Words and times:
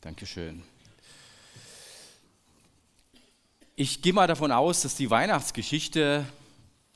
Dankeschön. 0.00 0.62
Ich 3.74 4.00
gehe 4.00 4.12
mal 4.12 4.28
davon 4.28 4.52
aus, 4.52 4.82
dass 4.82 4.94
die 4.94 5.10
Weihnachtsgeschichte 5.10 6.24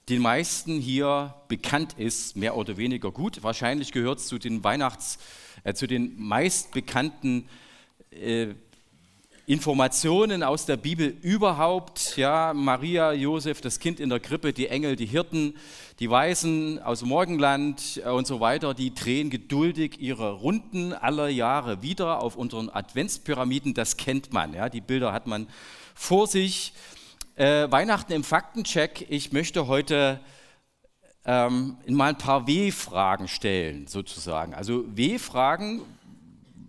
den 0.08 0.22
meisten 0.22 0.78
hier 0.78 1.34
bekannt 1.48 1.94
ist, 1.98 2.36
mehr 2.36 2.56
oder 2.56 2.76
weniger 2.76 3.10
gut. 3.10 3.42
Wahrscheinlich 3.42 3.90
gehört 3.90 4.20
es 4.20 4.28
zu 4.28 4.38
den 4.38 4.62
Weihnachts, 4.62 5.18
äh, 5.64 5.74
zu 5.74 5.88
den 5.88 6.16
meistbekannten 6.16 7.48
äh, 8.12 8.54
Informationen 9.47 10.45
aus 10.45 10.67
der 10.67 10.77
Bibel 10.77 11.17
überhaupt. 11.21 12.17
Ja, 12.17 12.53
Maria, 12.54 13.13
Josef, 13.13 13.61
das 13.61 13.81
Kind 13.81 13.99
in 13.99 14.09
der 14.09 14.21
Krippe, 14.21 14.53
die 14.53 14.69
Engel, 14.69 14.95
die 14.95 15.06
Hirten, 15.06 15.54
die 15.99 16.09
Weisen 16.09 16.80
aus 16.80 17.01
dem 17.01 17.09
Morgenland 17.09 18.01
äh, 18.05 18.09
und 18.09 18.27
so 18.27 18.38
weiter, 18.38 18.73
die 18.73 18.95
drehen 18.95 19.30
geduldig 19.30 20.01
ihre 20.01 20.34
Runden 20.34 20.92
aller 20.92 21.28
Jahre 21.28 21.83
wieder 21.83 22.23
auf 22.23 22.37
unseren 22.37 22.70
Adventspyramiden. 22.70 23.74
Das 23.74 23.97
kennt 23.97 24.33
man. 24.33 24.55
Ja, 24.55 24.69
die 24.69 24.80
Bilder 24.80 25.12
hat 25.12 25.27
man 25.27 25.48
vor 25.95 26.28
sich. 26.28 26.72
Äh, 27.34 27.69
Weihnachten 27.70 28.12
im 28.12 28.22
Faktencheck. 28.22 29.06
Ich 29.09 29.33
möchte 29.33 29.66
heute 29.66 30.20
ähm, 31.24 31.78
mal 31.88 32.11
ein 32.11 32.19
paar 32.19 32.47
W-Fragen 32.47 33.27
stellen, 33.27 33.86
sozusagen. 33.88 34.55
Also 34.55 34.84
W-Fragen, 34.86 35.83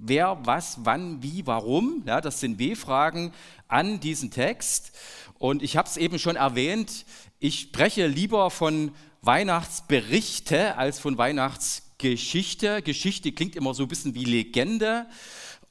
wer, 0.05 0.37
was, 0.43 0.79
wann, 0.83 1.23
wie, 1.23 1.45
warum. 1.47 2.03
Ja, 2.05 2.21
das 2.21 2.39
sind 2.39 2.59
W-Fragen 2.59 3.33
an 3.67 3.99
diesen 3.99 4.31
Text. 4.31 4.91
Und 5.39 5.63
ich 5.63 5.77
habe 5.77 5.87
es 5.87 5.97
eben 5.97 6.19
schon 6.19 6.35
erwähnt, 6.35 7.05
ich 7.39 7.59
spreche 7.59 8.07
lieber 8.07 8.49
von 8.49 8.91
Weihnachtsberichte 9.21 10.77
als 10.77 10.99
von 10.99 11.17
Weihnachtsgeschichte. 11.17 12.81
Geschichte 12.81 13.31
klingt 13.31 13.55
immer 13.55 13.73
so 13.73 13.83
ein 13.83 13.89
bisschen 13.89 14.15
wie 14.15 14.25
Legende. 14.25 15.05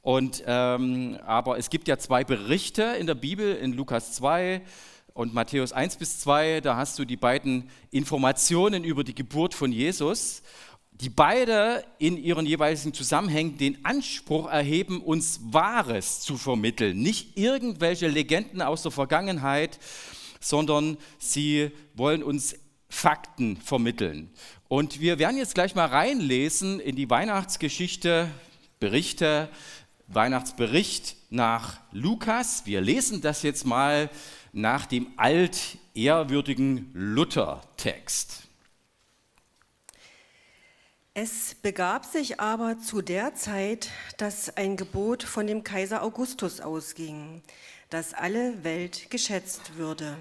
Und, 0.01 0.43
ähm, 0.45 1.17
aber 1.25 1.57
es 1.57 1.69
gibt 1.69 1.87
ja 1.87 1.97
zwei 1.97 2.23
Berichte 2.23 2.83
in 2.99 3.07
der 3.07 3.15
Bibel, 3.15 3.55
in 3.55 3.73
Lukas 3.73 4.13
2 4.13 4.61
und 5.13 5.33
Matthäus 5.33 5.71
1 5.71 5.95
bis 5.95 6.19
2. 6.19 6.61
Da 6.61 6.75
hast 6.75 6.99
du 6.99 7.05
die 7.05 7.15
beiden 7.15 7.69
Informationen 7.91 8.83
über 8.83 9.03
die 9.03 9.15
Geburt 9.15 9.53
von 9.53 9.71
Jesus 9.71 10.43
die 11.03 11.09
beide 11.09 11.83
in 11.99 12.15
ihren 12.15 12.45
jeweiligen 12.45 12.93
Zusammenhängen 12.93 13.57
den 13.57 13.83
Anspruch 13.83 14.49
erheben, 14.49 15.01
uns 15.01 15.41
Wahres 15.51 16.21
zu 16.21 16.37
vermitteln. 16.37 16.97
Nicht 17.01 17.37
irgendwelche 17.37 18.07
Legenden 18.07 18.61
aus 18.61 18.83
der 18.83 18.91
Vergangenheit, 18.91 19.79
sondern 20.39 20.97
sie 21.19 21.71
wollen 21.93 22.23
uns 22.23 22.55
Fakten 22.87 23.57
vermitteln. 23.57 24.31
Und 24.69 25.01
wir 25.01 25.19
werden 25.19 25.35
jetzt 25.35 25.55
gleich 25.55 25.75
mal 25.75 25.87
reinlesen 25.87 26.79
in 26.79 26.95
die 26.95 27.09
Weihnachtsgeschichte, 27.09 28.29
Berichte, 28.79 29.49
Weihnachtsbericht 30.07 31.17
nach 31.29 31.81
Lukas. 31.91 32.65
Wir 32.65 32.79
lesen 32.79 33.19
das 33.19 33.43
jetzt 33.43 33.65
mal 33.65 34.09
nach 34.53 34.85
dem 34.85 35.07
altehrwürdigen 35.17 36.91
Luther-Text. 36.93 38.42
Es 41.15 41.53
begab 41.53 42.05
sich 42.05 42.39
aber 42.39 42.79
zu 42.79 43.03
der 43.03 43.35
Zeit, 43.35 43.89
dass 44.17 44.57
ein 44.57 44.77
Gebot 44.77 45.21
von 45.21 45.45
dem 45.45 45.63
Kaiser 45.63 46.01
Augustus 46.01 46.59
ausging, 46.59 47.43
dass 47.91 48.15
alle 48.15 48.63
Welt 48.63 49.11
geschätzt 49.11 49.75
würde. 49.75 50.17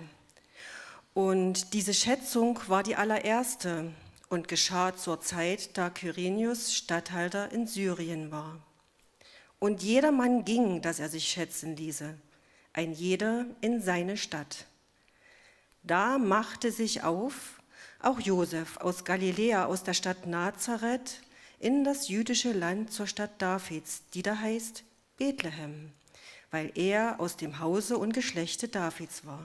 Und 1.14 1.72
diese 1.72 1.94
Schätzung 1.94 2.60
war 2.66 2.82
die 2.82 2.96
allererste 2.96 3.90
und 4.28 4.48
geschah 4.48 4.94
zur 4.94 5.22
Zeit, 5.22 5.78
da 5.78 5.88
Kyrenius 5.88 6.74
Statthalter 6.74 7.50
in 7.52 7.66
Syrien 7.66 8.30
war. 8.30 8.58
Und 9.58 9.82
jedermann 9.82 10.44
ging, 10.44 10.82
dass 10.82 11.00
er 11.00 11.08
sich 11.08 11.26
schätzen 11.26 11.74
ließe, 11.74 12.18
ein 12.74 12.92
jeder 12.92 13.46
in 13.62 13.80
seine 13.80 14.18
Stadt. 14.18 14.66
Da 15.84 16.18
machte 16.18 16.70
sich 16.70 17.02
auf 17.02 17.61
auch 18.02 18.20
Josef 18.20 18.76
aus 18.78 19.04
Galiläa, 19.04 19.66
aus 19.66 19.84
der 19.84 19.94
Stadt 19.94 20.26
Nazareth, 20.26 21.20
in 21.58 21.84
das 21.84 22.08
jüdische 22.08 22.52
Land 22.52 22.92
zur 22.92 23.06
Stadt 23.06 23.40
Davids, 23.40 24.02
die 24.14 24.22
da 24.22 24.36
heißt 24.36 24.82
Bethlehem, 25.16 25.92
weil 26.50 26.72
er 26.74 27.20
aus 27.20 27.36
dem 27.36 27.60
Hause 27.60 27.98
und 27.98 28.12
Geschlechte 28.12 28.68
Davids 28.68 29.24
war, 29.24 29.42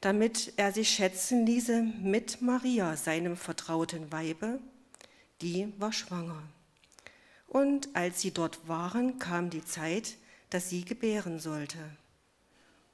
damit 0.00 0.52
er 0.56 0.72
sich 0.72 0.90
schätzen 0.90 1.46
ließe 1.46 1.82
mit 2.02 2.42
Maria, 2.42 2.96
seinem 2.96 3.36
vertrauten 3.36 4.10
Weibe, 4.10 4.58
die 5.40 5.72
war 5.78 5.92
schwanger. 5.92 6.42
Und 7.46 7.94
als 7.94 8.20
sie 8.20 8.32
dort 8.32 8.66
waren, 8.66 9.20
kam 9.20 9.50
die 9.50 9.64
Zeit, 9.64 10.16
dass 10.50 10.68
sie 10.68 10.84
gebären 10.84 11.38
sollte. 11.38 11.78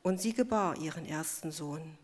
Und 0.02 0.20
sie 0.20 0.34
gebar 0.34 0.76
ihren 0.78 1.06
ersten 1.06 1.52
Sohn 1.52 1.96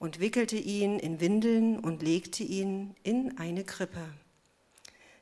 und 0.00 0.18
wickelte 0.18 0.56
ihn 0.56 0.98
in 0.98 1.20
Windeln 1.20 1.78
und 1.78 2.02
legte 2.02 2.42
ihn 2.42 2.96
in 3.04 3.38
eine 3.38 3.62
Krippe, 3.62 4.02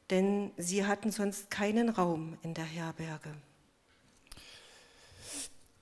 denn 0.08 0.52
sie 0.56 0.86
hatten 0.86 1.10
sonst 1.10 1.50
keinen 1.50 1.90
Raum 1.90 2.38
in 2.42 2.54
der 2.54 2.64
Herberge. 2.64 3.34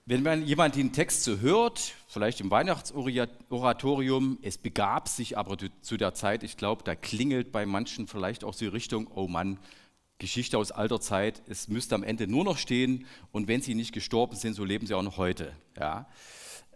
Wenn 0.06 0.22
man 0.22 0.46
jemand 0.46 0.76
den 0.76 0.92
Text 0.92 1.24
so 1.24 1.40
hört, 1.40 1.92
vielleicht 2.08 2.40
im 2.40 2.50
Weihnachtsoratorium, 2.50 4.38
es 4.40 4.56
begab 4.56 5.08
sich 5.08 5.36
aber 5.36 5.56
zu 5.82 5.96
der 5.96 6.14
Zeit, 6.14 6.42
ich 6.42 6.56
glaube, 6.56 6.82
da 6.82 6.94
klingelt 6.94 7.52
bei 7.52 7.66
manchen 7.66 8.06
vielleicht 8.06 8.44
auch 8.44 8.54
so 8.54 8.64
die 8.64 8.70
Richtung, 8.70 9.08
oh 9.14 9.28
Mann, 9.28 9.58
Geschichte 10.18 10.56
aus 10.56 10.72
alter 10.72 11.00
Zeit, 11.00 11.42
es 11.48 11.68
müsste 11.68 11.94
am 11.94 12.02
Ende 12.02 12.26
nur 12.26 12.44
noch 12.44 12.56
stehen 12.56 13.04
und 13.30 13.46
wenn 13.46 13.60
sie 13.60 13.74
nicht 13.74 13.92
gestorben 13.92 14.36
sind, 14.36 14.54
so 14.54 14.64
leben 14.64 14.86
sie 14.86 14.94
auch 14.94 15.02
noch 15.02 15.18
heute. 15.18 15.52
Ja. 15.78 16.08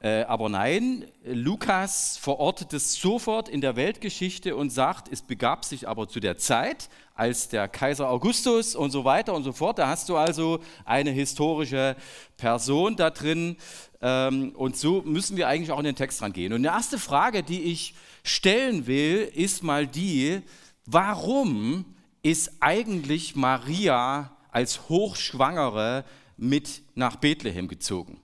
Äh, 0.03 0.23
aber 0.23 0.49
nein, 0.49 1.05
Lukas 1.25 2.17
verortet 2.17 2.73
es 2.73 2.95
sofort 2.95 3.51
in 3.51 3.61
der 3.61 3.77
Weltgeschichte 3.77 4.57
und 4.57 4.71
sagt, 4.71 5.13
es 5.13 5.21
begab 5.21 5.63
sich 5.67 5.87
aber 5.87 6.09
zu 6.09 6.21
der 6.21 6.39
Zeit, 6.39 6.89
als 7.15 7.51
der 7.51 7.69
Kaiser 7.69 8.09
Augustus 8.09 8.75
und 8.75 8.93
so 8.93 9.05
weiter 9.05 9.35
und 9.35 9.45
so 9.45 9.53
fort. 9.53 9.79
Da 9.79 9.89
hast 9.89 10.09
du 10.09 10.17
also 10.17 10.61
eine 10.87 11.11
historische 11.11 11.97
Person 12.39 12.97
da 12.97 13.11
drin. 13.11 13.59
Ähm, 14.01 14.53
und 14.57 14.79
so 14.79 15.03
müssen 15.03 15.37
wir 15.37 15.49
eigentlich 15.49 15.71
auch 15.71 15.79
in 15.79 15.85
den 15.85 15.97
Text 15.97 16.23
rangehen. 16.23 16.55
Und 16.55 16.63
die 16.63 16.69
erste 16.69 16.99
Frage, 16.99 17.43
die 17.43 17.65
ich 17.65 17.95
stellen 18.23 18.87
will, 18.87 19.31
ist 19.35 19.63
mal 19.63 19.87
die, 19.87 20.41
warum 20.87 21.85
ist 22.23 22.53
eigentlich 22.61 23.37
Maria 23.37 24.35
als 24.51 24.89
Hochschwangere 24.89 26.07
mit 26.39 26.81
nach 26.95 27.17
Bethlehem 27.17 27.69
gezogen? 27.69 28.19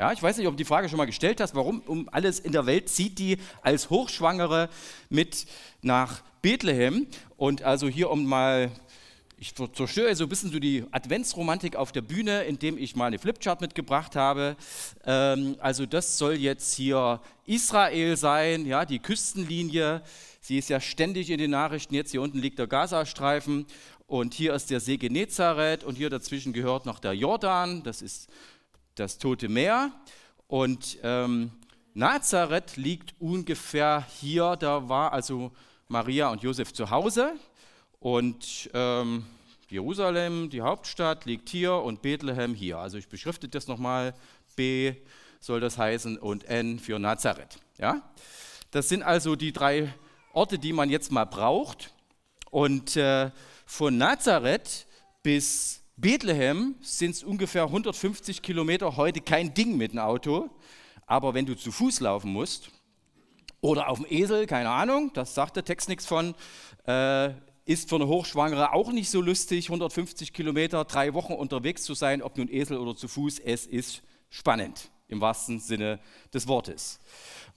Ja, 0.00 0.12
ich 0.12 0.22
weiß 0.22 0.38
nicht, 0.38 0.46
ob 0.46 0.54
du 0.54 0.56
die 0.56 0.64
Frage 0.64 0.88
schon 0.88 0.96
mal 0.96 1.04
gestellt 1.04 1.42
hast, 1.42 1.54
warum 1.54 1.80
um 1.80 2.08
alles 2.10 2.40
in 2.40 2.52
der 2.52 2.64
Welt 2.64 2.88
zieht 2.88 3.18
die 3.18 3.36
als 3.60 3.90
Hochschwangere 3.90 4.70
mit 5.10 5.44
nach 5.82 6.22
Bethlehem. 6.40 7.06
Und 7.36 7.64
also 7.64 7.86
hier 7.86 8.08
um 8.08 8.24
mal, 8.24 8.70
ich 9.36 9.54
zerstöre 9.54 10.16
so 10.16 10.24
ein 10.24 10.30
bisschen 10.30 10.50
so 10.50 10.58
die 10.58 10.86
Adventsromantik 10.90 11.76
auf 11.76 11.92
der 11.92 12.00
Bühne, 12.00 12.44
indem 12.44 12.78
ich 12.78 12.96
mal 12.96 13.08
eine 13.08 13.18
Flipchart 13.18 13.60
mitgebracht 13.60 14.16
habe. 14.16 14.56
Ähm, 15.04 15.56
also 15.58 15.84
das 15.84 16.16
soll 16.16 16.36
jetzt 16.36 16.72
hier 16.72 17.20
Israel 17.44 18.16
sein, 18.16 18.64
ja, 18.64 18.86
die 18.86 19.00
Küstenlinie. 19.00 20.00
Sie 20.40 20.56
ist 20.56 20.70
ja 20.70 20.80
ständig 20.80 21.28
in 21.28 21.36
den 21.36 21.50
Nachrichten. 21.50 21.94
Jetzt 21.94 22.12
hier 22.12 22.22
unten 22.22 22.38
liegt 22.38 22.58
der 22.58 22.68
Gazastreifen 22.68 23.66
und 24.06 24.32
hier 24.32 24.54
ist 24.54 24.70
der 24.70 24.80
See 24.80 24.96
Genezareth 24.96 25.84
und 25.84 25.96
hier 25.96 26.08
dazwischen 26.08 26.54
gehört 26.54 26.86
noch 26.86 27.00
der 27.00 27.12
Jordan. 27.12 27.82
Das 27.82 28.00
ist 28.00 28.30
das 29.00 29.16
Tote 29.16 29.48
Meer. 29.48 29.90
Und 30.46 30.98
ähm, 31.02 31.52
Nazareth 31.94 32.76
liegt 32.76 33.14
ungefähr 33.18 34.06
hier, 34.20 34.56
da 34.56 34.88
war 34.88 35.12
also 35.12 35.52
Maria 35.88 36.28
und 36.28 36.42
Josef 36.42 36.72
zu 36.72 36.90
Hause. 36.90 37.32
Und 37.98 38.70
ähm, 38.74 39.24
Jerusalem, 39.70 40.50
die 40.50 40.60
Hauptstadt, 40.60 41.24
liegt 41.24 41.48
hier 41.48 41.74
und 41.74 42.02
Bethlehem 42.02 42.54
hier. 42.54 42.78
Also 42.78 42.98
ich 42.98 43.08
beschrifte 43.08 43.48
das 43.48 43.68
nochmal. 43.68 44.14
B 44.54 44.94
soll 45.40 45.60
das 45.60 45.78
heißen 45.78 46.18
und 46.18 46.44
N 46.44 46.78
für 46.78 46.98
Nazareth. 46.98 47.58
Ja? 47.78 48.02
Das 48.70 48.90
sind 48.90 49.02
also 49.02 49.34
die 49.34 49.52
drei 49.52 49.94
Orte, 50.34 50.58
die 50.58 50.74
man 50.74 50.90
jetzt 50.90 51.10
mal 51.10 51.24
braucht. 51.24 51.90
Und 52.50 52.96
äh, 52.96 53.30
von 53.64 53.96
Nazareth 53.96 54.86
bis 55.22 55.79
Bethlehem 56.00 56.76
sind 56.80 57.10
es 57.10 57.22
ungefähr 57.22 57.64
150 57.64 58.40
Kilometer, 58.40 58.96
heute 58.96 59.20
kein 59.20 59.52
Ding 59.52 59.76
mit 59.76 59.92
dem 59.92 59.98
Auto. 59.98 60.48
Aber 61.06 61.34
wenn 61.34 61.44
du 61.44 61.54
zu 61.54 61.70
Fuß 61.70 62.00
laufen 62.00 62.32
musst 62.32 62.70
oder 63.60 63.88
auf 63.88 63.98
dem 63.98 64.06
Esel, 64.08 64.46
keine 64.46 64.70
Ahnung, 64.70 65.10
das 65.12 65.34
sagt 65.34 65.56
der 65.56 65.64
Text 65.64 65.90
nichts 65.90 66.06
von, 66.06 66.34
äh, 66.86 67.34
ist 67.66 67.90
für 67.90 67.96
eine 67.96 68.06
Hochschwangere 68.06 68.72
auch 68.72 68.90
nicht 68.92 69.10
so 69.10 69.20
lustig, 69.20 69.66
150 69.66 70.32
Kilometer, 70.32 70.86
drei 70.86 71.12
Wochen 71.12 71.34
unterwegs 71.34 71.82
zu 71.82 71.92
sein, 71.92 72.22
ob 72.22 72.38
nun 72.38 72.48
Esel 72.48 72.78
oder 72.78 72.96
zu 72.96 73.06
Fuß, 73.06 73.38
es 73.38 73.66
ist 73.66 74.02
spannend, 74.30 74.90
im 75.08 75.20
wahrsten 75.20 75.60
Sinne 75.60 76.00
des 76.32 76.48
Wortes. 76.48 76.98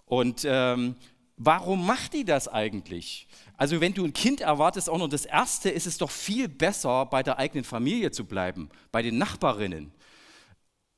Und 0.06 0.44
ähm, 0.46 0.96
warum 1.38 1.86
macht 1.86 2.14
die 2.14 2.26
das 2.26 2.50
eigentlich? 2.50 3.26
Also 3.64 3.80
wenn 3.80 3.94
du 3.94 4.04
ein 4.04 4.12
Kind 4.12 4.42
erwartest, 4.42 4.90
auch 4.90 4.98
noch 4.98 5.08
das 5.08 5.24
Erste, 5.24 5.70
ist 5.70 5.88
es 5.88 5.98
doch 5.98 6.12
viel 6.12 6.50
besser, 6.50 7.06
bei 7.06 7.24
der 7.24 7.40
eigenen 7.40 7.64
Familie 7.64 8.12
zu 8.12 8.26
bleiben, 8.26 8.70
bei 8.92 9.02
den 9.02 9.18
Nachbarinnen. 9.18 9.94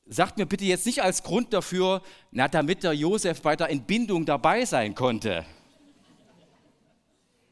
Sagt 0.06 0.36
mir 0.36 0.46
bitte 0.46 0.64
jetzt 0.64 0.84
nicht 0.84 1.00
als 1.00 1.22
Grund 1.22 1.52
dafür, 1.52 2.02
na, 2.32 2.48
damit 2.48 2.82
der 2.82 2.92
Josef 2.92 3.40
bei 3.40 3.54
der 3.54 3.70
Entbindung 3.70 4.26
dabei 4.26 4.64
sein 4.64 4.96
konnte. 4.96 5.46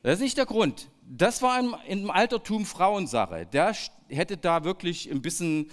Das 0.03 0.15
ist 0.15 0.21
nicht 0.21 0.37
der 0.37 0.47
Grund. 0.47 0.91
Das 1.03 1.43
war 1.43 1.61
im, 1.87 2.11
Altertum 2.11 2.67
Frauensache. 2.67 3.47
Der 3.47 3.73
hätte 4.09 4.37
da 4.37 4.65
wirklich 4.65 5.09
ein 5.09 5.23
bisschen 5.23 5.71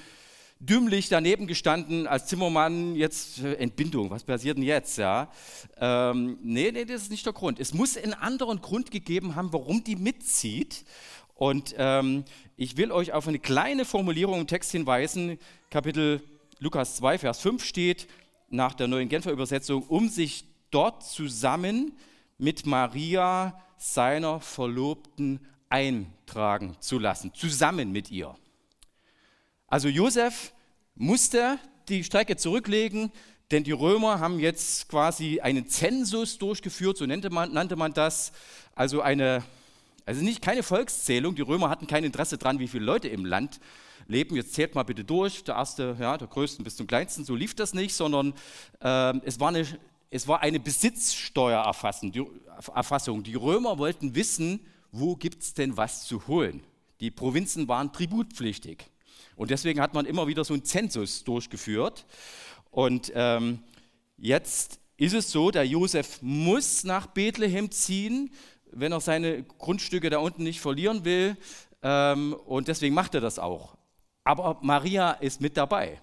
dümmlich 0.61 1.09
daneben 1.09 1.47
gestanden 1.47 2.05
als 2.05 2.27
Zimmermann, 2.27 2.95
jetzt 2.95 3.43
äh, 3.43 3.55
Entbindung, 3.55 4.11
was 4.11 4.23
passiert 4.23 4.57
denn 4.57 4.63
jetzt? 4.63 4.97
Ja? 4.97 5.29
Ähm, 5.77 6.37
nee, 6.43 6.71
nee, 6.71 6.85
das 6.85 7.03
ist 7.03 7.11
nicht 7.11 7.25
der 7.25 7.33
Grund. 7.33 7.59
Es 7.59 7.73
muss 7.73 7.97
einen 7.97 8.13
anderen 8.13 8.61
Grund 8.61 8.91
gegeben 8.91 9.35
haben, 9.35 9.51
warum 9.51 9.83
die 9.83 9.95
mitzieht. 9.95 10.85
Und 11.33 11.73
ähm, 11.77 12.23
ich 12.55 12.77
will 12.77 12.91
euch 12.91 13.11
auf 13.11 13.27
eine 13.27 13.39
kleine 13.39 13.85
Formulierung 13.85 14.41
im 14.41 14.47
Text 14.47 14.71
hinweisen. 14.71 15.39
Kapitel 15.71 16.21
Lukas 16.59 16.95
2, 16.97 17.17
Vers 17.17 17.39
5 17.39 17.63
steht 17.63 18.07
nach 18.49 18.75
der 18.75 18.87
neuen 18.87 19.09
Genfer 19.09 19.31
Übersetzung, 19.31 19.81
um 19.87 20.09
sich 20.09 20.45
dort 20.69 21.03
zusammen 21.03 21.93
mit 22.37 22.67
Maria, 22.67 23.59
seiner 23.77 24.39
Verlobten, 24.39 25.39
eintragen 25.69 26.75
zu 26.79 26.99
lassen, 26.99 27.33
zusammen 27.33 27.91
mit 27.91 28.11
ihr. 28.11 28.35
Also 29.71 29.87
Josef 29.87 30.51
musste 30.95 31.57
die 31.87 32.03
Strecke 32.03 32.35
zurücklegen, 32.35 33.09
denn 33.51 33.63
die 33.63 33.71
Römer 33.71 34.19
haben 34.19 34.37
jetzt 34.37 34.89
quasi 34.89 35.39
einen 35.39 35.65
Zensus 35.69 36.37
durchgeführt, 36.37 36.97
so 36.97 37.05
nannte 37.05 37.29
man, 37.29 37.53
nannte 37.53 37.77
man 37.77 37.93
das. 37.93 38.33
Also 38.75 38.99
eine, 38.99 39.45
also 40.05 40.21
nicht 40.25 40.41
keine 40.41 40.63
Volkszählung. 40.63 41.35
Die 41.35 41.41
Römer 41.41 41.69
hatten 41.69 41.87
kein 41.87 42.03
Interesse 42.03 42.37
daran, 42.37 42.59
wie 42.59 42.67
viele 42.67 42.83
Leute 42.83 43.07
im 43.07 43.23
Land 43.23 43.61
leben. 44.09 44.35
Jetzt 44.35 44.55
zählt 44.55 44.75
mal 44.75 44.83
bitte 44.83 45.05
durch, 45.05 45.45
der 45.45 45.55
erste, 45.55 45.95
ja, 45.97 46.17
der 46.17 46.27
größten 46.27 46.65
bis 46.65 46.75
zum 46.75 46.85
kleinsten. 46.85 47.23
So 47.23 47.33
lief 47.33 47.55
das 47.55 47.73
nicht, 47.73 47.95
sondern 47.95 48.33
äh, 48.81 49.13
es, 49.23 49.39
war 49.39 49.47
eine, 49.47 49.65
es 50.09 50.27
war 50.27 50.41
eine 50.41 50.59
Besitzsteuererfassung. 50.59 52.11
Die, 52.11 52.25
die 53.23 53.35
Römer 53.35 53.77
wollten 53.77 54.15
wissen, 54.15 54.59
wo 54.91 55.15
gibt 55.15 55.43
es 55.43 55.53
denn 55.53 55.77
was 55.77 56.03
zu 56.03 56.27
holen. 56.27 56.61
Die 56.99 57.09
Provinzen 57.09 57.69
waren 57.69 57.93
tributpflichtig. 57.93 58.90
Und 59.41 59.49
deswegen 59.49 59.81
hat 59.81 59.95
man 59.95 60.05
immer 60.05 60.27
wieder 60.27 60.43
so 60.43 60.53
einen 60.53 60.63
Zensus 60.63 61.23
durchgeführt. 61.23 62.05
Und 62.69 63.11
ähm, 63.15 63.63
jetzt 64.15 64.79
ist 64.97 65.15
es 65.15 65.31
so, 65.31 65.49
der 65.49 65.65
Josef 65.65 66.19
muss 66.21 66.83
nach 66.83 67.07
Bethlehem 67.07 67.71
ziehen, 67.71 68.29
wenn 68.71 68.91
er 68.91 68.99
seine 68.99 69.41
Grundstücke 69.41 70.11
da 70.11 70.19
unten 70.19 70.43
nicht 70.43 70.61
verlieren 70.61 71.05
will. 71.05 71.37
Ähm, 71.81 72.33
und 72.45 72.67
deswegen 72.67 72.93
macht 72.93 73.15
er 73.15 73.21
das 73.21 73.39
auch. 73.39 73.77
Aber 74.23 74.59
Maria 74.61 75.13
ist 75.13 75.41
mit 75.41 75.57
dabei. 75.57 75.99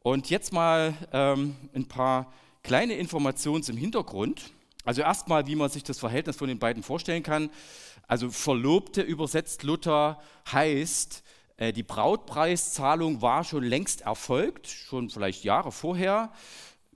Und 0.00 0.28
jetzt 0.28 0.52
mal 0.52 0.94
ähm, 1.12 1.54
ein 1.72 1.86
paar 1.86 2.32
kleine 2.64 2.94
Informationen 2.94 3.62
zum 3.62 3.76
Hintergrund. 3.76 4.50
Also 4.84 5.02
erstmal, 5.02 5.46
wie 5.46 5.54
man 5.54 5.70
sich 5.70 5.84
das 5.84 6.00
Verhältnis 6.00 6.38
von 6.38 6.48
den 6.48 6.58
beiden 6.58 6.82
vorstellen 6.82 7.22
kann. 7.22 7.50
Also 8.08 8.30
Verlobte 8.30 9.00
übersetzt 9.00 9.62
Luther 9.62 10.20
heißt, 10.50 11.22
äh, 11.56 11.72
die 11.72 11.82
Brautpreiszahlung 11.82 13.22
war 13.22 13.44
schon 13.44 13.64
längst 13.64 14.02
erfolgt, 14.02 14.66
schon 14.66 15.10
vielleicht 15.10 15.44
Jahre 15.44 15.72
vorher. 15.72 16.32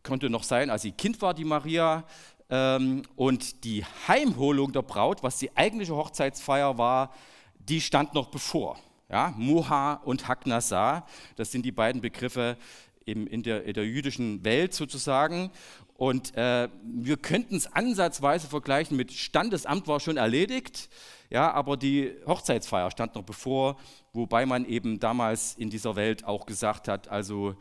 Könnte 0.02 0.30
noch 0.30 0.42
sein, 0.42 0.70
als 0.70 0.82
sie 0.82 0.92
Kind 0.92 1.20
war, 1.22 1.34
die 1.34 1.44
Maria. 1.44 2.04
Ähm, 2.48 3.02
und 3.16 3.64
die 3.64 3.84
Heimholung 4.06 4.72
der 4.72 4.82
Braut, 4.82 5.22
was 5.22 5.38
die 5.38 5.56
eigentliche 5.56 5.96
Hochzeitsfeier 5.96 6.78
war, 6.78 7.12
die 7.58 7.80
stand 7.80 8.14
noch 8.14 8.28
bevor. 8.28 8.78
Ja, 9.08 9.34
Moha 9.36 9.94
und 10.04 10.26
Haknasa, 10.26 11.06
das 11.36 11.52
sind 11.52 11.64
die 11.64 11.72
beiden 11.72 12.00
Begriffe 12.00 12.56
in, 13.04 13.42
der, 13.42 13.64
in 13.64 13.74
der 13.74 13.86
jüdischen 13.86 14.44
Welt 14.44 14.74
sozusagen. 14.74 15.50
Und 15.96 16.36
äh, 16.36 16.68
wir 16.82 17.16
könnten 17.16 17.56
es 17.56 17.72
ansatzweise 17.72 18.48
vergleichen 18.48 18.96
mit 18.96 19.12
Standesamt 19.12 19.88
war 19.88 19.98
schon 19.98 20.18
erledigt, 20.18 20.90
ja, 21.30 21.50
aber 21.52 21.76
die 21.78 22.12
Hochzeitsfeier 22.26 22.90
stand 22.90 23.14
noch 23.14 23.22
bevor, 23.22 23.78
wobei 24.12 24.44
man 24.44 24.66
eben 24.66 25.00
damals 25.00 25.54
in 25.54 25.70
dieser 25.70 25.96
Welt 25.96 26.24
auch 26.24 26.44
gesagt 26.44 26.86
hat, 26.86 27.08
also 27.08 27.56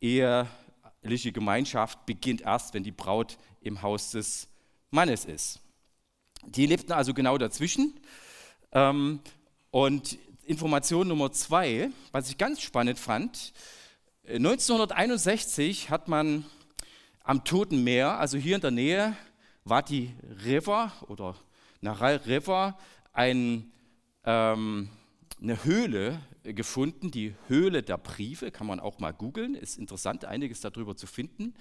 eheliche 0.00 1.32
Gemeinschaft 1.32 2.06
beginnt 2.06 2.42
erst, 2.42 2.72
wenn 2.72 2.84
die 2.84 2.92
Braut 2.92 3.36
im 3.60 3.82
Haus 3.82 4.12
des 4.12 4.48
Mannes 4.90 5.24
ist. 5.24 5.60
Die 6.46 6.66
lebten 6.66 6.92
also 6.92 7.14
genau 7.14 7.36
dazwischen. 7.36 7.98
Ähm, 8.72 9.20
und 9.70 10.18
Information 10.44 11.08
Nummer 11.08 11.32
zwei, 11.32 11.90
was 12.12 12.30
ich 12.30 12.38
ganz 12.38 12.60
spannend 12.60 12.98
fand, 12.98 13.52
1961 14.26 15.90
hat 15.90 16.06
man 16.08 16.44
am 17.24 17.44
Toten 17.44 17.84
Meer, 17.84 18.18
also 18.18 18.38
hier 18.38 18.56
in 18.56 18.60
der 18.60 18.70
Nähe, 18.70 19.16
war 19.64 19.82
die 19.82 20.14
River 20.44 20.92
oder 21.08 21.36
Naral 21.80 22.16
River 22.26 22.76
ein, 23.12 23.72
ähm, 24.24 24.88
eine 25.40 25.64
Höhle 25.64 26.20
gefunden, 26.42 27.10
die 27.10 27.34
Höhle 27.46 27.82
der 27.82 27.98
Briefe, 27.98 28.50
kann 28.50 28.66
man 28.66 28.80
auch 28.80 28.98
mal 28.98 29.12
googeln, 29.12 29.54
ist 29.54 29.78
interessant, 29.78 30.24
einiges 30.24 30.60
darüber 30.60 30.96
zu 30.96 31.06
finden. 31.06 31.54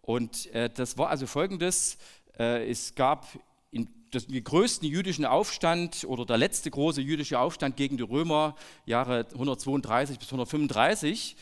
Und 0.00 0.46
äh, 0.54 0.70
das 0.70 0.96
war 0.96 1.10
also 1.10 1.26
folgendes, 1.26 1.98
äh, 2.38 2.68
es 2.70 2.94
gab 2.94 3.26
in 3.70 3.88
das, 4.10 4.26
den 4.26 4.42
größten 4.42 4.88
jüdischen 4.88 5.26
Aufstand 5.26 6.04
oder 6.04 6.24
der 6.24 6.38
letzte 6.38 6.70
große 6.70 7.02
jüdische 7.02 7.38
Aufstand 7.38 7.76
gegen 7.76 7.98
die 7.98 8.04
Römer, 8.04 8.54
Jahre 8.86 9.26
132 9.32 10.18
bis 10.18 10.28
135, 10.28 11.36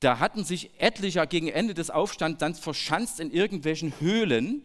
da 0.00 0.18
hatten 0.18 0.44
sich 0.44 0.70
etliche 0.78 1.26
gegen 1.26 1.48
Ende 1.48 1.74
des 1.74 1.90
Aufstands 1.90 2.38
dann 2.38 2.54
verschanzt 2.54 3.20
in 3.20 3.30
irgendwelchen 3.30 3.92
Höhlen 4.00 4.62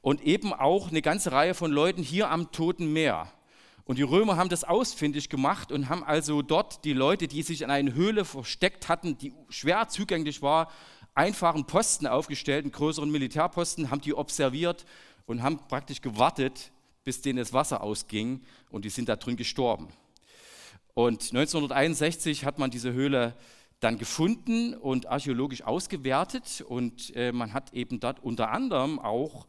und 0.00 0.22
eben 0.22 0.52
auch 0.52 0.90
eine 0.90 1.02
ganze 1.02 1.32
Reihe 1.32 1.54
von 1.54 1.70
Leuten 1.70 2.02
hier 2.02 2.30
am 2.30 2.50
Toten 2.50 2.92
Meer. 2.92 3.32
Und 3.84 3.98
die 3.98 4.02
Römer 4.02 4.36
haben 4.36 4.48
das 4.48 4.64
ausfindig 4.64 5.28
gemacht 5.28 5.72
und 5.72 5.88
haben 5.88 6.04
also 6.04 6.42
dort 6.42 6.84
die 6.84 6.92
Leute, 6.92 7.28
die 7.28 7.42
sich 7.42 7.62
in 7.62 7.70
einer 7.70 7.94
Höhle 7.94 8.24
versteckt 8.24 8.88
hatten, 8.88 9.18
die 9.18 9.32
schwer 9.48 9.88
zugänglich 9.88 10.42
war, 10.42 10.70
einfachen 11.14 11.66
Posten 11.66 12.06
aufgestellt, 12.06 12.64
einen 12.64 12.72
größeren 12.72 13.10
Militärposten, 13.10 13.90
haben 13.90 14.00
die 14.00 14.14
observiert 14.14 14.84
und 15.26 15.42
haben 15.42 15.58
praktisch 15.68 16.00
gewartet, 16.00 16.72
bis 17.04 17.20
denen 17.22 17.38
das 17.38 17.52
Wasser 17.52 17.82
ausging 17.82 18.40
und 18.70 18.84
die 18.84 18.90
sind 18.90 19.08
da 19.08 19.16
drin 19.16 19.36
gestorben. 19.36 19.88
Und 20.94 21.30
1961 21.30 22.44
hat 22.44 22.58
man 22.58 22.70
diese 22.70 22.92
Höhle 22.92 23.34
dann 23.82 23.98
gefunden 23.98 24.74
und 24.74 25.06
archäologisch 25.06 25.62
ausgewertet 25.62 26.64
und 26.66 27.14
äh, 27.16 27.32
man 27.32 27.52
hat 27.52 27.72
eben 27.72 27.98
dort 27.98 28.22
unter 28.22 28.52
anderem 28.52 29.00
auch 29.00 29.48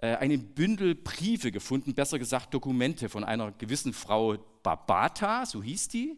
äh, 0.00 0.16
einen 0.16 0.54
Bündel 0.54 0.94
Briefe 0.94 1.52
gefunden, 1.52 1.92
besser 1.94 2.18
gesagt 2.18 2.54
Dokumente 2.54 3.10
von 3.10 3.22
einer 3.22 3.52
gewissen 3.52 3.92
Frau 3.92 4.38
Babata, 4.62 5.44
so 5.44 5.62
hieß 5.62 5.88
die, 5.88 6.16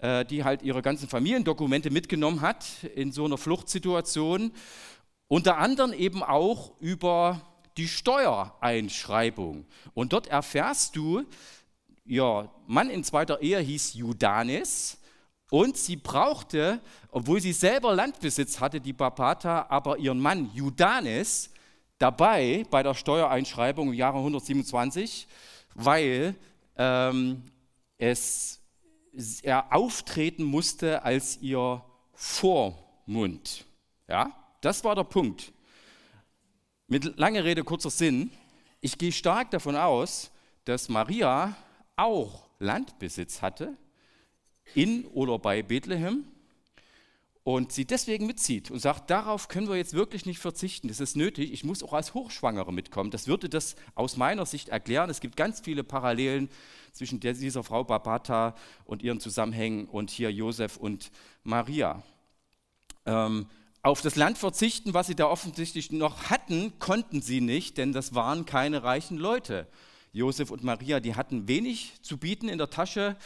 äh, 0.00 0.26
die 0.26 0.44
halt 0.44 0.60
ihre 0.60 0.82
ganzen 0.82 1.08
Familiendokumente 1.08 1.90
mitgenommen 1.90 2.42
hat 2.42 2.66
in 2.94 3.10
so 3.10 3.24
einer 3.24 3.38
Fluchtsituation. 3.38 4.52
Unter 5.28 5.56
anderem 5.56 5.94
eben 5.94 6.22
auch 6.22 6.78
über 6.78 7.40
die 7.78 7.88
Steuereinschreibung. 7.88 9.64
Und 9.94 10.12
dort 10.12 10.26
erfährst 10.26 10.94
du, 10.94 11.24
ihr 12.04 12.50
Mann 12.66 12.90
in 12.90 13.02
zweiter 13.02 13.40
Ehe 13.40 13.60
hieß 13.60 13.94
Judanis 13.94 14.98
und 15.50 15.76
sie 15.76 15.96
brauchte, 15.96 16.80
obwohl 17.10 17.40
sie 17.40 17.52
selber 17.52 17.94
Landbesitz 17.94 18.60
hatte, 18.60 18.80
die 18.80 18.92
Babata, 18.92 19.66
aber 19.68 19.98
ihren 19.98 20.18
Mann 20.18 20.50
Judanis, 20.54 21.50
dabei 21.98 22.66
bei 22.70 22.82
der 22.82 22.94
Steuereinschreibung 22.94 23.88
im 23.88 23.94
Jahre 23.94 24.18
127, 24.18 25.26
weil 25.74 26.34
ähm, 26.76 27.42
es, 27.96 28.60
er 29.42 29.72
auftreten 29.72 30.44
musste 30.44 31.02
als 31.02 31.38
ihr 31.40 31.82
Vormund. 32.12 33.64
Ja, 34.08 34.30
das 34.60 34.84
war 34.84 34.94
der 34.94 35.04
Punkt. 35.04 35.52
Mit 36.88 37.18
langer 37.18 37.44
Rede, 37.44 37.64
kurzer 37.64 37.90
Sinn. 37.90 38.30
Ich 38.80 38.98
gehe 38.98 39.12
stark 39.12 39.50
davon 39.50 39.76
aus, 39.76 40.30
dass 40.64 40.88
Maria 40.88 41.56
auch 41.96 42.48
Landbesitz 42.58 43.42
hatte 43.42 43.76
in 44.74 45.06
oder 45.06 45.38
bei 45.38 45.62
Bethlehem 45.62 46.24
und 47.46 47.70
sie 47.70 47.84
deswegen 47.84 48.26
mitzieht 48.26 48.72
und 48.72 48.80
sagt, 48.80 49.08
darauf 49.08 49.46
können 49.46 49.68
wir 49.68 49.76
jetzt 49.76 49.92
wirklich 49.92 50.26
nicht 50.26 50.40
verzichten, 50.40 50.88
das 50.88 50.98
ist 50.98 51.16
nötig, 51.16 51.52
ich 51.52 51.62
muss 51.62 51.84
auch 51.84 51.92
als 51.92 52.12
Hochschwangere 52.12 52.72
mitkommen. 52.72 53.12
Das 53.12 53.28
würde 53.28 53.48
das 53.48 53.76
aus 53.94 54.16
meiner 54.16 54.46
Sicht 54.46 54.68
erklären. 54.68 55.10
Es 55.10 55.20
gibt 55.20 55.36
ganz 55.36 55.60
viele 55.60 55.84
Parallelen 55.84 56.48
zwischen 56.92 57.20
dieser 57.20 57.62
Frau 57.62 57.84
Babata 57.84 58.56
und 58.84 59.02
ihren 59.02 59.20
Zusammenhängen 59.20 59.86
und 59.86 60.10
hier 60.10 60.32
Josef 60.32 60.76
und 60.76 61.12
Maria. 61.44 62.02
Ähm, 63.04 63.46
auf 63.80 64.02
das 64.02 64.16
Land 64.16 64.38
verzichten, 64.38 64.94
was 64.94 65.06
sie 65.06 65.14
da 65.14 65.26
offensichtlich 65.26 65.92
noch 65.92 66.30
hatten, 66.30 66.76
konnten 66.80 67.22
sie 67.22 67.40
nicht, 67.40 67.78
denn 67.78 67.92
das 67.92 68.12
waren 68.16 68.44
keine 68.44 68.82
reichen 68.82 69.18
Leute. 69.18 69.68
Josef 70.12 70.50
und 70.50 70.64
Maria, 70.64 70.98
die 70.98 71.14
hatten 71.14 71.46
wenig 71.46 71.92
zu 72.02 72.18
bieten 72.18 72.48
in 72.48 72.58
der 72.58 72.70
Tasche. 72.70 73.16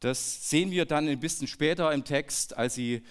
Das 0.00 0.50
sehen 0.50 0.70
wir 0.70 0.84
dann 0.84 1.08
ein 1.08 1.20
bisschen 1.20 1.46
später 1.46 1.92
im 1.92 2.04
Text, 2.04 2.56
als 2.56 2.74
sie 2.74 3.02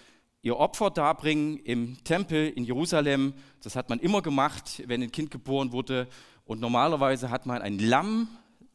ihr 0.42 0.58
Opfer 0.58 0.92
darbringen 0.92 1.58
im 1.58 2.04
Tempel 2.04 2.50
in 2.50 2.64
Jerusalem. 2.64 3.34
Das 3.64 3.76
hat 3.76 3.90
man 3.90 4.00
immer 4.00 4.22
gemacht, 4.22 4.84
wenn 4.86 5.02
ein 5.02 5.12
Kind 5.12 5.32
geboren 5.32 5.72
wurde. 5.72 6.08
Und 6.46 6.62
normalerweise 6.62 7.32
hat 7.32 7.48
man 7.48 7.64
ein 7.64 7.80
Lamm 7.80 8.28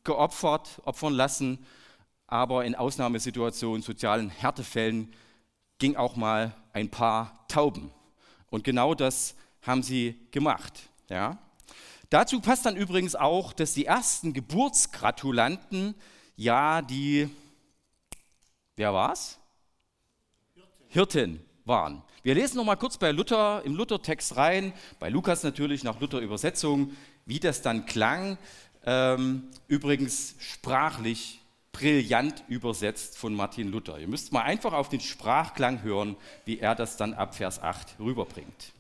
geopfert, 0.03 0.81
opfern 0.85 1.15
lassen. 1.15 1.65
Aber 2.27 2.65
in 2.65 2.75
Ausnahmesituationen, 2.75 3.83
sozialen 3.83 4.31
Härtefällen 4.31 5.13
ging 5.79 5.95
auch 5.95 6.17
mal 6.17 6.55
ein 6.73 6.91
paar 6.91 7.47
Tauben. 7.47 7.91
Und 8.51 8.65
genau 8.65 8.95
das 8.95 9.37
haben 9.63 9.83
sie 9.83 10.17
gemacht. 10.33 10.89
Ja. 11.09 11.39
Dazu 12.09 12.41
passt 12.41 12.67
dann 12.67 12.77
übrigens 12.77 13.15
auch, 13.15 13.53
dass 13.53 13.75
die 13.75 13.87
ersten 13.87 14.33
Geburtsgratulanten 14.33 15.95
ja 16.35 16.83
die, 16.83 17.29
wer 18.81 18.95
war's? 18.95 19.39
Hirten. 20.55 20.73
Hirten 20.89 21.41
waren. 21.67 22.03
Wir 22.23 22.35
lesen 22.35 22.57
noch 22.57 22.65
mal 22.65 22.77
kurz 22.77 22.97
bei 22.97 23.13
Luther 23.13 23.63
im 23.65 23.75
Luthertext 23.77 24.37
rein, 24.37 24.73
bei 24.99 25.11
Lukas 25.11 25.43
natürlich 25.43 25.85
nach 25.85 26.01
Luther 26.01 26.19
Übersetzung, 26.19 26.93
wie 27.27 27.39
das 27.39 27.61
dann 27.61 27.85
klang. 27.85 28.39
Ähm, 28.87 29.51
übrigens 29.69 30.35
sprachlich 30.39 31.43
brillant 31.73 32.43
übersetzt 32.49 33.19
von 33.19 33.35
Martin 33.35 33.71
Luther. 33.71 33.99
Ihr 33.99 34.09
müsst 34.09 34.33
mal 34.33 34.43
einfach 34.43 34.73
auf 34.73 34.89
den 34.89 35.01
Sprachklang 35.01 35.83
hören, 35.83 36.17
wie 36.47 36.59
er 36.59 36.75
das 36.75 36.97
dann 36.97 37.13
ab 37.13 37.35
Vers 37.35 37.63
8 37.63 37.97
rüberbringt. 38.01 38.73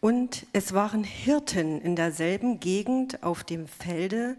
Und 0.00 0.46
es 0.54 0.72
waren 0.72 1.04
Hirten 1.04 1.78
in 1.82 1.94
derselben 1.94 2.58
Gegend 2.58 3.22
auf 3.22 3.44
dem 3.44 3.68
Felde 3.68 4.38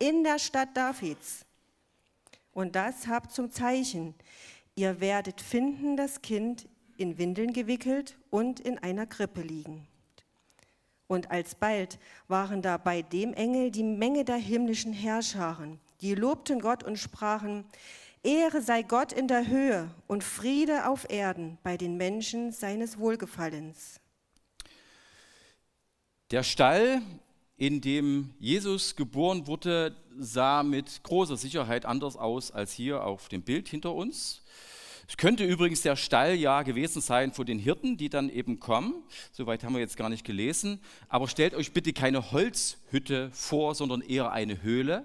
in 0.00 0.24
der 0.24 0.40
Stadt 0.40 0.76
Davids. 0.76 1.46
Und 2.52 2.74
das 2.74 3.06
habt 3.06 3.30
zum 3.30 3.52
Zeichen. 3.52 4.14
Ihr 4.74 5.00
werdet 5.00 5.40
finden 5.40 5.96
das 5.96 6.22
Kind 6.22 6.66
in 6.96 7.18
Windeln 7.18 7.52
gewickelt 7.52 8.18
und 8.30 8.58
in 8.58 8.78
einer 8.78 9.06
Krippe 9.06 9.42
liegen. 9.42 9.86
Und 11.06 11.30
alsbald 11.30 11.98
waren 12.28 12.62
da 12.62 12.76
bei 12.76 13.02
dem 13.02 13.34
Engel 13.34 13.70
die 13.70 13.82
Menge 13.82 14.24
der 14.24 14.36
himmlischen 14.36 14.92
Herrscharen, 14.92 15.80
die 16.00 16.14
lobten 16.14 16.60
Gott 16.60 16.82
und 16.82 16.98
sprachen, 16.98 17.64
Ehre 18.22 18.60
sei 18.60 18.82
Gott 18.82 19.12
in 19.12 19.28
der 19.28 19.46
Höhe 19.46 19.90
und 20.06 20.22
Friede 20.22 20.86
auf 20.86 21.10
Erden 21.10 21.58
bei 21.62 21.76
den 21.76 21.96
Menschen 21.96 22.52
seines 22.52 22.98
Wohlgefallens. 22.98 23.98
Der 26.30 26.42
Stall, 26.42 27.02
in 27.60 27.82
dem 27.82 28.30
Jesus 28.40 28.96
geboren 28.96 29.46
wurde, 29.46 29.94
sah 30.18 30.62
mit 30.62 31.02
großer 31.02 31.36
Sicherheit 31.36 31.84
anders 31.84 32.16
aus 32.16 32.50
als 32.50 32.72
hier 32.72 33.04
auf 33.04 33.28
dem 33.28 33.42
Bild 33.42 33.68
hinter 33.68 33.94
uns. 33.94 34.40
Es 35.06 35.18
könnte 35.18 35.44
übrigens 35.44 35.82
der 35.82 35.94
Stall 35.94 36.36
ja 36.36 36.62
gewesen 36.62 37.02
sein 37.02 37.32
von 37.32 37.44
den 37.44 37.58
Hirten, 37.58 37.98
die 37.98 38.08
dann 38.08 38.30
eben 38.30 38.60
kommen. 38.60 38.94
Soweit 39.30 39.62
haben 39.62 39.74
wir 39.74 39.80
jetzt 39.80 39.98
gar 39.98 40.08
nicht 40.08 40.24
gelesen. 40.24 40.80
Aber 41.10 41.28
stellt 41.28 41.52
euch 41.52 41.72
bitte 41.72 41.92
keine 41.92 42.32
Holzhütte 42.32 43.30
vor, 43.30 43.74
sondern 43.74 44.00
eher 44.00 44.32
eine 44.32 44.62
Höhle. 44.62 45.04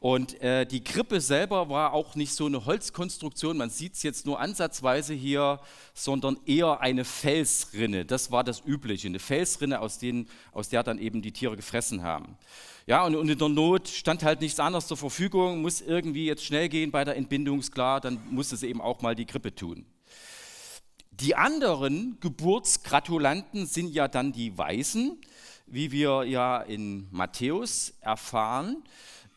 Und 0.00 0.40
äh, 0.40 0.64
die 0.64 0.82
Krippe 0.82 1.20
selber 1.20 1.68
war 1.68 1.92
auch 1.92 2.14
nicht 2.14 2.32
so 2.32 2.46
eine 2.46 2.64
Holzkonstruktion, 2.64 3.58
man 3.58 3.68
sieht 3.68 3.94
es 3.94 4.02
jetzt 4.02 4.24
nur 4.24 4.40
ansatzweise 4.40 5.12
hier, 5.12 5.60
sondern 5.92 6.38
eher 6.46 6.80
eine 6.80 7.04
Felsrinne. 7.04 8.06
Das 8.06 8.32
war 8.32 8.42
das 8.42 8.64
Übliche, 8.64 9.08
eine 9.08 9.18
Felsrinne, 9.18 9.78
aus, 9.78 9.98
denen, 9.98 10.26
aus 10.52 10.70
der 10.70 10.82
dann 10.82 10.98
eben 10.98 11.20
die 11.20 11.32
Tiere 11.32 11.54
gefressen 11.54 12.02
haben. 12.02 12.38
Ja, 12.86 13.04
und, 13.04 13.14
und 13.14 13.28
in 13.28 13.38
der 13.38 13.50
Not 13.50 13.88
stand 13.88 14.22
halt 14.22 14.40
nichts 14.40 14.58
anderes 14.58 14.86
zur 14.86 14.96
Verfügung, 14.96 15.60
muss 15.60 15.82
irgendwie 15.82 16.24
jetzt 16.24 16.46
schnell 16.46 16.70
gehen 16.70 16.90
bei 16.90 17.04
der 17.04 17.16
Entbindung, 17.16 17.60
ist 17.60 17.72
klar, 17.72 18.00
dann 18.00 18.18
muss 18.30 18.52
es 18.52 18.62
eben 18.62 18.80
auch 18.80 19.02
mal 19.02 19.14
die 19.14 19.26
Krippe 19.26 19.54
tun. 19.54 19.84
Die 21.10 21.36
anderen 21.36 22.16
Geburtsgratulanten 22.20 23.66
sind 23.66 23.92
ja 23.92 24.08
dann 24.08 24.32
die 24.32 24.56
Weißen, 24.56 25.20
wie 25.66 25.92
wir 25.92 26.24
ja 26.24 26.62
in 26.62 27.06
Matthäus 27.10 27.92
erfahren. 28.00 28.82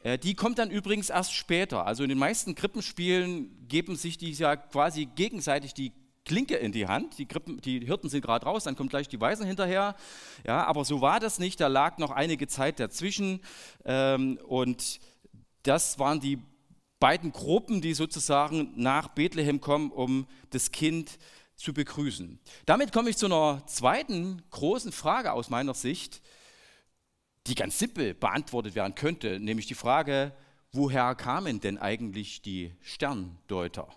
Äh, 0.03 0.19
die 0.19 0.35
kommt 0.35 0.59
dann 0.59 0.69
übrigens 0.69 1.09
erst 1.09 1.33
später. 1.33 1.85
Also 1.85 2.03
in 2.03 2.09
den 2.09 2.17
meisten 2.17 2.55
Krippenspielen 2.55 3.67
geben 3.67 3.95
sich 3.95 4.17
die 4.17 4.31
ja 4.31 4.55
quasi 4.55 5.05
gegenseitig 5.05 5.73
die 5.73 5.93
Klinke 6.25 6.55
in 6.55 6.71
die 6.71 6.87
Hand. 6.87 7.17
Die, 7.17 7.25
Krippen, 7.25 7.59
die 7.59 7.79
Hirten 7.85 8.09
sind 8.09 8.21
gerade 8.21 8.45
raus, 8.45 8.63
dann 8.63 8.75
kommt 8.75 8.91
gleich 8.91 9.07
die 9.07 9.19
Weißen 9.19 9.45
hinterher. 9.45 9.95
Ja, 10.45 10.65
aber 10.65 10.85
so 10.85 11.01
war 11.01 11.19
das 11.19 11.39
nicht. 11.39 11.59
Da 11.59 11.67
lag 11.67 11.97
noch 11.97 12.11
einige 12.11 12.47
Zeit 12.47 12.79
dazwischen. 12.79 13.41
Ähm, 13.85 14.39
und 14.47 14.99
das 15.63 15.99
waren 15.99 16.19
die 16.19 16.39
beiden 16.99 17.31
Gruppen, 17.31 17.81
die 17.81 17.93
sozusagen 17.93 18.73
nach 18.75 19.09
Bethlehem 19.09 19.59
kommen, 19.59 19.91
um 19.91 20.27
das 20.51 20.71
Kind 20.71 21.17
zu 21.55 21.73
begrüßen. 21.73 22.39
Damit 22.65 22.91
komme 22.91 23.09
ich 23.09 23.17
zu 23.17 23.25
einer 23.25 23.63
zweiten 23.67 24.41
großen 24.51 24.91
Frage 24.91 25.33
aus 25.33 25.49
meiner 25.49 25.73
Sicht 25.73 26.21
die 27.47 27.55
ganz 27.55 27.79
simpel 27.79 28.13
beantwortet 28.13 28.75
werden 28.75 28.95
könnte, 28.95 29.39
nämlich 29.39 29.67
die 29.67 29.75
Frage, 29.75 30.33
woher 30.71 31.13
kamen 31.15 31.59
denn 31.59 31.77
eigentlich 31.77 32.41
die 32.41 32.73
Sterndeuter? 32.81 33.87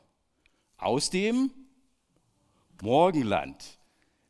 Aus 0.78 1.10
dem 1.10 1.50
Morgenland. 2.82 3.78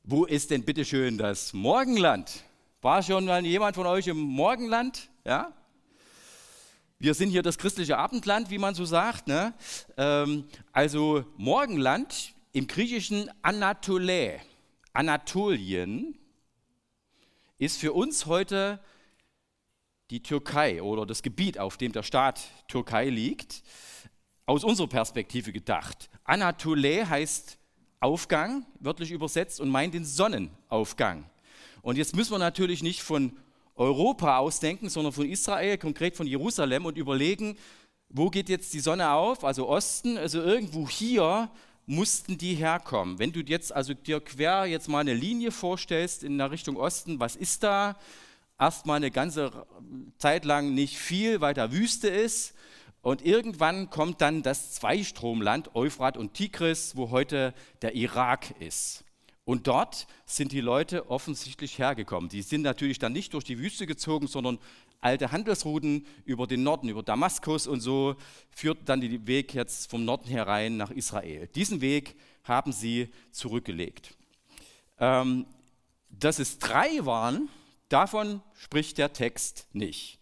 Wo 0.04 0.24
ist 0.24 0.50
denn 0.50 0.64
bitte 0.64 0.84
schön 0.84 1.18
das 1.18 1.52
Morgenland? 1.52 2.44
War 2.80 3.02
schon 3.02 3.24
mal 3.24 3.44
jemand 3.44 3.74
von 3.74 3.86
euch 3.86 4.06
im 4.06 4.18
Morgenland? 4.18 5.08
Ja? 5.24 5.52
Wir 6.98 7.14
sind 7.14 7.30
hier 7.30 7.42
das 7.42 7.58
christliche 7.58 7.98
Abendland, 7.98 8.50
wie 8.50 8.58
man 8.58 8.74
so 8.74 8.84
sagt. 8.84 9.26
Ne? 9.26 9.52
Ähm, 9.96 10.44
also 10.72 11.24
Morgenland 11.36 12.34
im 12.52 12.66
griechischen 12.66 13.30
Anatole. 13.42 14.40
Anatolien 14.92 16.16
ist 17.58 17.78
für 17.78 17.92
uns 17.92 18.26
heute 18.26 18.78
die 20.10 20.22
Türkei 20.22 20.82
oder 20.82 21.04
das 21.04 21.22
Gebiet, 21.22 21.58
auf 21.58 21.76
dem 21.76 21.92
der 21.92 22.02
Staat 22.02 22.40
Türkei 22.68 23.08
liegt, 23.08 23.62
aus 24.46 24.62
unserer 24.62 24.88
Perspektive 24.88 25.52
gedacht. 25.52 26.08
Anatole 26.24 27.08
heißt 27.08 27.58
Aufgang, 28.00 28.64
wörtlich 28.78 29.10
übersetzt, 29.10 29.60
und 29.60 29.68
meint 29.68 29.94
den 29.94 30.04
Sonnenaufgang. 30.04 31.28
Und 31.82 31.96
jetzt 31.98 32.14
müssen 32.14 32.32
wir 32.32 32.38
natürlich 32.38 32.82
nicht 32.82 33.02
von 33.02 33.36
Europa 33.74 34.38
ausdenken, 34.38 34.88
sondern 34.88 35.12
von 35.12 35.28
Israel, 35.28 35.78
konkret 35.78 36.16
von 36.16 36.26
Jerusalem 36.26 36.86
und 36.86 36.96
überlegen, 36.96 37.56
wo 38.08 38.30
geht 38.30 38.48
jetzt 38.48 38.72
die 38.72 38.80
Sonne 38.80 39.10
auf? 39.10 39.44
Also 39.44 39.68
Osten, 39.68 40.16
also 40.16 40.40
irgendwo 40.40 40.88
hier 40.88 41.50
mussten 41.86 42.38
die 42.38 42.54
herkommen. 42.54 43.18
Wenn 43.18 43.32
du 43.32 43.40
jetzt 43.40 43.72
also 43.72 43.94
dir 43.94 44.20
quer 44.20 44.66
jetzt 44.66 44.88
mal 44.88 45.00
eine 45.00 45.14
Linie 45.14 45.50
vorstellst 45.50 46.24
in 46.24 46.38
der 46.38 46.50
Richtung 46.50 46.76
Osten, 46.76 47.20
was 47.20 47.36
ist 47.36 47.62
da? 47.62 47.96
Erstmal 48.58 48.96
eine 48.96 49.10
ganze 49.10 49.66
Zeit 50.18 50.44
lang 50.44 50.74
nicht 50.74 50.98
viel, 50.98 51.40
weil 51.40 51.54
da 51.54 51.72
Wüste 51.72 52.08
ist. 52.08 52.54
Und 53.02 53.24
irgendwann 53.24 53.88
kommt 53.90 54.20
dann 54.20 54.42
das 54.42 54.72
Zweistromland, 54.72 55.74
Euphrat 55.74 56.16
und 56.16 56.34
Tigris, 56.34 56.96
wo 56.96 57.10
heute 57.10 57.54
der 57.82 57.94
Irak 57.94 58.60
ist. 58.60 59.04
Und 59.44 59.68
dort 59.68 60.08
sind 60.24 60.50
die 60.50 60.60
Leute 60.60 61.08
offensichtlich 61.08 61.78
hergekommen. 61.78 62.28
Die 62.28 62.42
sind 62.42 62.62
natürlich 62.62 62.98
dann 62.98 63.12
nicht 63.12 63.32
durch 63.32 63.44
die 63.44 63.60
Wüste 63.60 63.86
gezogen, 63.86 64.26
sondern 64.26 64.58
alte 65.00 65.30
Handelsrouten 65.30 66.04
über 66.24 66.48
den 66.48 66.64
Norden, 66.64 66.88
über 66.88 67.04
Damaskus 67.04 67.68
und 67.68 67.80
so, 67.80 68.16
führt 68.50 68.88
dann 68.88 69.00
den 69.00 69.26
Weg 69.28 69.54
jetzt 69.54 69.88
vom 69.88 70.04
Norden 70.04 70.28
herein 70.28 70.76
nach 70.76 70.90
Israel. 70.90 71.46
Diesen 71.54 71.80
Weg 71.80 72.16
haben 72.42 72.72
sie 72.72 73.08
zurückgelegt. 73.30 74.16
Ähm, 74.98 75.46
dass 76.08 76.40
es 76.40 76.58
drei 76.58 77.06
waren, 77.06 77.48
Davon 77.88 78.42
spricht 78.54 78.98
der 78.98 79.12
Text 79.12 79.68
nicht. 79.72 80.18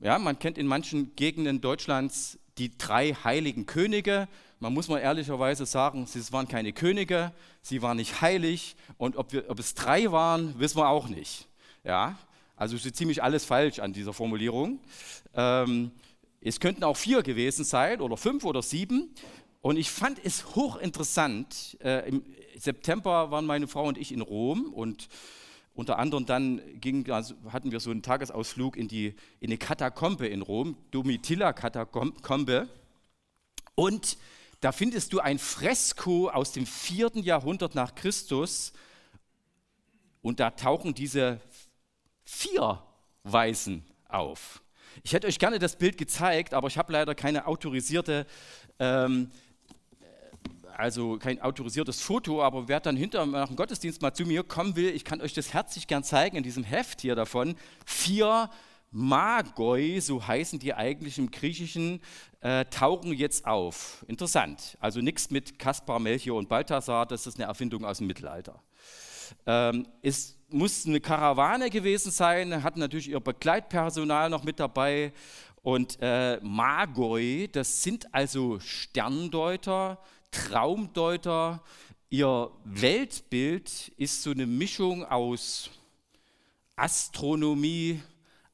Ja, 0.00 0.18
man 0.18 0.38
kennt 0.38 0.58
in 0.58 0.66
manchen 0.66 1.16
Gegenden 1.16 1.60
Deutschlands 1.60 2.38
die 2.56 2.78
drei 2.78 3.14
heiligen 3.14 3.66
Könige. 3.66 4.28
Man 4.60 4.72
muss 4.74 4.88
mal 4.88 4.98
ehrlicherweise 4.98 5.66
sagen, 5.66 6.06
sie 6.06 6.32
waren 6.32 6.46
keine 6.46 6.72
Könige, 6.72 7.32
sie 7.62 7.82
waren 7.82 7.96
nicht 7.96 8.20
heilig 8.20 8.76
und 8.96 9.16
ob, 9.16 9.32
wir, 9.32 9.50
ob 9.50 9.58
es 9.58 9.74
drei 9.74 10.10
waren, 10.12 10.58
wissen 10.58 10.78
wir 10.78 10.88
auch 10.88 11.08
nicht. 11.08 11.48
Ja, 11.84 12.18
Also 12.56 12.76
ist 12.76 12.96
ziemlich 12.96 13.22
alles 13.22 13.44
falsch 13.44 13.78
an 13.78 13.92
dieser 13.92 14.12
Formulierung. 14.12 14.80
Ähm, 15.34 15.90
es 16.40 16.60
könnten 16.60 16.84
auch 16.84 16.96
vier 16.96 17.22
gewesen 17.22 17.64
sein 17.64 18.00
oder 18.00 18.16
fünf 18.16 18.44
oder 18.44 18.62
sieben. 18.62 19.14
Und 19.60 19.76
ich 19.76 19.90
fand 19.90 20.20
es 20.24 20.54
hochinteressant. 20.54 21.76
Äh, 21.80 22.08
Im 22.08 22.24
September 22.56 23.30
waren 23.30 23.46
meine 23.46 23.66
Frau 23.66 23.84
und 23.84 23.98
ich 23.98 24.12
in 24.12 24.20
Rom 24.20 24.72
und 24.72 25.08
unter 25.78 26.00
anderem 26.00 26.26
dann 26.26 26.60
ging, 26.80 27.08
also 27.08 27.36
hatten 27.52 27.70
wir 27.70 27.78
so 27.78 27.92
einen 27.92 28.02
Tagesausflug 28.02 28.76
in, 28.76 28.88
die, 28.88 29.14
in 29.38 29.48
eine 29.48 29.58
Katakombe 29.58 30.26
in 30.26 30.42
Rom, 30.42 30.76
Domitilla-Katakombe. 30.90 32.68
Und 33.76 34.18
da 34.58 34.72
findest 34.72 35.12
du 35.12 35.20
ein 35.20 35.38
Fresko 35.38 36.30
aus 36.30 36.50
dem 36.50 36.66
vierten 36.66 37.22
Jahrhundert 37.22 37.76
nach 37.76 37.94
Christus. 37.94 38.72
Und 40.20 40.40
da 40.40 40.50
tauchen 40.50 40.94
diese 40.94 41.40
vier 42.24 42.82
Weisen 43.22 43.84
auf. 44.08 44.60
Ich 45.04 45.12
hätte 45.12 45.28
euch 45.28 45.38
gerne 45.38 45.60
das 45.60 45.76
Bild 45.76 45.96
gezeigt, 45.96 46.54
aber 46.54 46.66
ich 46.66 46.76
habe 46.76 46.92
leider 46.92 47.14
keine 47.14 47.46
autorisierte 47.46 48.26
ähm, 48.80 49.30
also 50.78 51.18
kein 51.18 51.42
autorisiertes 51.42 52.00
Foto, 52.00 52.42
aber 52.42 52.68
wer 52.68 52.78
dann 52.78 52.96
hinter 52.96 53.26
nach 53.26 53.48
dem 53.48 53.56
Gottesdienst 53.56 54.00
mal 54.00 54.14
zu 54.14 54.24
mir 54.24 54.44
kommen 54.44 54.76
will, 54.76 54.90
ich 54.90 55.04
kann 55.04 55.20
euch 55.20 55.34
das 55.34 55.52
herzlich 55.52 55.88
gern 55.88 56.04
zeigen 56.04 56.36
in 56.36 56.44
diesem 56.44 56.62
Heft 56.62 57.00
hier 57.00 57.16
davon. 57.16 57.56
Vier 57.84 58.48
Magoi, 58.92 59.98
so 60.00 60.24
heißen 60.24 60.60
die 60.60 60.72
eigentlich 60.72 61.18
im 61.18 61.32
Griechischen, 61.32 62.00
äh, 62.40 62.64
tauchen 62.66 63.12
jetzt 63.12 63.44
auf. 63.44 64.04
Interessant. 64.06 64.78
Also 64.78 65.00
nichts 65.00 65.30
mit 65.30 65.58
Kaspar, 65.58 65.98
Melchior 65.98 66.38
und 66.38 66.48
Balthasar, 66.48 67.06
das 67.06 67.26
ist 67.26 67.38
eine 67.38 67.48
Erfindung 67.48 67.84
aus 67.84 67.98
dem 67.98 68.06
Mittelalter. 68.06 68.62
Ähm, 69.46 69.86
es 70.00 70.38
muss 70.48 70.86
eine 70.86 71.00
Karawane 71.00 71.70
gewesen 71.70 72.12
sein, 72.12 72.62
hatten 72.62 72.78
natürlich 72.78 73.10
ihr 73.10 73.20
Begleitpersonal 73.20 74.30
noch 74.30 74.44
mit 74.44 74.60
dabei. 74.60 75.12
Und 75.62 75.98
äh, 76.00 76.38
Magoi, 76.40 77.48
das 77.50 77.82
sind 77.82 78.14
also 78.14 78.60
Sterndeuter, 78.60 79.98
Traumdeuter. 80.30 81.62
Ihr 82.10 82.50
Weltbild 82.64 83.92
ist 83.96 84.22
so 84.22 84.30
eine 84.30 84.46
Mischung 84.46 85.04
aus 85.04 85.70
Astronomie, 86.76 88.00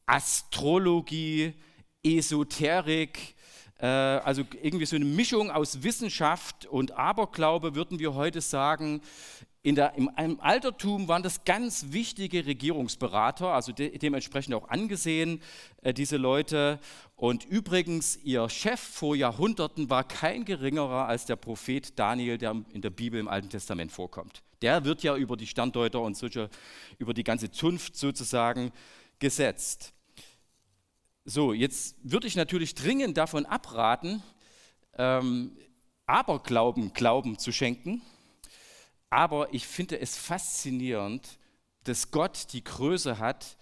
Astrologie, 0.07 1.54
Esoterik, 2.02 3.35
äh, 3.78 3.87
also 3.87 4.43
irgendwie 4.62 4.87
so 4.87 4.97
eine 4.97 5.04
Mischung 5.04 5.50
aus 5.50 5.83
Wissenschaft 5.83 6.66
und 6.66 6.93
Aberglaube, 6.93 7.75
würden 7.75 7.99
wir 7.99 8.14
heute 8.14 8.40
sagen. 8.40 9.00
Der, 9.66 9.95
im, 9.95 10.11
im, 10.19 10.40
Altertum 10.40 11.09
waren 11.09 11.23
das 11.23 11.45
ganz 11.45 11.87
wichtige 11.88 12.45
Regierungsberater, 12.45 13.49
also 13.49 13.73
de, 13.73 13.97
dementsprechend 13.97 14.54
auch 14.54 14.69
angesehen, 14.69 15.40
äh, 15.83 15.95
diese 15.95 16.19
Leute. 16.19 16.78
Und 17.25 17.47
übrigens, 17.47 18.19
ihr 18.23 18.50
Chef 18.50 18.78
vor 18.78 19.16
Jahrhunderten 19.16 19.88
war 19.88 20.07
kein 20.07 20.45
geringerer 20.45 21.09
als 21.09 21.25
der 21.25 21.37
Prophet 21.37 21.99
Daniel, 21.99 22.37
der 22.37 22.62
in 22.75 22.83
der 22.83 22.90
Bibel 22.90 23.19
im 23.19 23.28
Alten 23.28 23.49
Testament 23.49 23.93
vorkommt. 23.93 24.43
Der 24.61 24.85
wird 24.85 25.02
ja 25.02 25.16
über 25.16 25.38
die 25.38 25.47
Sterndeuter 25.47 26.02
und 26.02 26.19
solche, 26.19 26.50
über 26.99 27.14
die 27.14 27.25
ganze 27.25 27.50
Zunft 27.50 27.97
sozusagen 27.97 28.73
gesetzt. 29.21 29.95
So, 31.25 31.54
jetzt 31.54 31.97
würde 32.02 32.26
ich 32.26 32.37
natürlich 32.37 32.75
dringend 32.75 33.16
davon 33.16 33.47
abraten, 33.47 34.23
ähm, 34.99 35.57
Aberglauben 36.04 36.93
Glauben 36.93 37.38
zu 37.38 37.52
schenken 37.52 38.02
aber 39.14 39.54
ich 39.54 39.66
finde 39.66 40.00
es 40.00 40.19
faszinierend, 40.19 41.38
dass 41.85 42.11
Gott 42.11 42.52
die 42.52 42.64
Größe 42.64 43.19
hat, 43.19 43.57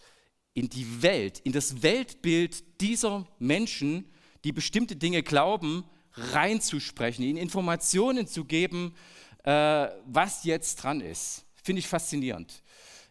in 0.54 0.68
die 0.68 1.02
Welt, 1.02 1.40
in 1.40 1.52
das 1.52 1.82
Weltbild 1.82 2.71
dieser 2.82 3.26
Menschen, 3.38 4.04
die 4.44 4.52
bestimmte 4.52 4.96
Dinge 4.96 5.22
glauben, 5.22 5.84
reinzusprechen, 6.14 7.24
ihnen 7.24 7.38
Informationen 7.38 8.26
zu 8.26 8.44
geben, 8.44 8.94
äh, 9.44 9.88
was 10.06 10.44
jetzt 10.44 10.82
dran 10.82 11.00
ist. 11.00 11.44
Finde 11.62 11.80
ich 11.80 11.86
faszinierend. 11.86 12.62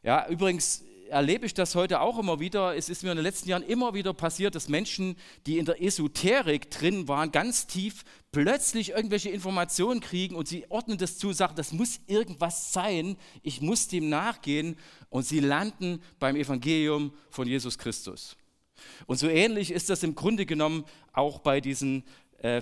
Ja, 0.03 0.27
übrigens, 0.27 0.83
erlebe 1.09 1.45
ich 1.45 1.53
das 1.53 1.75
heute 1.75 1.99
auch 1.99 2.17
immer 2.17 2.39
wieder. 2.39 2.75
Es 2.75 2.89
ist 2.89 3.03
mir 3.03 3.11
in 3.11 3.17
den 3.17 3.23
letzten 3.23 3.49
Jahren 3.49 3.63
immer 3.63 3.93
wieder 3.93 4.13
passiert, 4.13 4.55
dass 4.55 4.69
Menschen, 4.69 5.15
die 5.45 5.57
in 5.57 5.65
der 5.65 5.81
Esoterik 5.81 6.71
drin 6.71 7.07
waren, 7.07 7.31
ganz 7.31 7.67
tief 7.67 8.03
plötzlich 8.31 8.91
irgendwelche 8.91 9.29
Informationen 9.29 9.99
kriegen 9.99 10.35
und 10.35 10.47
sie 10.47 10.65
ordnen 10.69 10.97
das 10.97 11.17
zu, 11.17 11.33
sagen, 11.33 11.55
das 11.55 11.73
muss 11.73 11.99
irgendwas 12.07 12.71
sein, 12.71 13.17
ich 13.43 13.61
muss 13.61 13.89
dem 13.89 14.09
nachgehen 14.09 14.77
und 15.09 15.23
sie 15.23 15.41
landen 15.41 16.01
beim 16.19 16.35
Evangelium 16.35 17.13
von 17.29 17.47
Jesus 17.47 17.77
Christus. 17.77 18.37
Und 19.05 19.17
so 19.17 19.27
ähnlich 19.27 19.71
ist 19.71 19.89
das 19.89 20.03
im 20.03 20.15
Grunde 20.15 20.45
genommen 20.45 20.85
auch 21.13 21.39
bei 21.39 21.61
diesen 21.61 22.03
äh, 22.39 22.61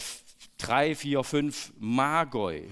drei, 0.57 0.95
vier, 0.95 1.23
fünf 1.23 1.73
Magoi. 1.77 2.63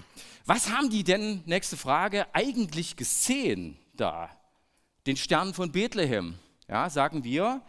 Was 0.46 0.72
haben 0.72 0.90
die 0.90 1.04
denn, 1.04 1.44
nächste 1.46 1.78
Frage, 1.78 2.26
eigentlich 2.34 2.96
gesehen 2.96 3.78
da? 3.96 4.30
den 5.08 5.18
Stern 5.18 5.54
von 5.54 5.72
Bethlehem. 5.72 6.36
Ja, 6.68 6.90
sagen 6.90 7.24
wir, 7.24 7.62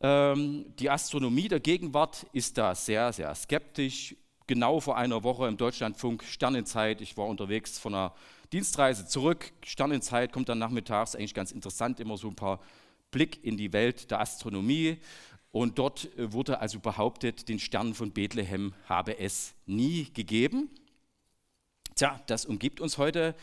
ähm, 0.00 0.64
die 0.78 0.88
Astronomie 0.88 1.48
der 1.48 1.60
Gegenwart 1.60 2.26
ist 2.32 2.56
da 2.56 2.74
sehr, 2.74 3.12
sehr 3.12 3.34
skeptisch. 3.34 4.16
Genau 4.46 4.80
vor 4.80 4.96
einer 4.96 5.22
Woche 5.22 5.46
im 5.46 5.56
Deutschlandfunk 5.56 6.24
Sternenzeit, 6.24 7.02
ich 7.02 7.16
war 7.16 7.26
unterwegs 7.26 7.78
von 7.78 7.94
einer 7.94 8.14
Dienstreise 8.52 9.06
zurück, 9.06 9.52
Sternenzeit 9.64 10.32
kommt 10.32 10.48
dann 10.48 10.58
nachmittags, 10.58 11.14
eigentlich 11.14 11.34
ganz 11.34 11.52
interessant, 11.52 12.00
immer 12.00 12.16
so 12.16 12.28
ein 12.28 12.34
paar 12.34 12.58
Blick 13.10 13.44
in 13.44 13.56
die 13.56 13.72
Welt 13.72 14.10
der 14.10 14.20
Astronomie. 14.20 14.98
Und 15.52 15.78
dort 15.78 16.08
äh, 16.16 16.32
wurde 16.32 16.60
also 16.60 16.78
behauptet, 16.78 17.48
den 17.48 17.58
Stern 17.58 17.94
von 17.94 18.12
Bethlehem 18.12 18.72
habe 18.88 19.18
es 19.18 19.54
nie 19.66 20.04
gegeben. 20.12 20.70
Tja, 21.96 22.20
das 22.26 22.44
umgibt 22.44 22.80
uns 22.80 22.98
heute 22.98 23.34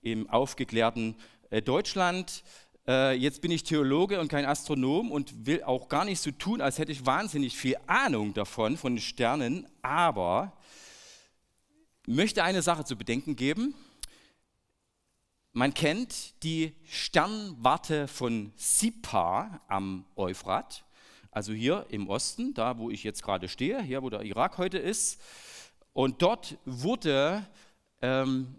im 0.00 0.30
aufgeklärten 0.30 1.16
äh, 1.50 1.60
Deutschland. 1.60 2.44
Äh, 2.86 3.14
jetzt 3.16 3.42
bin 3.42 3.50
ich 3.50 3.64
Theologe 3.64 4.20
und 4.20 4.28
kein 4.28 4.46
Astronom 4.46 5.10
und 5.10 5.46
will 5.46 5.62
auch 5.64 5.88
gar 5.88 6.04
nicht 6.04 6.20
so 6.20 6.30
tun, 6.30 6.60
als 6.60 6.78
hätte 6.78 6.92
ich 6.92 7.04
wahnsinnig 7.04 7.56
viel 7.56 7.76
Ahnung 7.86 8.34
davon, 8.34 8.76
von 8.76 8.94
den 8.94 9.02
Sternen, 9.02 9.66
aber 9.82 10.52
möchte 12.06 12.44
eine 12.44 12.62
Sache 12.62 12.84
zu 12.84 12.96
bedenken 12.96 13.36
geben. 13.36 13.74
Man 15.58 15.74
kennt 15.74 16.40
die 16.44 16.72
Sternwarte 16.84 18.06
von 18.06 18.52
Sipar 18.54 19.60
am 19.66 20.04
Euphrat, 20.14 20.84
also 21.32 21.52
hier 21.52 21.84
im 21.88 22.08
Osten, 22.08 22.54
da 22.54 22.78
wo 22.78 22.90
ich 22.90 23.02
jetzt 23.02 23.24
gerade 23.24 23.48
stehe, 23.48 23.82
hier 23.82 24.04
wo 24.04 24.08
der 24.08 24.22
Irak 24.22 24.58
heute 24.58 24.78
ist. 24.78 25.20
Und 25.94 26.22
dort 26.22 26.58
wurde 26.64 27.44
ähm, 28.02 28.54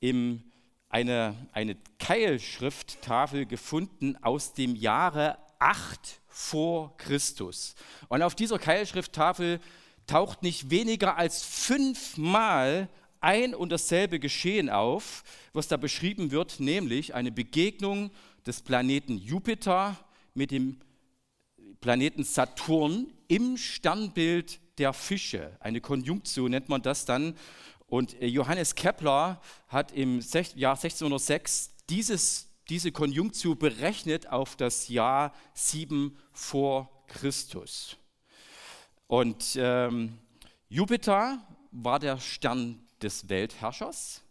im 0.00 0.42
eine, 0.90 1.34
eine 1.52 1.78
Keilschrifttafel 1.98 3.46
gefunden 3.46 4.22
aus 4.22 4.52
dem 4.52 4.76
Jahre 4.76 5.38
8 5.58 6.20
vor 6.28 6.94
Christus. 6.98 7.76
Und 8.08 8.20
auf 8.20 8.34
dieser 8.34 8.58
Keilschrifttafel 8.58 9.58
taucht 10.06 10.42
nicht 10.42 10.68
weniger 10.68 11.16
als 11.16 11.42
fünfmal 11.42 12.90
ein 13.22 13.54
und 13.54 13.70
dasselbe 13.70 14.18
Geschehen 14.18 14.70
auf, 14.70 15.24
was 15.52 15.68
da 15.68 15.76
beschrieben 15.76 16.30
wird, 16.30 16.60
nämlich 16.60 17.14
eine 17.14 17.32
Begegnung 17.32 18.10
des 18.46 18.62
Planeten 18.62 19.18
Jupiter 19.18 19.96
mit 20.34 20.50
dem 20.50 20.78
Planeten 21.80 22.24
Saturn 22.24 23.12
im 23.28 23.56
Sternbild 23.56 24.60
der 24.78 24.92
Fische. 24.92 25.56
Eine 25.60 25.80
Konjunktion 25.80 26.50
nennt 26.50 26.68
man 26.68 26.82
das 26.82 27.04
dann. 27.04 27.36
Und 27.86 28.20
äh, 28.20 28.26
Johannes 28.26 28.74
Kepler 28.74 29.40
hat 29.68 29.92
im 29.92 30.20
Jahr 30.54 30.76
1606 30.76 31.70
dieses, 31.90 32.48
diese 32.68 32.92
Konjunktion 32.92 33.58
berechnet 33.58 34.28
auf 34.28 34.56
das 34.56 34.88
Jahr 34.88 35.34
7 35.54 36.16
vor 36.32 37.04
Christus. 37.06 37.96
Und 39.06 39.56
ähm, 39.56 40.18
Jupiter 40.68 41.46
war 41.70 41.98
der 41.98 42.18
Stern 42.18 42.86
des 43.02 43.28
Weltherrschers. 43.28 44.22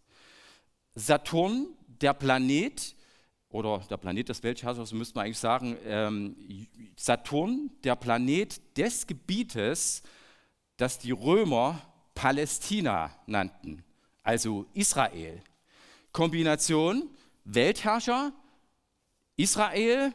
Saturn, 0.96 1.68
der 1.88 2.14
Planet, 2.14 2.96
oder 3.50 3.80
der 3.90 3.98
Planet 3.98 4.30
des 4.30 4.44
Weltherrschers, 4.44 4.92
müsste 4.94 5.16
man 5.16 5.26
eigentlich 5.26 5.40
sagen, 5.40 5.78
ähm, 5.86 6.36
Saturn, 6.96 7.70
der 7.84 7.96
Planet 7.96 8.78
des 8.78 9.06
Gebietes, 9.08 10.04
das 10.78 11.00
die 11.00 11.12
Römer 11.12 11.82
Palästina 12.16 13.12
nannten, 13.26 13.84
also 14.24 14.66
Israel. 14.74 15.42
Kombination 16.12 17.10
Weltherrscher, 17.46 18.34
Israel, 19.38 20.14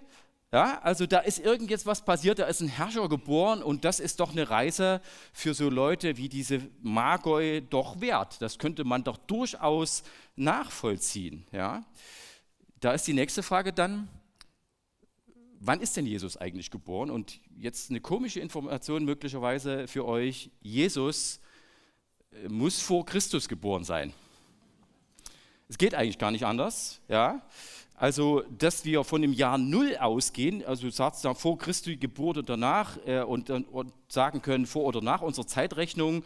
ja, 0.57 0.81
also 0.81 1.05
da 1.05 1.19
ist 1.19 1.39
irgend 1.39 1.71
was 1.85 2.03
passiert, 2.03 2.39
da 2.39 2.47
ist 2.47 2.63
ein 2.63 2.69
Herrscher 2.69 3.11
geboren 3.11 3.63
und 3.63 3.85
das 3.85 4.01
ist 4.01 4.21
doch 4.21 4.33
eine 4.33 4.49
Reise 4.49 5.03
für 5.35 5.53
so 5.53 5.69
Leute 5.69 6.17
wie 6.17 6.31
diese 6.31 6.63
Magoi 6.81 7.61
doch 7.69 8.01
wert. 8.01 8.41
Das 8.41 8.59
könnte 8.59 8.85
man 8.85 9.05
doch 9.05 9.19
durchaus 9.19 10.03
nachvollziehen. 10.35 11.47
Ja. 11.53 11.85
Da 12.81 12.93
ist 12.93 13.07
die 13.07 13.13
nächste 13.13 13.43
Frage 13.43 13.75
dann, 13.75 14.09
wann 15.61 15.83
ist 15.83 15.95
denn 15.95 16.07
Jesus 16.07 16.39
eigentlich 16.39 16.71
geboren? 16.71 17.11
Und 17.11 17.39
jetzt 17.59 17.91
eine 17.91 18.01
komische 18.01 18.41
Information 18.41 19.05
möglicherweise 19.05 19.87
für 19.87 20.07
euch. 20.07 20.51
Jesus 20.63 21.39
äh, 22.33 22.49
muss 22.49 22.81
vor 22.81 23.05
Christus 23.05 23.47
geboren 23.47 23.85
sein. 23.85 24.15
Es 25.69 25.77
geht 25.77 25.95
eigentlich 25.95 26.17
gar 26.17 26.31
nicht 26.31 26.47
anders. 26.47 27.03
Ja? 27.09 27.43
Also, 27.99 28.43
dass 28.59 28.85
wir 28.85 29.05
von 29.05 29.23
dem 29.23 29.33
Jahr 29.33 29.57
Null 29.57 29.97
ausgehen, 29.97 30.63
also 30.65 30.91
sagt 30.91 31.17
es 31.17 31.39
vor 31.41 31.57
Christi 31.57 31.97
Geburt 31.97 32.37
oder 32.37 32.47
danach 32.47 32.99
äh, 33.07 33.23
und, 33.23 33.49
und, 33.49 33.93
sagen 34.09 34.43
können 34.43 34.67
vor 34.67 34.85
oder 34.85 35.01
nach 35.01 35.23
unserer 35.23 35.47
Zeitrechnung, 35.47 36.23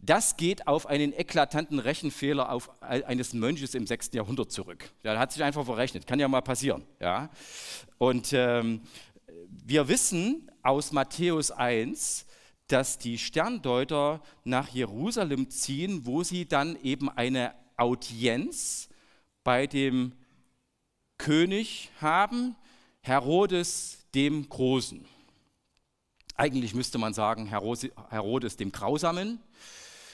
das 0.00 0.36
geht 0.36 0.66
auf 0.66 0.86
einen 0.86 1.12
eklatanten 1.12 1.78
Rechenfehler 1.78 2.50
auf, 2.50 2.70
eines 2.82 3.32
Mönches 3.32 3.74
im 3.74 3.86
6. 3.86 4.10
Jahrhundert 4.12 4.50
zurück. 4.50 4.90
Der 5.04 5.18
hat 5.18 5.32
sich 5.32 5.42
einfach 5.42 5.64
verrechnet, 5.64 6.06
kann 6.06 6.18
ja 6.18 6.26
mal 6.26 6.42
passieren. 6.42 6.84
Ja? 7.00 7.30
Und 7.98 8.32
ähm, 8.32 8.82
wir 9.48 9.88
wissen 9.88 10.50
aus 10.62 10.92
Matthäus 10.92 11.52
1, 11.52 12.26
dass 12.66 12.98
die 12.98 13.18
Sterndeuter 13.18 14.20
nach 14.42 14.68
Jerusalem 14.68 15.48
ziehen, 15.48 16.04
wo 16.04 16.24
sie 16.24 16.46
dann 16.46 16.76
eben 16.82 17.08
eine 17.08 17.54
Audienz 17.76 18.88
bei 19.44 19.66
dem 19.66 20.12
König 21.24 21.90
haben, 22.02 22.54
Herodes 23.00 24.04
dem 24.14 24.46
Großen. 24.46 25.06
Eigentlich 26.36 26.74
müsste 26.74 26.98
man 26.98 27.14
sagen 27.14 27.46
Herodes 27.46 28.56
dem 28.58 28.70
Grausamen, 28.70 29.40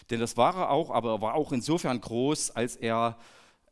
denn 0.09 0.21
das 0.21 0.37
war 0.37 0.55
er 0.55 0.71
auch, 0.71 0.93
aber 0.93 1.15
er 1.15 1.21
war 1.21 1.35
auch 1.35 1.51
insofern 1.51 2.01
groß, 2.01 2.53
als 2.53 2.77
er 2.77 3.19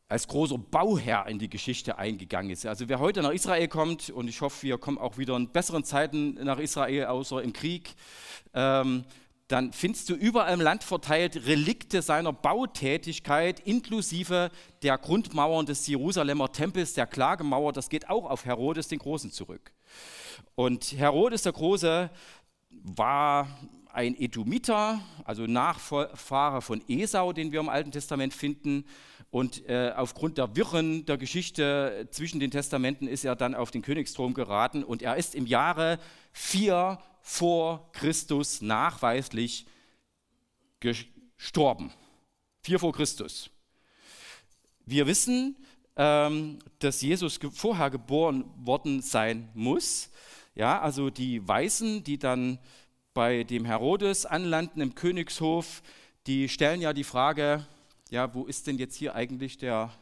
als 0.08 0.26
großer 0.26 0.58
Bauherr 0.58 1.28
in 1.28 1.38
die 1.38 1.48
Geschichte 1.48 1.96
eingegangen 1.96 2.50
ist. 2.50 2.66
Also 2.66 2.88
wer 2.88 2.98
heute 2.98 3.22
nach 3.22 3.30
Israel 3.30 3.68
kommt, 3.68 4.10
und 4.10 4.26
ich 4.26 4.40
hoffe, 4.40 4.64
wir 4.64 4.76
kommen 4.76 4.98
auch 4.98 5.16
wieder 5.16 5.36
in 5.36 5.48
besseren 5.48 5.84
Zeiten 5.84 6.34
nach 6.42 6.58
Israel, 6.58 7.04
außer 7.04 7.40
im 7.40 7.52
Krieg, 7.52 7.94
ähm, 8.52 9.04
dann 9.48 9.72
findest 9.72 10.10
du 10.10 10.14
überall 10.14 10.52
im 10.52 10.60
Land 10.60 10.84
verteilt 10.84 11.46
Relikte 11.46 12.02
seiner 12.02 12.34
Bautätigkeit, 12.34 13.60
inklusive 13.60 14.50
der 14.82 14.98
Grundmauern 14.98 15.64
des 15.64 15.86
Jerusalemer 15.86 16.52
Tempels, 16.52 16.92
der 16.92 17.06
Klagemauer. 17.06 17.72
Das 17.72 17.88
geht 17.88 18.10
auch 18.10 18.28
auf 18.28 18.44
Herodes 18.44 18.88
den 18.88 18.98
Großen 18.98 19.32
zurück. 19.32 19.72
Und 20.54 20.92
Herodes 20.92 21.42
der 21.42 21.52
Große 21.52 22.10
war 22.70 23.48
ein 23.90 24.14
Edomiter, 24.20 25.00
also 25.24 25.46
Nachfahre 25.46 26.60
von 26.60 26.82
Esau, 26.86 27.32
den 27.32 27.50
wir 27.50 27.60
im 27.60 27.70
Alten 27.70 27.90
Testament 27.90 28.34
finden. 28.34 28.84
Und 29.30 29.66
äh, 29.68 29.92
aufgrund 29.96 30.36
der 30.38 30.56
Wirren 30.56 31.06
der 31.06 31.16
Geschichte 31.16 32.06
zwischen 32.10 32.38
den 32.38 32.50
Testamenten 32.50 33.08
ist 33.08 33.24
er 33.24 33.34
dann 33.34 33.54
auf 33.54 33.70
den 33.70 33.82
Königsthron 33.82 34.34
geraten 34.34 34.84
und 34.84 35.02
er 35.02 35.16
ist 35.16 35.34
im 35.34 35.46
Jahre 35.46 35.98
4 36.32 36.98
vor 37.20 37.90
Christus 37.92 38.62
nachweislich 38.62 39.66
gestorben. 40.80 41.92
Vier 42.62 42.78
vor 42.78 42.92
Christus. 42.92 43.50
Wir 44.86 45.06
wissen, 45.06 45.56
ähm, 45.96 46.58
dass 46.78 47.02
Jesus 47.02 47.38
vorher 47.52 47.90
geboren 47.90 48.44
worden 48.56 49.02
sein 49.02 49.50
muss. 49.54 50.10
Ja, 50.54 50.80
also 50.80 51.10
die 51.10 51.46
Weißen, 51.46 52.04
die 52.04 52.18
dann 52.18 52.58
bei 53.14 53.44
dem 53.44 53.64
Herodes 53.64 54.24
anlanden 54.24 54.80
im 54.80 54.94
Königshof, 54.94 55.82
die 56.26 56.48
stellen 56.48 56.80
ja 56.80 56.92
die 56.92 57.04
Frage, 57.04 57.66
ja, 58.10 58.32
wo 58.34 58.44
ist 58.44 58.66
denn 58.66 58.78
jetzt 58.78 58.96
hier 58.96 59.14
eigentlich 59.14 59.58
der, 59.58 59.92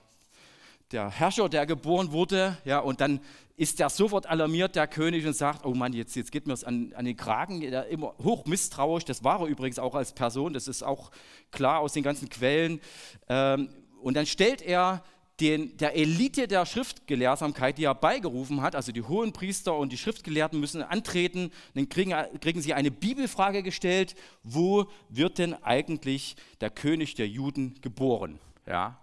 der 0.92 1.10
Herrscher, 1.10 1.48
der 1.48 1.66
geboren 1.66 2.12
wurde? 2.12 2.56
Ja, 2.64 2.78
und 2.78 3.00
dann 3.00 3.20
ist 3.56 3.80
er 3.80 3.88
sofort 3.88 4.26
alarmiert, 4.26 4.76
der 4.76 4.86
König, 4.86 5.26
und 5.26 5.34
sagt, 5.34 5.64
oh 5.64 5.74
Mann, 5.74 5.94
jetzt, 5.94 6.14
jetzt 6.14 6.30
geht 6.30 6.46
mir 6.46 6.52
es 6.52 6.62
an, 6.62 6.92
an 6.94 7.06
den 7.06 7.16
Kragen, 7.16 7.62
er 7.62 7.86
immer 7.86 8.14
hoch 8.22 8.44
misstrauisch, 8.44 9.04
das 9.04 9.24
war 9.24 9.40
er 9.40 9.46
übrigens 9.46 9.78
auch 9.78 9.94
als 9.94 10.12
Person, 10.12 10.52
das 10.52 10.68
ist 10.68 10.82
auch 10.82 11.10
klar 11.50 11.80
aus 11.80 11.94
den 11.94 12.02
ganzen 12.02 12.28
Quellen. 12.28 12.80
Ähm, 13.28 13.70
und 14.02 14.14
dann 14.14 14.26
stellt 14.26 14.60
er 14.60 15.02
den, 15.40 15.76
der 15.78 15.96
Elite 15.96 16.48
der 16.48 16.64
Schriftgelehrsamkeit, 16.66 17.78
die 17.78 17.84
er 17.84 17.94
beigerufen 17.94 18.60
hat, 18.62 18.74
also 18.74 18.92
die 18.92 19.02
hohen 19.02 19.32
Priester 19.32 19.76
und 19.76 19.92
die 19.92 19.98
Schriftgelehrten 19.98 20.58
müssen 20.60 20.82
antreten, 20.82 21.50
dann 21.74 21.88
kriegen, 21.88 22.14
kriegen 22.40 22.60
sie 22.60 22.74
eine 22.74 22.90
Bibelfrage 22.90 23.62
gestellt, 23.62 24.14
wo 24.42 24.86
wird 25.08 25.38
denn 25.38 25.54
eigentlich 25.62 26.36
der 26.60 26.70
König 26.70 27.14
der 27.14 27.28
Juden 27.28 27.78
geboren? 27.80 28.38
Ja? 28.66 28.98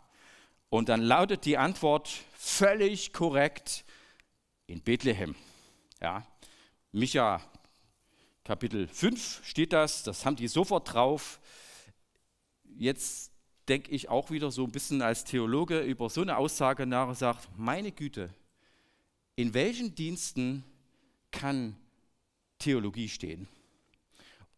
Und 0.69 0.89
dann 0.89 1.01
lautet 1.01 1.45
die 1.45 1.57
Antwort 1.57 2.09
völlig 2.35 3.13
korrekt, 3.13 3.85
in 4.73 4.81
Bethlehem. 4.81 5.35
Ja, 6.01 6.25
Micha 6.91 7.41
Kapitel 8.43 8.87
5 8.87 9.45
steht 9.45 9.71
das, 9.71 10.01
das 10.01 10.25
haben 10.25 10.35
die 10.35 10.47
sofort 10.47 10.91
drauf. 10.91 11.39
Jetzt 12.75 13.31
denke 13.67 13.91
ich 13.91 14.09
auch 14.09 14.31
wieder 14.31 14.49
so 14.49 14.63
ein 14.63 14.71
bisschen 14.71 15.03
als 15.03 15.25
Theologe 15.25 15.81
über 15.81 16.09
so 16.09 16.21
eine 16.21 16.37
Aussage 16.37 16.87
nach 16.87 17.07
und 17.07 17.17
sage, 17.17 17.37
meine 17.55 17.91
Güte, 17.91 18.33
in 19.35 19.53
welchen 19.53 19.93
Diensten 19.93 20.63
kann 21.29 21.77
Theologie 22.57 23.09
stehen? 23.09 23.47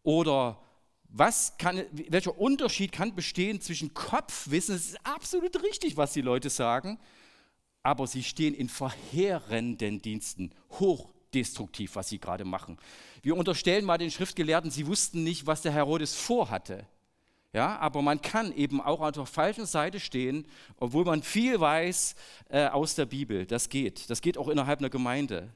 Oder 0.02 0.58
was 1.10 1.58
kann, 1.58 1.84
welcher 1.92 2.38
Unterschied 2.38 2.90
kann 2.90 3.14
bestehen 3.14 3.60
zwischen 3.60 3.92
Kopfwissen, 3.92 4.76
es 4.76 4.92
ist 4.92 5.06
absolut 5.06 5.62
richtig, 5.62 5.98
was 5.98 6.14
die 6.14 6.22
Leute 6.22 6.48
sagen, 6.48 6.98
aber 7.86 8.08
sie 8.08 8.24
stehen 8.24 8.52
in 8.52 8.68
verheerenden 8.68 10.02
Diensten, 10.02 10.50
hochdestruktiv, 10.72 11.94
was 11.94 12.08
sie 12.08 12.18
gerade 12.18 12.44
machen. 12.44 12.78
Wir 13.22 13.36
unterstellen 13.36 13.84
mal 13.84 13.96
den 13.96 14.10
Schriftgelehrten, 14.10 14.72
sie 14.72 14.88
wussten 14.88 15.22
nicht, 15.22 15.46
was 15.46 15.62
der 15.62 15.70
Herodes 15.70 16.12
vorhatte. 16.16 16.84
Ja, 17.52 17.78
aber 17.78 18.02
man 18.02 18.20
kann 18.20 18.52
eben 18.52 18.80
auch 18.80 19.00
auf 19.00 19.12
der 19.12 19.24
falschen 19.24 19.66
Seite 19.66 20.00
stehen, 20.00 20.48
obwohl 20.78 21.04
man 21.04 21.22
viel 21.22 21.60
weiß 21.60 22.16
äh, 22.48 22.66
aus 22.66 22.96
der 22.96 23.06
Bibel. 23.06 23.46
Das 23.46 23.68
geht. 23.68 24.10
Das 24.10 24.20
geht 24.20 24.36
auch 24.36 24.48
innerhalb 24.48 24.80
einer 24.80 24.90
Gemeinde. 24.90 25.54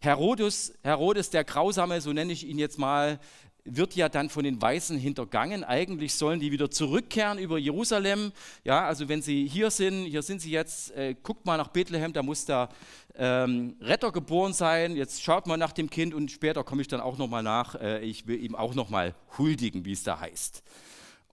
Herodes, 0.00 0.74
Herodes 0.82 1.30
der 1.30 1.44
Grausame, 1.44 2.02
so 2.02 2.12
nenne 2.12 2.34
ich 2.34 2.46
ihn 2.46 2.58
jetzt 2.58 2.78
mal, 2.78 3.18
wird 3.64 3.96
ja 3.96 4.08
dann 4.08 4.28
von 4.28 4.44
den 4.44 4.60
Weißen 4.60 4.98
hintergangen. 4.98 5.64
Eigentlich 5.64 6.14
sollen 6.14 6.38
die 6.38 6.52
wieder 6.52 6.70
zurückkehren 6.70 7.38
über 7.38 7.58
Jerusalem. 7.58 8.32
Ja, 8.62 8.86
also 8.86 9.08
wenn 9.08 9.22
sie 9.22 9.48
hier 9.48 9.70
sind, 9.70 10.04
hier 10.04 10.22
sind 10.22 10.40
sie 10.42 10.50
jetzt, 10.50 10.90
äh, 10.92 11.14
guckt 11.22 11.46
mal 11.46 11.56
nach 11.56 11.68
Bethlehem, 11.68 12.12
da 12.12 12.22
muss 12.22 12.44
der 12.44 12.68
ähm, 13.14 13.76
Retter 13.80 14.12
geboren 14.12 14.52
sein. 14.52 14.96
Jetzt 14.96 15.22
schaut 15.22 15.46
mal 15.46 15.56
nach 15.56 15.72
dem 15.72 15.88
Kind 15.88 16.12
und 16.12 16.30
später 16.30 16.62
komme 16.62 16.82
ich 16.82 16.88
dann 16.88 17.00
auch 17.00 17.16
nochmal 17.16 17.42
nach. 17.42 17.74
Äh, 17.76 18.00
ich 18.04 18.26
will 18.26 18.42
ihm 18.42 18.54
auch 18.54 18.74
nochmal 18.74 19.14
huldigen, 19.38 19.84
wie 19.84 19.92
es 19.92 20.02
da 20.02 20.20
heißt. 20.20 20.62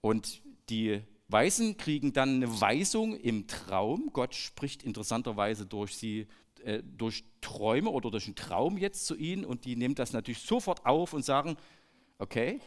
Und 0.00 0.40
die 0.70 1.02
Weißen 1.28 1.76
kriegen 1.76 2.12
dann 2.12 2.36
eine 2.36 2.60
Weisung 2.60 3.14
im 3.14 3.46
Traum. 3.46 4.10
Gott 4.12 4.34
spricht 4.34 4.82
interessanterweise 4.82 5.66
durch 5.66 5.96
sie, 5.96 6.26
äh, 6.64 6.82
durch 6.82 7.24
Träume 7.42 7.90
oder 7.90 8.10
durch 8.10 8.26
einen 8.26 8.36
Traum 8.36 8.78
jetzt 8.78 9.06
zu 9.06 9.16
ihnen 9.16 9.44
und 9.44 9.64
die 9.66 9.76
nehmen 9.76 9.94
das 9.94 10.12
natürlich 10.12 10.40
sofort 10.40 10.86
auf 10.86 11.12
und 11.12 11.24
sagen, 11.24 11.56
okay, 12.22 12.60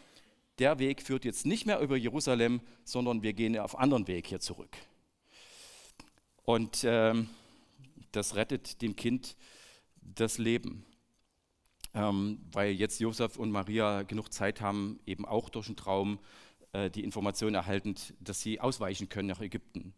der 0.60 0.80
Weg 0.80 1.02
führt 1.02 1.24
jetzt 1.24 1.46
nicht 1.46 1.66
mehr 1.66 1.80
über 1.80 1.96
Jerusalem, 1.96 2.60
sondern 2.84 3.24
wir 3.24 3.32
gehen 3.32 3.58
auf 3.58 3.80
anderen 3.80 4.08
Weg 4.08 4.28
hier 4.28 4.42
zurück. 4.42 4.76
Und 6.44 6.84
ähm, 6.84 7.30
das 8.12 8.36
rettet 8.36 8.82
dem 8.82 8.96
Kind 8.98 9.38
das 10.02 10.38
Leben, 10.38 10.86
ähm, 11.94 12.40
weil 12.52 12.72
jetzt 12.72 13.00
Josef 13.00 13.38
und 13.38 13.50
Maria 13.50 14.04
genug 14.04 14.32
Zeit 14.34 14.60
haben, 14.60 15.00
eben 15.06 15.26
auch 15.26 15.50
durch 15.50 15.68
den 15.68 15.78
Traum 15.78 16.20
äh, 16.74 16.90
die 16.90 17.04
Information 17.04 17.56
erhalten, 17.56 17.96
dass 18.20 18.42
sie 18.42 18.60
ausweichen 18.60 19.08
können 19.08 19.30
nach 19.30 19.42
Ägypten. 19.42 19.94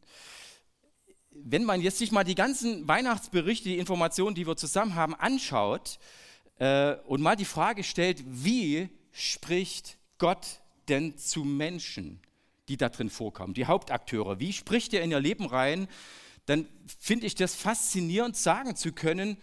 Wenn 1.32 1.65
man 1.65 1.82
jetzt 1.82 1.98
sich 1.98 2.12
mal 2.12 2.24
die 2.24 2.36
ganzen 2.36 2.88
Weihnachtsberichte, 2.88 3.70
die 3.70 3.78
Informationen, 3.80 4.36
die 4.36 4.48
wir 4.48 4.56
zusammen 4.56 4.96
haben, 4.96 5.15
anschaut 5.15 6.00
äh, 6.60 6.96
und 7.06 7.22
mal 7.22 7.36
die 7.36 7.46
Frage 7.46 7.84
stellt, 7.84 8.24
wie 8.26 8.89
spricht 9.17 9.97
Gott 10.19 10.62
denn 10.89 11.17
zu 11.17 11.43
Menschen, 11.43 12.21
die 12.69 12.77
da 12.77 12.89
drin 12.89 13.10
vorkommen, 13.10 13.56
die 13.56 13.65
Hauptakteure? 13.65 14.39
Wie 14.39 14.53
spricht 14.53 14.93
er 14.93 15.01
in 15.01 15.10
ihr 15.10 15.19
Leben 15.19 15.47
rein? 15.47 15.88
Dann 16.45 16.67
finde 16.99 17.25
ich 17.25 17.34
das 17.34 17.56
faszinierend, 17.56 18.38
sagen 18.38 18.75
zu 18.75 18.93
können, 18.93 19.38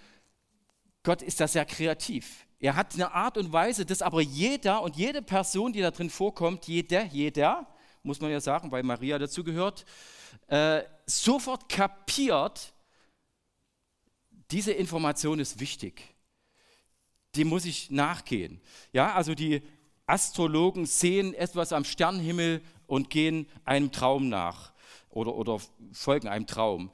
Gott 1.02 1.22
ist 1.22 1.40
da 1.40 1.48
sehr 1.48 1.64
kreativ. 1.64 2.46
Er 2.60 2.76
hat 2.76 2.94
eine 2.94 3.12
Art 3.12 3.36
und 3.36 3.52
Weise, 3.52 3.84
dass 3.84 4.00
aber 4.00 4.22
jeder 4.22 4.80
und 4.80 4.96
jede 4.96 5.20
Person, 5.20 5.72
die 5.72 5.80
da 5.80 5.90
drin 5.90 6.08
vorkommt, 6.08 6.66
jeder, 6.66 7.04
jeder, 7.06 7.66
muss 8.04 8.20
man 8.20 8.30
ja 8.30 8.40
sagen, 8.40 8.70
weil 8.70 8.84
Maria 8.84 9.18
dazu 9.18 9.42
gehört, 9.42 9.84
äh, 10.46 10.82
sofort 11.04 11.68
kapiert, 11.68 12.72
diese 14.50 14.72
Information 14.72 15.40
ist 15.40 15.58
wichtig 15.58 16.13
dem 17.36 17.48
muss 17.48 17.64
ich 17.64 17.90
nachgehen. 17.90 18.60
Ja, 18.92 19.14
also 19.14 19.34
die 19.34 19.62
Astrologen 20.06 20.86
sehen 20.86 21.34
etwas 21.34 21.72
am 21.72 21.84
Sternenhimmel 21.84 22.60
und 22.86 23.10
gehen 23.10 23.46
einem 23.64 23.90
Traum 23.90 24.28
nach 24.28 24.72
oder, 25.10 25.34
oder 25.34 25.58
folgen 25.92 26.28
einem 26.28 26.46
Traum. 26.46 26.90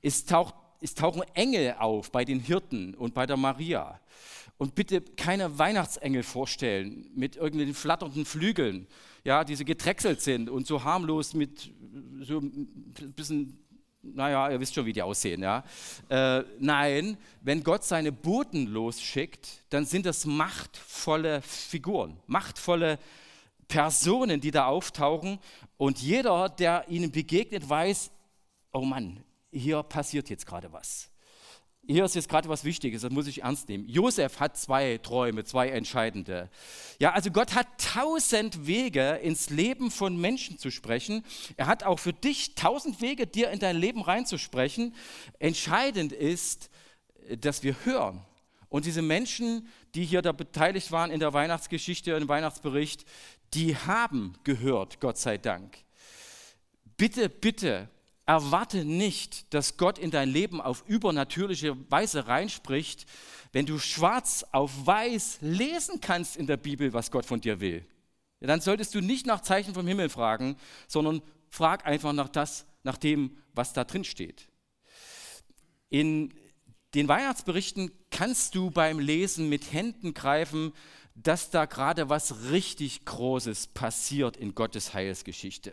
Es 0.00 0.24
taucht 0.24 0.54
es 0.84 0.94
tauchen 0.94 1.22
Engel 1.32 1.76
auf 1.78 2.12
bei 2.12 2.26
den 2.26 2.40
Hirten 2.40 2.94
und 2.94 3.14
bei 3.14 3.24
der 3.24 3.38
Maria. 3.38 3.98
Und 4.58 4.74
bitte 4.74 5.00
keine 5.00 5.58
Weihnachtsengel 5.58 6.22
vorstellen 6.22 7.10
mit 7.14 7.36
irgendwelchen 7.36 7.74
flatternden 7.74 8.26
Flügeln, 8.26 8.86
ja, 9.24 9.44
die 9.44 9.56
so 9.56 9.64
gedrechselt 9.64 10.20
sind 10.20 10.50
und 10.50 10.66
so 10.66 10.84
harmlos 10.84 11.32
mit 11.32 11.72
so 12.20 12.38
ein 12.38 13.14
bisschen 13.16 13.63
naja, 14.14 14.50
ihr 14.50 14.60
wisst 14.60 14.74
schon, 14.74 14.86
wie 14.86 14.92
die 14.92 15.02
aussehen, 15.02 15.42
ja. 15.42 15.64
Äh, 16.08 16.44
nein, 16.58 17.16
wenn 17.40 17.62
Gott 17.62 17.84
seine 17.84 18.12
Boten 18.12 18.66
losschickt, 18.66 19.62
dann 19.70 19.86
sind 19.86 20.06
das 20.06 20.26
machtvolle 20.26 21.42
Figuren, 21.42 22.18
machtvolle 22.26 22.98
Personen, 23.68 24.40
die 24.40 24.50
da 24.50 24.66
auftauchen. 24.66 25.38
Und 25.76 26.00
jeder, 26.00 26.48
der 26.48 26.88
ihnen 26.88 27.10
begegnet, 27.10 27.68
weiß, 27.68 28.10
oh 28.72 28.82
Mann, 28.82 29.22
hier 29.50 29.82
passiert 29.82 30.28
jetzt 30.28 30.46
gerade 30.46 30.72
was. 30.72 31.10
Hier 31.86 32.04
ist 32.04 32.14
jetzt 32.14 32.30
gerade 32.30 32.48
was 32.48 32.64
Wichtiges, 32.64 33.02
das 33.02 33.12
muss 33.12 33.26
ich 33.26 33.42
ernst 33.42 33.68
nehmen. 33.68 33.86
Josef 33.88 34.40
hat 34.40 34.56
zwei 34.56 34.98
Träume, 34.98 35.44
zwei 35.44 35.68
entscheidende. 35.68 36.48
Ja, 36.98 37.12
also 37.12 37.30
Gott 37.30 37.54
hat 37.54 37.66
tausend 37.76 38.66
Wege, 38.66 39.16
ins 39.22 39.50
Leben 39.50 39.90
von 39.90 40.16
Menschen 40.18 40.58
zu 40.58 40.70
sprechen. 40.70 41.24
Er 41.56 41.66
hat 41.66 41.82
auch 41.82 41.98
für 41.98 42.14
dich 42.14 42.54
tausend 42.54 43.02
Wege, 43.02 43.26
dir 43.26 43.50
in 43.50 43.58
dein 43.58 43.76
Leben 43.76 44.00
reinzusprechen. 44.00 44.94
Entscheidend 45.38 46.12
ist, 46.12 46.70
dass 47.38 47.62
wir 47.62 47.76
hören. 47.84 48.24
Und 48.70 48.86
diese 48.86 49.02
Menschen, 49.02 49.68
die 49.94 50.04
hier 50.04 50.22
da 50.22 50.32
beteiligt 50.32 50.90
waren 50.90 51.10
in 51.10 51.20
der 51.20 51.34
Weihnachtsgeschichte, 51.34 52.12
im 52.12 52.28
Weihnachtsbericht, 52.28 53.04
die 53.52 53.76
haben 53.76 54.36
gehört, 54.42 55.00
Gott 55.00 55.18
sei 55.18 55.36
Dank. 55.36 55.76
Bitte, 56.96 57.28
bitte 57.28 57.88
Erwarte 58.26 58.84
nicht, 58.84 59.52
dass 59.52 59.76
Gott 59.76 59.98
in 59.98 60.10
dein 60.10 60.30
Leben 60.30 60.60
auf 60.60 60.84
übernatürliche 60.86 61.76
Weise 61.90 62.26
reinspricht, 62.26 63.06
wenn 63.52 63.66
du 63.66 63.78
schwarz 63.78 64.44
auf 64.52 64.86
weiß 64.86 65.38
lesen 65.42 66.00
kannst 66.00 66.36
in 66.36 66.46
der 66.46 66.56
Bibel, 66.56 66.92
was 66.92 67.10
Gott 67.10 67.26
von 67.26 67.40
dir 67.40 67.60
will. 67.60 67.86
Ja, 68.40 68.48
dann 68.48 68.60
solltest 68.60 68.94
du 68.94 69.00
nicht 69.00 69.26
nach 69.26 69.42
Zeichen 69.42 69.74
vom 69.74 69.86
Himmel 69.86 70.08
fragen, 70.08 70.56
sondern 70.88 71.22
frag 71.50 71.86
einfach 71.86 72.12
nach, 72.12 72.28
das, 72.28 72.66
nach 72.82 72.96
dem, 72.96 73.36
was 73.54 73.72
da 73.72 73.84
drin 73.84 74.04
steht. 74.04 74.48
In 75.88 76.34
den 76.94 77.08
Weihnachtsberichten 77.08 77.90
kannst 78.10 78.54
du 78.54 78.70
beim 78.70 78.98
Lesen 78.98 79.48
mit 79.48 79.72
Händen 79.72 80.14
greifen, 80.14 80.72
dass 81.16 81.50
da 81.50 81.64
gerade 81.64 82.08
was 82.08 82.50
richtig 82.50 83.04
Großes 83.04 83.68
passiert 83.68 84.36
in 84.36 84.54
Gottes 84.56 84.94
Heilsgeschichte. 84.94 85.72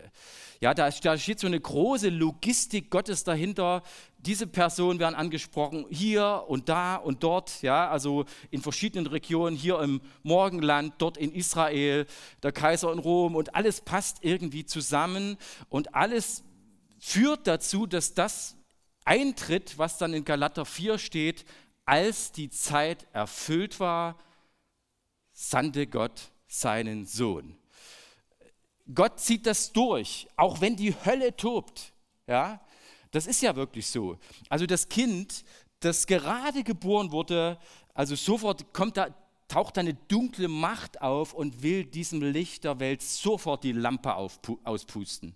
Ja, 0.59 0.75
da, 0.75 0.91
da 0.91 1.17
steht 1.17 1.39
so 1.39 1.47
eine 1.47 1.59
große 1.59 2.09
Logistik 2.09 2.91
Gottes 2.91 3.23
dahinter. 3.23 3.81
Diese 4.19 4.45
Personen 4.45 4.99
werden 4.99 5.15
angesprochen, 5.15 5.87
hier 5.89 6.43
und 6.47 6.69
da 6.69 6.95
und 6.95 7.23
dort, 7.23 7.63
ja, 7.63 7.89
also 7.89 8.25
in 8.51 8.61
verschiedenen 8.61 9.07
Regionen, 9.07 9.55
hier 9.55 9.79
im 9.79 10.01
Morgenland, 10.21 10.93
dort 10.99 11.17
in 11.17 11.33
Israel, 11.33 12.05
der 12.43 12.51
Kaiser 12.51 12.93
in 12.93 12.99
Rom 12.99 13.35
und 13.35 13.55
alles 13.55 13.81
passt 13.81 14.19
irgendwie 14.21 14.65
zusammen 14.65 15.37
und 15.69 15.95
alles 15.95 16.43
führt 16.99 17.47
dazu, 17.47 17.87
dass 17.87 18.13
das 18.13 18.55
eintritt, 19.05 19.79
was 19.79 19.97
dann 19.97 20.13
in 20.13 20.23
Galater 20.23 20.65
4 20.65 20.99
steht, 20.99 21.45
als 21.85 22.31
die 22.31 22.51
Zeit 22.51 23.07
erfüllt 23.11 23.79
war, 23.79 24.17
sandte 25.41 25.87
Gott 25.87 26.31
seinen 26.47 27.05
Sohn. 27.05 27.57
Gott 28.93 29.19
zieht 29.19 29.47
das 29.47 29.71
durch, 29.71 30.27
auch 30.35 30.61
wenn 30.61 30.75
die 30.75 30.93
Hölle 31.05 31.35
tobt. 31.35 31.93
Ja, 32.27 32.61
das 33.09 33.25
ist 33.25 33.41
ja 33.41 33.55
wirklich 33.55 33.87
so. 33.87 34.19
Also 34.49 34.65
das 34.65 34.87
Kind, 34.87 35.43
das 35.79 36.05
gerade 36.05 36.63
geboren 36.63 37.11
wurde, 37.11 37.57
also 37.93 38.15
sofort 38.15 38.71
kommt 38.71 38.97
da, 38.97 39.13
taucht 39.47 39.77
eine 39.77 39.95
dunkle 39.95 40.47
Macht 40.47 41.01
auf 41.01 41.33
und 41.33 41.63
will 41.63 41.85
diesem 41.85 42.21
Licht 42.21 42.63
der 42.63 42.79
Welt 42.79 43.01
sofort 43.01 43.63
die 43.63 43.71
Lampe 43.71 44.13
auspusten. 44.15 45.35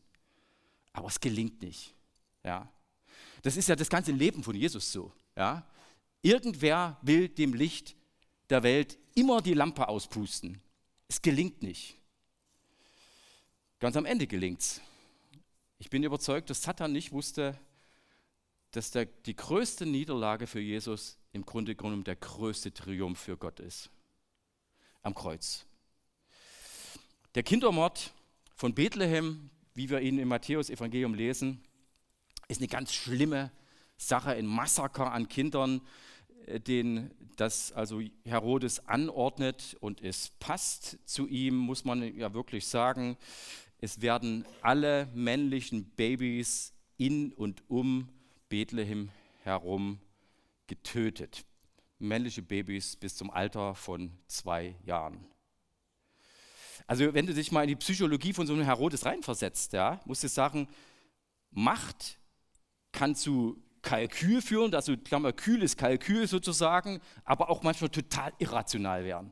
Aber 0.93 1.07
es 1.07 1.19
gelingt 1.19 1.61
nicht. 1.63 1.95
Ja. 2.43 2.69
Das 3.41 3.57
ist 3.57 3.67
ja 3.67 3.75
das 3.75 3.89
ganze 3.89 4.11
Leben 4.11 4.43
von 4.43 4.55
Jesus 4.55 4.91
so. 4.91 5.11
Ja. 5.35 5.65
Irgendwer 6.21 6.97
will 7.01 7.27
dem 7.27 7.53
Licht 7.53 7.95
der 8.49 8.61
Welt 8.63 8.99
immer 9.15 9.41
die 9.41 9.53
Lampe 9.53 9.87
auspusten. 9.87 10.61
Es 11.07 11.21
gelingt 11.21 11.63
nicht. 11.63 11.97
Ganz 13.79 13.97
am 13.97 14.05
Ende 14.05 14.27
gelingt 14.27 14.61
es. 14.61 14.81
Ich 15.79 15.89
bin 15.89 16.03
überzeugt, 16.03 16.49
dass 16.49 16.61
Satan 16.61 16.91
nicht 16.91 17.11
wusste, 17.11 17.57
dass 18.71 18.91
der, 18.91 19.05
die 19.05 19.35
größte 19.35 19.85
Niederlage 19.85 20.47
für 20.47 20.59
Jesus 20.59 21.17
im 21.31 21.45
Grunde 21.45 21.75
genommen 21.75 22.03
der 22.03 22.15
größte 22.15 22.73
Triumph 22.73 23.19
für 23.19 23.37
Gott 23.37 23.59
ist. 23.59 23.89
Am 25.01 25.13
Kreuz. 25.13 25.65
Der 27.35 27.43
Kindermord 27.43 28.13
von 28.55 28.73
Bethlehem, 28.73 29.49
wie 29.73 29.89
wir 29.89 30.01
ihn 30.01 30.17
im 30.17 30.29
Matthäus-Evangelium 30.29 31.13
lesen, 31.13 31.63
ist 32.47 32.61
eine 32.61 32.67
ganz 32.67 32.93
schlimme 32.93 33.51
Sache, 33.97 34.31
ein 34.31 34.45
Massaker 34.45 35.11
an 35.11 35.27
Kindern, 35.27 35.81
den 36.45 37.11
das 37.35 37.71
also 37.71 38.01
Herodes 38.23 38.87
anordnet 38.87 39.75
und 39.79 40.01
es 40.01 40.29
passt 40.39 40.97
zu 41.05 41.27
ihm, 41.27 41.55
muss 41.55 41.85
man 41.85 42.15
ja 42.15 42.33
wirklich 42.33 42.67
sagen. 42.67 43.17
Es 43.79 44.01
werden 44.01 44.45
alle 44.61 45.07
männlichen 45.13 45.85
Babys 45.91 46.73
in 46.97 47.33
und 47.33 47.63
um 47.69 48.09
Bethlehem 48.49 49.09
herum 49.43 49.99
getötet. 50.67 51.45
Männliche 51.99 52.41
Babys 52.41 52.95
bis 52.95 53.15
zum 53.15 53.29
Alter 53.29 53.75
von 53.75 54.11
zwei 54.27 54.75
Jahren. 54.85 55.25
Also 56.87 57.13
wenn 57.13 57.25
du 57.25 57.33
dich 57.33 57.51
mal 57.51 57.63
in 57.63 57.69
die 57.69 57.75
Psychologie 57.75 58.33
von 58.33 58.47
so 58.47 58.53
einem 58.53 58.63
Herodes 58.63 59.05
reinversetzt, 59.05 59.73
ja, 59.73 59.99
musst 60.05 60.23
du 60.23 60.29
sagen, 60.29 60.67
Macht 61.51 62.19
kann 62.91 63.15
zu 63.15 63.61
Kalkül 63.85 64.41
führen, 64.41 64.73
also 64.73 64.97
Klammer 64.97 65.31
kühles 65.31 65.77
Kalkül 65.77 66.27
sozusagen, 66.27 66.99
aber 67.23 67.49
auch 67.49 67.63
manchmal 67.63 67.89
total 67.89 68.33
irrational 68.39 69.05
werden. 69.05 69.31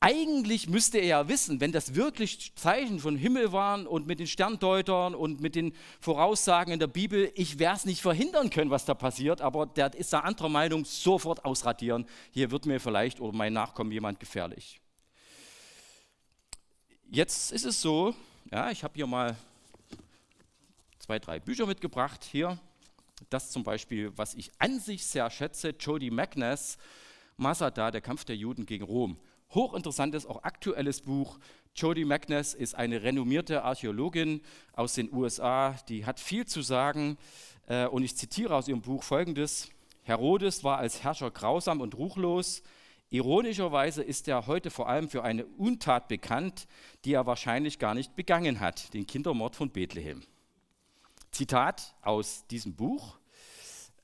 Eigentlich 0.00 0.68
müsste 0.68 0.98
er 0.98 1.06
ja 1.06 1.28
wissen, 1.28 1.62
wenn 1.62 1.72
das 1.72 1.94
wirklich 1.94 2.54
Zeichen 2.56 2.98
von 2.98 3.16
Himmel 3.16 3.52
waren 3.52 3.86
und 3.86 4.06
mit 4.06 4.18
den 4.18 4.26
Sterndeutern 4.26 5.14
und 5.14 5.40
mit 5.40 5.54
den 5.54 5.72
Voraussagen 5.98 6.74
in 6.74 6.78
der 6.78 6.88
Bibel, 6.88 7.32
ich 7.36 7.58
werde 7.58 7.78
es 7.78 7.84
nicht 7.86 8.02
verhindern 8.02 8.50
können, 8.50 8.70
was 8.70 8.84
da 8.84 8.92
passiert, 8.92 9.40
aber 9.40 9.64
der 9.64 9.94
ist 9.94 10.12
da 10.12 10.20
anderer 10.20 10.50
Meinung, 10.50 10.84
sofort 10.84 11.46
ausradieren. 11.46 12.04
Hier 12.32 12.50
wird 12.50 12.66
mir 12.66 12.80
vielleicht 12.80 13.18
oder 13.18 13.34
mein 13.34 13.54
Nachkommen 13.54 13.90
jemand 13.92 14.20
gefährlich. 14.20 14.78
Jetzt 17.10 17.50
ist 17.50 17.64
es 17.64 17.80
so, 17.80 18.14
ja, 18.52 18.70
ich 18.70 18.84
habe 18.84 18.92
hier 18.94 19.06
mal 19.06 19.34
zwei, 20.98 21.18
drei 21.18 21.40
Bücher 21.40 21.64
mitgebracht. 21.64 22.24
Hier, 22.30 22.58
das 23.30 23.50
zum 23.50 23.62
Beispiel, 23.62 24.12
was 24.16 24.34
ich 24.34 24.50
an 24.58 24.80
sich 24.80 25.06
sehr 25.06 25.30
schätze, 25.30 25.74
Jody 25.78 26.10
Magnus, 26.10 26.78
Masada, 27.36 27.90
der 27.90 28.00
Kampf 28.00 28.24
der 28.24 28.36
Juden 28.36 28.66
gegen 28.66 28.84
Rom 28.84 29.18
hochinteressantes, 29.54 30.26
auch 30.26 30.42
aktuelles 30.42 31.00
Buch. 31.00 31.38
Jodie 31.76 32.04
Magnus 32.04 32.54
ist 32.54 32.74
eine 32.74 33.02
renommierte 33.02 33.62
Archäologin 33.62 34.42
aus 34.74 34.94
den 34.94 35.12
USA, 35.12 35.76
die 35.88 36.06
hat 36.06 36.20
viel 36.20 36.46
zu 36.46 36.62
sagen. 36.62 37.16
Äh, 37.66 37.86
und 37.86 38.02
ich 38.02 38.16
zitiere 38.16 38.54
aus 38.54 38.68
ihrem 38.68 38.82
Buch 38.82 39.02
folgendes. 39.02 39.70
Herodes 40.02 40.64
war 40.64 40.78
als 40.78 41.02
Herrscher 41.02 41.30
grausam 41.30 41.80
und 41.80 41.96
ruchlos. 41.96 42.62
Ironischerweise 43.10 44.02
ist 44.02 44.28
er 44.28 44.46
heute 44.46 44.70
vor 44.70 44.88
allem 44.88 45.08
für 45.08 45.22
eine 45.22 45.46
Untat 45.46 46.08
bekannt, 46.08 46.66
die 47.04 47.14
er 47.14 47.26
wahrscheinlich 47.26 47.78
gar 47.78 47.94
nicht 47.94 48.16
begangen 48.16 48.60
hat, 48.60 48.92
den 48.92 49.06
Kindermord 49.06 49.56
von 49.56 49.70
Bethlehem. 49.70 50.22
Zitat 51.34 51.94
aus 52.02 52.46
diesem 52.46 52.74
Buch. 52.74 53.18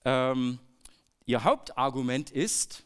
Ähm, 0.05 0.59
ihr 1.27 1.45
Hauptargument 1.45 2.31
ist, 2.31 2.85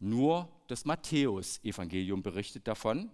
nur 0.00 0.48
das 0.66 0.84
Matthäus-Evangelium 0.84 2.22
berichtet 2.22 2.66
davon 2.66 3.10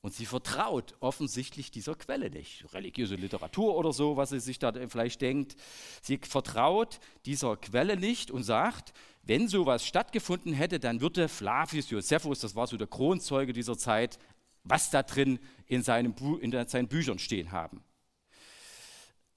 und 0.00 0.14
sie 0.14 0.26
vertraut 0.26 0.94
offensichtlich 1.00 1.70
dieser 1.70 1.94
Quelle 1.94 2.30
nicht. 2.30 2.72
Religiöse 2.72 3.14
Literatur 3.14 3.76
oder 3.76 3.92
so, 3.92 4.16
was 4.16 4.30
sie 4.30 4.40
sich 4.40 4.58
da 4.58 4.72
vielleicht 4.88 5.20
denkt. 5.20 5.56
Sie 6.02 6.18
vertraut 6.18 7.00
dieser 7.24 7.56
Quelle 7.56 7.96
nicht 7.96 8.30
und 8.30 8.42
sagt, 8.42 8.92
wenn 9.22 9.48
sowas 9.48 9.84
stattgefunden 9.84 10.52
hätte, 10.52 10.80
dann 10.80 11.00
würde 11.00 11.28
Flavius 11.28 11.90
Josephus, 11.90 12.40
das 12.40 12.54
war 12.54 12.66
so 12.66 12.76
der 12.76 12.86
Kronzeuge 12.86 13.52
dieser 13.52 13.76
Zeit, 13.76 14.18
was 14.64 14.90
da 14.90 15.02
drin 15.02 15.38
in, 15.66 15.82
seinem 15.82 16.14
in 16.40 16.68
seinen 16.68 16.88
Büchern 16.88 17.18
stehen 17.18 17.52
haben. 17.52 17.82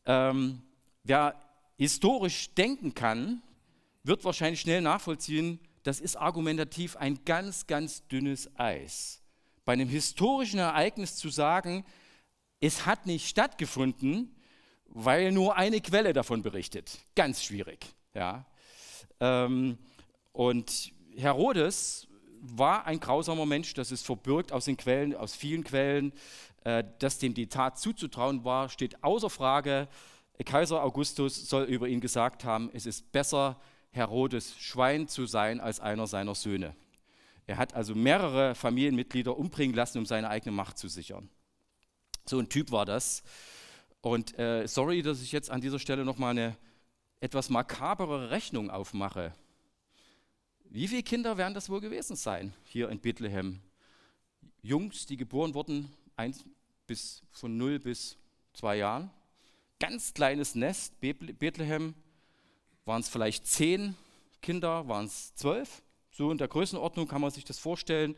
Ähm, 0.06 0.62
wer 1.04 1.36
historisch 1.78 2.54
denken 2.54 2.94
kann, 2.94 3.42
wird 4.04 4.24
wahrscheinlich 4.24 4.62
schnell 4.62 4.82
nachvollziehen, 4.82 5.60
das 5.84 6.00
ist 6.00 6.16
argumentativ 6.16 6.96
ein 6.98 7.20
ganz, 7.26 7.68
ganz 7.68 8.08
dünnes 8.08 8.50
Eis. 8.58 9.22
Bei 9.66 9.74
einem 9.74 9.90
historischen 9.90 10.60
Ereignis 10.60 11.16
zu 11.16 11.30
sagen, 11.30 11.86
es 12.60 12.86
hat 12.86 13.06
nicht 13.08 13.28
stattgefunden, 13.28 14.36
weil 14.86 15.32
nur 15.32 15.56
eine 15.56 15.82
Quelle 15.82 16.14
davon 16.14 16.44
berichtet. 16.44 17.00
Ganz 17.16 17.44
schwierig. 17.44 17.86
Ja. 18.14 18.46
Ähm, 19.20 19.78
und 20.32 20.92
Herodes 21.16 22.08
war 22.42 22.86
ein 22.86 23.00
grausamer 23.00 23.46
Mensch, 23.46 23.74
das 23.74 23.92
ist 23.92 24.06
verbürgt 24.06 24.52
aus 24.52 24.66
den 24.66 24.78
Quellen, 24.78 25.16
aus 25.16 25.36
vielen 25.36 25.64
Quellen. 25.64 26.14
Äh, 26.64 26.84
dass 27.00 27.18
dem 27.18 27.34
die 27.34 27.48
Tat 27.48 27.80
zuzutrauen 27.80 28.44
war, 28.44 28.70
steht 28.70 29.04
außer 29.04 29.32
Frage. 29.32 29.88
Kaiser 30.44 30.84
Augustus 30.84 31.50
soll 31.50 31.64
über 31.64 31.88
ihn 31.88 32.00
gesagt 32.00 32.44
haben, 32.44 32.70
es 32.74 32.86
ist 32.86 33.12
besser, 33.12 33.60
Herodes 33.92 34.56
Schwein 34.58 35.08
zu 35.08 35.26
sein, 35.26 35.60
als 35.60 35.82
einer 35.82 36.08
seiner 36.08 36.34
Söhne. 36.34 36.76
Er 37.46 37.58
hat 37.58 37.74
also 37.74 37.94
mehrere 37.94 38.56
Familienmitglieder 38.56 39.38
umbringen 39.38 39.76
lassen, 39.76 39.98
um 39.98 40.06
seine 40.06 40.30
eigene 40.30 40.56
Macht 40.56 40.78
zu 40.78 40.88
sichern. 40.88 41.30
So 42.26 42.40
ein 42.40 42.48
Typ 42.48 42.72
war 42.72 42.86
das. 42.86 43.24
Und 44.00 44.38
äh, 44.40 44.68
sorry, 44.68 45.02
dass 45.02 45.22
ich 45.22 45.34
jetzt 45.34 45.50
an 45.50 45.60
dieser 45.60 45.80
Stelle 45.80 46.06
nochmal 46.06 46.32
eine 46.32 46.58
etwas 47.20 47.50
makabere 47.50 48.32
Rechnung 48.32 48.70
aufmache. 48.70 49.34
Wie 50.70 50.88
viele 50.88 51.04
Kinder 51.04 51.38
werden 51.38 51.54
das 51.54 51.70
wohl 51.70 51.82
gewesen 51.82 52.16
sein 52.16 52.54
hier 52.64 52.90
in 52.90 53.00
Bethlehem? 53.00 53.60
Jungs, 54.62 55.06
die 55.06 55.18
geboren 55.18 55.54
wurden, 55.54 55.92
eins 56.16 56.46
bis, 56.88 57.22
von 57.32 57.58
0 57.58 57.80
bis 57.80 58.18
2 58.54 58.78
Jahren. 58.78 59.12
Ganz 59.82 60.14
kleines 60.14 60.54
Nest, 60.54 61.02
Bethlehem, 61.02 61.96
waren 62.86 63.02
es 63.02 63.10
vielleicht 63.10 63.48
10 63.48 63.96
Kinder, 64.40 64.88
waren 64.88 65.08
es 65.08 65.34
12. 65.34 65.82
So 66.12 66.30
in 66.30 66.38
der 66.38 66.48
Größenordnung 66.48 67.08
kann 67.08 67.20
man 67.20 67.32
sich 67.32 67.46
das 67.46 67.58
vorstellen. 67.58 68.16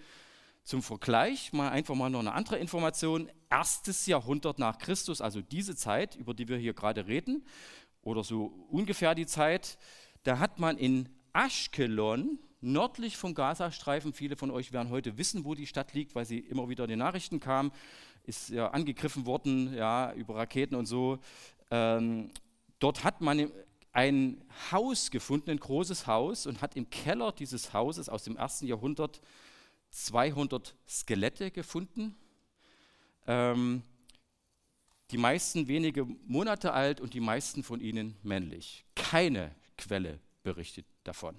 Zum 0.66 0.84
Vergleich 0.84 1.54
mal 1.54 1.70
einfach 1.70 1.96
mal 1.96 2.10
noch 2.10 2.20
eine 2.20 2.34
andere 2.34 2.58
Information. 2.58 3.32
Erstes 3.50 4.08
Jahrhundert 4.08 4.60
nach 4.60 4.78
Christus, 4.78 5.22
also 5.22 5.40
diese 5.40 5.74
Zeit, 5.74 6.18
über 6.18 6.34
die 6.34 6.50
wir 6.50 6.58
hier 6.58 6.74
gerade 6.74 7.08
reden, 7.08 7.46
oder 8.02 8.26
so 8.26 8.48
ungefähr 8.70 9.16
die 9.16 9.26
Zeit, 9.26 9.78
da 10.24 10.40
hat 10.40 10.60
man 10.60 10.78
in 10.78 11.08
Aschkelon, 11.32 12.40
nördlich 12.60 13.16
vom 13.16 13.36
Gazastreifen, 13.36 14.12
viele 14.12 14.36
von 14.36 14.52
euch 14.52 14.74
werden 14.74 14.90
heute 14.90 15.18
wissen, 15.18 15.46
wo 15.46 15.56
die 15.56 15.68
Stadt 15.68 15.94
liegt, 15.94 16.14
weil 16.14 16.26
sie 16.26 16.40
immer 16.40 16.68
wieder 16.68 16.84
in 16.84 16.90
den 16.90 17.00
Nachrichten 17.00 17.40
kam, 17.40 17.72
ist 18.26 18.50
ja 18.50 18.70
angegriffen 18.70 19.26
worden, 19.26 19.74
ja, 19.76 20.14
über 20.14 20.36
Raketen 20.36 20.76
und 20.76 20.86
so. 20.86 21.20
Ähm, 21.72 22.32
dort 22.80 23.04
hat 23.04 23.22
man 23.22 23.52
ein 23.92 24.44
Haus 24.72 25.12
gefunden, 25.12 25.52
ein 25.52 25.60
großes 25.60 26.08
Haus, 26.08 26.48
und 26.48 26.62
hat 26.62 26.76
im 26.76 26.90
Keller 26.90 27.32
dieses 27.32 27.74
Hauses 27.74 28.10
aus 28.10 28.24
dem 28.24 28.36
ersten 28.36 28.68
Jahrhundert 28.68 29.22
200 29.92 30.76
Skelette 30.88 31.52
gefunden. 31.52 32.16
Ähm, 33.28 33.84
die 35.12 35.18
meisten 35.18 35.68
wenige 35.68 36.06
Monate 36.26 36.74
alt 36.74 37.00
und 37.00 37.14
die 37.14 37.20
meisten 37.20 37.64
von 37.64 37.80
ihnen 37.80 38.16
männlich. 38.24 38.84
Keine 38.96 39.54
Quelle 39.78 40.20
berichtet 40.42 40.86
davon. 41.04 41.36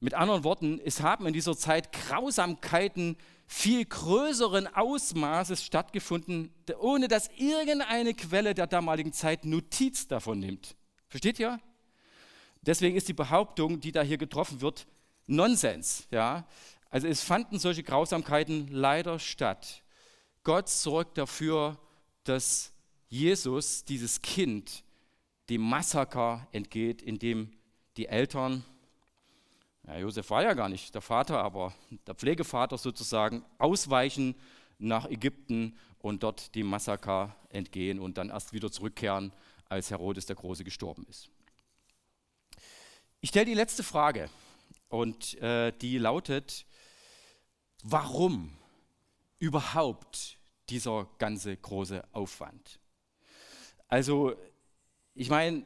Mit 0.00 0.14
anderen 0.14 0.44
Worten, 0.44 0.80
es 0.84 1.02
haben 1.02 1.26
in 1.26 1.32
dieser 1.32 1.56
Zeit 1.56 1.92
Grausamkeiten 1.92 3.16
viel 3.46 3.84
größeren 3.84 4.66
Ausmaßes 4.66 5.64
stattgefunden, 5.64 6.52
ohne 6.80 7.08
dass 7.08 7.28
irgendeine 7.36 8.14
Quelle 8.14 8.54
der 8.54 8.66
damaligen 8.66 9.12
Zeit 9.12 9.44
Notiz 9.44 10.08
davon 10.08 10.40
nimmt. 10.40 10.76
Versteht 11.08 11.38
ihr? 11.38 11.60
Deswegen 12.62 12.96
ist 12.96 13.08
die 13.08 13.12
Behauptung, 13.12 13.80
die 13.80 13.92
da 13.92 14.02
hier 14.02 14.18
getroffen 14.18 14.60
wird, 14.60 14.86
Nonsens. 15.26 16.08
Ja? 16.10 16.46
Also 16.90 17.06
es 17.06 17.22
fanden 17.22 17.58
solche 17.58 17.84
Grausamkeiten 17.84 18.68
leider 18.68 19.18
statt. 19.18 19.82
Gott 20.42 20.68
sorgt 20.68 21.18
dafür, 21.18 21.78
dass 22.24 22.72
Jesus, 23.08 23.84
dieses 23.84 24.20
Kind, 24.22 24.84
dem 25.48 25.60
Massaker 25.60 26.48
entgeht, 26.50 27.02
indem 27.02 27.52
die 27.96 28.06
Eltern, 28.06 28.64
ja, 29.86 29.98
Josef 29.98 30.30
war 30.30 30.42
ja 30.42 30.54
gar 30.54 30.68
nicht 30.68 30.94
der 30.94 31.02
Vater, 31.02 31.42
aber 31.42 31.72
der 32.06 32.14
Pflegevater 32.14 32.78
sozusagen, 32.78 33.44
ausweichen 33.58 34.34
nach 34.78 35.08
Ägypten 35.08 35.76
und 35.98 36.22
dort 36.22 36.54
dem 36.54 36.66
Massaker 36.66 37.34
entgehen 37.50 37.98
und 37.98 38.18
dann 38.18 38.30
erst 38.30 38.52
wieder 38.52 38.70
zurückkehren, 38.70 39.32
als 39.68 39.90
Herodes 39.90 40.26
der 40.26 40.36
Große 40.36 40.64
gestorben 40.64 41.06
ist. 41.08 41.28
Ich 43.20 43.30
stelle 43.30 43.46
die 43.46 43.54
letzte 43.54 43.82
Frage 43.82 44.30
und 44.88 45.34
äh, 45.40 45.72
die 45.72 45.98
lautet, 45.98 46.66
warum 47.82 48.56
überhaupt 49.38 50.38
dieser 50.68 51.08
ganze 51.18 51.56
große 51.56 52.02
Aufwand? 52.12 52.80
Also, 53.88 54.34
ich 55.14 55.30
meine, 55.30 55.64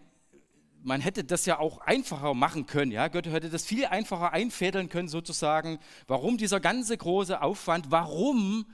man 0.83 1.01
hätte 1.01 1.25
das 1.25 1.47
ja 1.47 1.59
auch 1.59 1.81
einfacher 1.81 2.35
machen 2.35 2.67
können. 2.67 2.93
Ja? 2.93 3.09
Gott 3.09 3.27
hätte 3.27 3.51
das 3.51 3.65
viel 3.65 3.87
einfacher 3.87 4.33
einfädeln 4.33 4.89
können, 4.89 5.09
sozusagen. 5.09 5.79
Warum 6.07 6.37
dieser 6.37 6.61
ganze 6.61 6.97
große 6.97 7.41
Aufwand? 7.41 7.91
Warum 7.91 8.67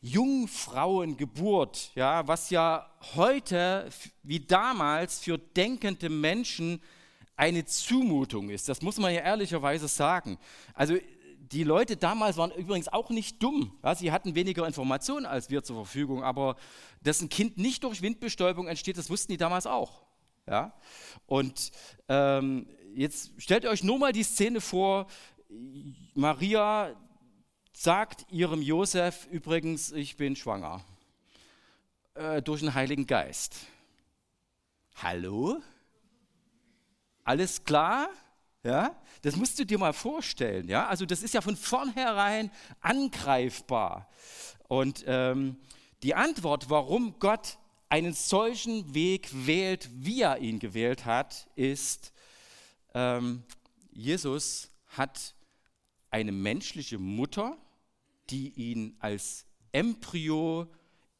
Jungfrauengeburt? 0.00 1.92
Ja? 1.94 2.26
Was 2.26 2.50
ja 2.50 2.90
heute 3.14 3.88
wie 4.22 4.40
damals 4.40 5.20
für 5.20 5.38
denkende 5.38 6.08
Menschen 6.08 6.80
eine 7.36 7.64
Zumutung 7.64 8.50
ist. 8.50 8.68
Das 8.68 8.82
muss 8.82 8.98
man 8.98 9.14
ja 9.14 9.20
ehrlicherweise 9.20 9.86
sagen. 9.86 10.38
Also 10.74 10.96
die 11.52 11.64
Leute 11.64 11.96
damals 11.96 12.36
waren 12.36 12.50
übrigens 12.50 12.88
auch 12.88 13.10
nicht 13.10 13.42
dumm. 13.42 13.72
Ja, 13.82 13.94
sie 13.94 14.12
hatten 14.12 14.34
weniger 14.34 14.66
Informationen 14.66 15.24
als 15.24 15.48
wir 15.48 15.62
zur 15.62 15.76
Verfügung, 15.76 16.22
aber 16.22 16.56
dass 17.02 17.22
ein 17.22 17.28
Kind 17.28 17.56
nicht 17.56 17.84
durch 17.84 18.02
Windbestäubung 18.02 18.66
entsteht, 18.66 18.98
das 18.98 19.08
wussten 19.08 19.32
die 19.32 19.38
damals 19.38 19.66
auch. 19.66 20.07
Ja? 20.48 20.72
Und 21.26 21.70
ähm, 22.08 22.66
jetzt 22.94 23.32
stellt 23.38 23.66
euch 23.66 23.84
nur 23.84 23.98
mal 23.98 24.12
die 24.12 24.22
Szene 24.22 24.60
vor, 24.60 25.06
Maria 26.14 26.94
sagt 27.72 28.26
ihrem 28.30 28.62
Josef 28.62 29.26
übrigens, 29.30 29.92
ich 29.92 30.16
bin 30.16 30.36
schwanger 30.36 30.84
äh, 32.14 32.42
durch 32.42 32.60
den 32.60 32.74
Heiligen 32.74 33.06
Geist. 33.06 33.56
Hallo? 34.96 35.60
Alles 37.24 37.62
klar? 37.62 38.08
Ja, 38.64 38.96
das 39.22 39.36
musst 39.36 39.58
du 39.58 39.64
dir 39.64 39.78
mal 39.78 39.92
vorstellen. 39.92 40.68
Ja, 40.68 40.88
also 40.88 41.06
das 41.06 41.22
ist 41.22 41.34
ja 41.34 41.40
von 41.40 41.56
vornherein 41.56 42.50
angreifbar. 42.80 44.08
Und 44.66 45.04
ähm, 45.06 45.56
die 46.02 46.14
Antwort, 46.14 46.68
warum 46.68 47.18
Gott 47.18 47.57
einen 47.88 48.12
solchen 48.12 48.94
Weg 48.94 49.28
wählt, 49.32 49.88
wie 49.92 50.22
er 50.22 50.38
ihn 50.38 50.58
gewählt 50.58 51.06
hat, 51.06 51.48
ist, 51.54 52.12
ähm, 52.94 53.42
Jesus 53.90 54.70
hat 54.88 55.34
eine 56.10 56.32
menschliche 56.32 56.98
Mutter, 56.98 57.56
die 58.30 58.50
ihn 58.50 58.96
als 59.00 59.46
Embryo 59.72 60.66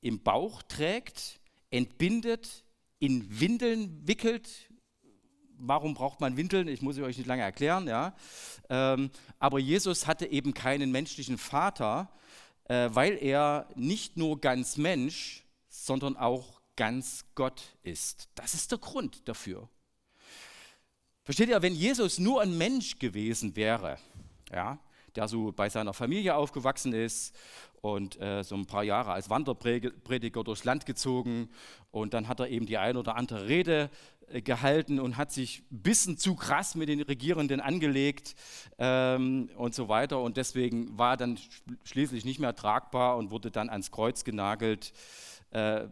im 0.01 0.23
Bauch 0.23 0.63
trägt, 0.63 1.41
entbindet, 1.71 2.65
in 2.99 3.41
Windeln 3.41 4.07
wickelt. 4.07 4.49
Warum 5.59 5.95
braucht 5.95 6.21
man 6.21 6.37
Windeln? 6.37 6.69
Ich 6.69 6.83
muss 6.83 6.97
es 6.97 7.03
euch 7.03 7.19
nicht 7.19 7.27
lange 7.27 7.43
erklären. 7.43 7.87
Ja. 7.89 8.15
Ähm, 8.69 9.11
aber 9.39 9.59
Jesus 9.59 10.07
hatte 10.07 10.27
eben 10.27 10.55
keinen 10.55 10.93
menschlichen 10.93 11.39
Vater, 11.39 12.11
äh, 12.65 12.89
weil 12.93 13.19
er 13.21 13.69
nicht 13.75 14.17
nur 14.17 14.41
ganz 14.41 14.77
Mensch, 14.77 15.45
sondern 15.69 16.17
auch 16.17 16.58
ganz 16.79 17.27
Gott 17.35 17.61
ist. 17.83 18.29
Das 18.37 18.55
ist 18.55 18.71
der 18.71 18.79
Grund 18.79 19.29
dafür. 19.29 19.69
Versteht 21.25 21.49
ihr, 21.49 21.61
wenn 21.61 21.75
Jesus 21.75 22.21
nur 22.21 22.41
ein 22.41 22.57
Mensch 22.57 23.01
gewesen 23.01 23.57
wäre, 23.57 23.99
ja, 24.53 24.79
der 25.17 25.27
so 25.27 25.51
bei 25.51 25.69
seiner 25.69 25.93
Familie 25.93 26.37
aufgewachsen 26.37 26.93
ist 26.93 27.35
und 27.81 28.21
äh, 28.21 28.45
so 28.45 28.55
ein 28.55 28.67
paar 28.67 28.85
Jahre 28.85 29.11
als 29.11 29.29
Wanderprediger 29.29 30.45
durchs 30.45 30.65
Land 30.65 30.87
gezogen 30.87 31.51
und 31.91 32.15
dann 32.15 32.29
hat 32.29 32.39
er 32.39 32.49
eben 32.49 32.65
die 32.65 32.79
ein 32.79 32.97
oder 32.97 33.17
andere 33.17 33.49
Rede 33.49 33.91
äh, 34.29 34.41
gehalten 34.41 35.01
und 35.01 35.17
hat 35.17 35.33
sich 35.33 35.65
ein 35.73 35.83
bisschen 35.83 36.17
zu 36.17 36.37
krass 36.37 36.77
mit 36.77 36.89
den 36.89 37.03
Regierenden 37.03 37.61
angelegt 37.61 38.37
ähm, 38.79 39.51
und 39.57 39.75
so 39.75 39.89
weiter 39.89 40.21
und 40.21 40.37
deswegen 40.37 40.97
war 40.97 41.15
er 41.15 41.17
dann 41.17 41.39
schließlich 41.83 42.25
nicht 42.25 42.39
mehr 42.39 42.55
tragbar 42.55 43.17
und 43.17 43.33
wurde 43.33 43.51
dann 43.51 43.69
ans 43.69 43.91
Kreuz 43.91 44.23
genagelt. 44.23 44.93
Äh, 45.51 45.89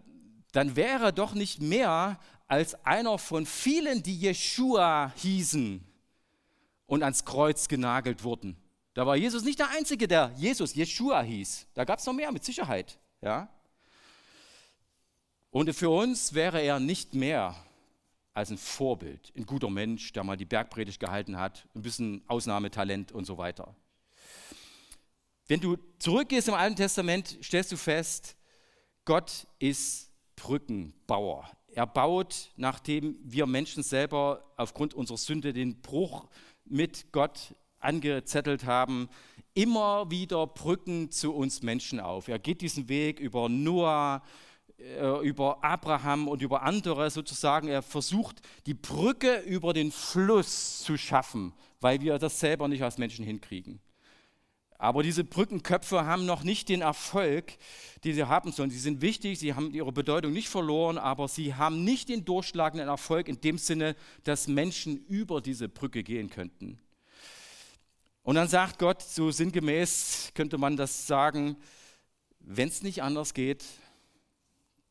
dann 0.57 0.75
wäre 0.75 1.05
er 1.05 1.13
doch 1.13 1.35
nicht 1.35 1.61
mehr 1.61 2.19
als 2.47 2.87
einer 2.87 3.19
von 3.19 3.45
vielen, 3.45 4.03
die 4.03 4.19
Jeshua 4.19 5.13
hießen 5.17 5.85
und 6.87 7.03
ans 7.03 7.27
Kreuz 7.27 7.69
genagelt 7.69 8.25
wurden. 8.25 8.57
Da 8.95 9.07
war 9.07 9.17
Jesus 9.17 9.45
nicht 9.45 9.59
der 9.59 9.69
Einzige, 9.69 10.09
der 10.09 10.33
Jesus, 10.37 10.75
Jeshua 10.75 11.21
hieß. 11.21 11.67
Da 11.75 11.85
gab 11.85 11.99
es 11.99 12.07
noch 12.07 12.15
mehr, 12.15 12.33
mit 12.33 12.43
Sicherheit. 12.43 12.99
Ja? 13.21 13.51
Und 15.51 15.75
für 15.75 15.91
uns 15.91 16.33
wäre 16.33 16.63
er 16.63 16.81
nicht 16.81 17.13
mehr 17.13 17.55
als 18.33 18.51
ein 18.51 18.57
Vorbild, 18.57 19.35
ein 19.37 19.45
guter 19.45 19.69
Mensch, 19.69 20.15
der 20.15 20.25
mal 20.25 20.39
die 20.39 20.47
Bergpredigt 20.47 21.01
gehalten 21.01 21.37
hat, 21.37 21.67
ein 21.75 21.83
bisschen 21.83 22.23
Ausnahmetalent 22.29 23.13
und 23.13 23.27
so 23.27 23.37
weiter. 23.37 23.77
Wenn 25.49 25.61
du 25.61 25.77
zurückgehst 25.99 26.49
im 26.49 26.55
Alten 26.55 26.77
Testament, 26.77 27.39
stellst 27.43 27.73
du 27.73 27.77
fest, 27.77 28.37
Gott 29.05 29.47
ist 29.59 30.07
Brückenbauer. 30.37 31.51
er 31.73 31.87
baut, 31.87 32.51
nachdem 32.57 33.19
wir 33.23 33.47
Menschen 33.47 33.83
selber 33.83 34.45
aufgrund 34.57 34.95
unserer 34.95 35.19
Sünde 35.19 35.53
den 35.53 35.81
Bruch 35.83 36.29
mit 36.65 37.13
Gott 37.13 37.55
angezettelt 37.79 38.65
haben, 38.65 39.09
immer 39.55 40.11
wieder 40.11 40.47
Brücken 40.47 41.11
zu 41.11 41.35
uns 41.35 41.63
Menschen 41.63 42.01
auf. 42.01 42.29
Er 42.29 42.39
geht 42.39 42.61
diesen 42.61 42.89
Weg 42.89 43.21
über 43.21 43.49
Noah, 43.49 44.23
äh, 44.79 45.27
über 45.27 45.65
Abraham 45.65 46.29
und 46.29 46.43
über 46.43 46.63
andere 46.63 47.11
sozusagen. 47.11 47.69
Er 47.69 47.83
versucht, 47.83 48.41
die 48.67 48.75
Brücke 48.75 49.39
über 49.41 49.73
den 49.73 49.91
Fluss 49.91 50.83
zu 50.83 50.97
schaffen, 50.97 51.55
weil 51.81 52.01
wir 52.01 52.19
das 52.19 52.41
selber 52.41 52.69
nicht 52.69 52.83
als 52.83 52.99
Menschen 52.99 53.25
hinkriegen. 53.25 53.81
Aber 54.79 55.03
diese 55.03 55.25
Brückenköpfe 55.25 56.05
haben 56.05 56.27
noch 56.27 56.43
nicht 56.43 56.69
den 56.69 56.83
Erfolg, 56.83 57.57
den 58.05 58.15
sie 58.15 58.25
haben 58.25 58.53
sollen. 58.53 58.71
Sie 58.71 58.79
sind 58.79 59.01
wichtig, 59.01 59.39
sie 59.39 59.55
haben 59.55 59.73
ihre 59.73 59.93
Bedeutung 59.93 60.33
nicht 60.33 60.49
verloren, 60.49 60.99
aber 60.99 61.29
sie 61.29 61.55
haben 61.55 61.85
nicht 61.85 62.09
den 62.09 62.25
durchschlagenden 62.25 62.89
Erfolg 62.89 63.29
in 63.29 63.41
dem 63.41 63.59
Sinne, 63.59 63.97
dass 64.25 64.49
Menschen 64.49 65.05
über 65.07 65.41
diese 65.41 65.69
Brücke 65.69 66.03
gehen 66.03 66.29
könnten. 66.29 66.79
Und 68.23 68.35
dann 68.35 68.49
sagt 68.49 68.79
Gott, 68.79 69.03
so 69.03 69.31
sinngemäß 69.31 70.33
könnte 70.35 70.59
man 70.59 70.77
das 70.77 71.07
sagen, 71.07 71.57
wenn 72.41 72.69
es 72.69 72.83
nicht 72.83 73.03
anders 73.03 73.35
geht, 73.35 73.65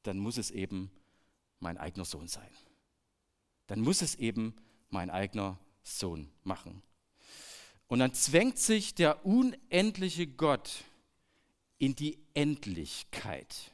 dann 0.03 0.17
muss 0.17 0.37
es 0.37 0.51
eben 0.51 0.89
mein 1.59 1.77
eigener 1.77 2.05
Sohn 2.05 2.27
sein. 2.27 2.49
Dann 3.67 3.81
muss 3.81 4.01
es 4.01 4.15
eben 4.15 4.55
mein 4.89 5.09
eigener 5.09 5.59
Sohn 5.83 6.31
machen. 6.43 6.81
Und 7.87 7.99
dann 7.99 8.13
zwängt 8.13 8.57
sich 8.57 8.95
der 8.95 9.25
unendliche 9.25 10.27
Gott 10.27 10.83
in 11.77 11.95
die 11.95 12.17
Endlichkeit 12.33 13.71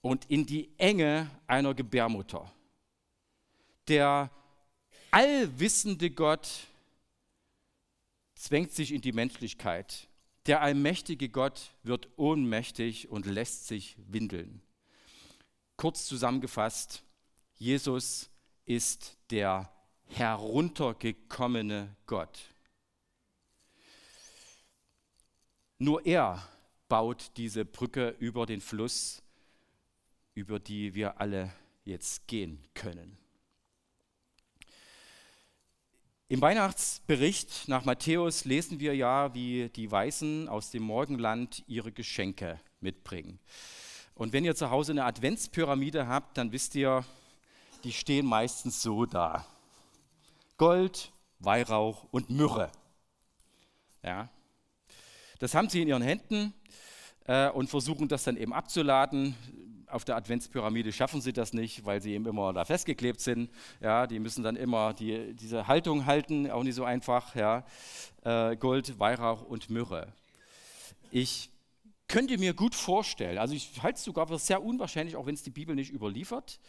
und 0.00 0.24
in 0.26 0.46
die 0.46 0.70
Enge 0.78 1.30
einer 1.46 1.74
Gebärmutter. 1.74 2.50
Der 3.88 4.30
allwissende 5.10 6.10
Gott 6.10 6.48
zwängt 8.34 8.72
sich 8.72 8.92
in 8.92 9.00
die 9.00 9.12
Menschlichkeit. 9.12 10.08
Der 10.46 10.60
allmächtige 10.60 11.28
Gott 11.28 11.70
wird 11.82 12.08
ohnmächtig 12.16 13.08
und 13.08 13.26
lässt 13.26 13.66
sich 13.66 13.96
windeln. 14.06 14.62
Kurz 15.76 16.06
zusammengefasst, 16.06 17.02
Jesus 17.56 18.30
ist 18.64 19.16
der 19.30 19.72
heruntergekommene 20.06 21.96
Gott. 22.06 22.38
Nur 25.78 26.06
er 26.06 26.42
baut 26.88 27.32
diese 27.36 27.64
Brücke 27.64 28.16
über 28.18 28.46
den 28.46 28.60
Fluss, 28.60 29.22
über 30.34 30.58
die 30.58 30.94
wir 30.94 31.20
alle 31.20 31.52
jetzt 31.84 32.26
gehen 32.26 32.62
können. 32.74 33.18
Im 36.28 36.40
Weihnachtsbericht 36.40 37.68
nach 37.68 37.84
Matthäus 37.84 38.44
lesen 38.44 38.80
wir 38.80 38.96
ja, 38.96 39.32
wie 39.32 39.68
die 39.68 39.90
Weißen 39.90 40.48
aus 40.48 40.70
dem 40.70 40.82
Morgenland 40.82 41.62
ihre 41.68 41.92
Geschenke 41.92 42.58
mitbringen. 42.80 43.38
Und 44.14 44.32
wenn 44.32 44.44
ihr 44.44 44.56
zu 44.56 44.70
Hause 44.70 44.92
eine 44.92 45.04
Adventspyramide 45.04 46.08
habt, 46.08 46.36
dann 46.36 46.50
wisst 46.50 46.74
ihr, 46.74 47.04
die 47.84 47.92
stehen 47.92 48.26
meistens 48.26 48.82
so 48.82 49.06
da. 49.06 49.46
Gold, 50.56 51.12
Weihrauch 51.38 52.06
und 52.10 52.30
Myrrhe. 52.30 52.72
Ja. 54.02 54.28
Das 55.38 55.54
haben 55.54 55.68
sie 55.68 55.82
in 55.82 55.88
ihren 55.88 56.02
Händen 56.02 56.54
äh, 57.26 57.50
und 57.50 57.68
versuchen 57.68 58.08
das 58.08 58.24
dann 58.24 58.36
eben 58.36 58.52
abzuladen. 58.52 59.34
Auf 59.88 60.04
der 60.04 60.16
Adventspyramide 60.16 60.92
schaffen 60.92 61.20
sie 61.20 61.32
das 61.32 61.52
nicht, 61.52 61.84
weil 61.84 62.00
sie 62.02 62.12
eben 62.14 62.26
immer 62.26 62.52
da 62.52 62.64
festgeklebt 62.64 63.20
sind. 63.20 63.50
Ja, 63.80 64.06
die 64.06 64.18
müssen 64.18 64.42
dann 64.42 64.56
immer 64.56 64.94
die, 64.94 65.34
diese 65.34 65.66
Haltung 65.66 66.06
halten, 66.06 66.50
auch 66.50 66.62
nicht 66.62 66.74
so 66.74 66.84
einfach. 66.84 67.34
Ja. 67.34 67.64
Äh, 68.24 68.56
Gold, 68.56 68.98
Weihrauch 68.98 69.42
und 69.42 69.70
Myrrhe. 69.70 70.12
Ich 71.10 71.50
könnte 72.08 72.38
mir 72.38 72.54
gut 72.54 72.74
vorstellen, 72.74 73.38
also 73.38 73.54
ich 73.54 73.82
halte 73.82 73.98
es 73.98 74.04
sogar 74.04 74.28
für 74.28 74.38
sehr 74.38 74.62
unwahrscheinlich, 74.62 75.16
auch 75.16 75.26
wenn 75.26 75.34
es 75.34 75.42
die 75.42 75.50
Bibel 75.50 75.74
nicht 75.74 75.92
überliefert, 75.92 76.60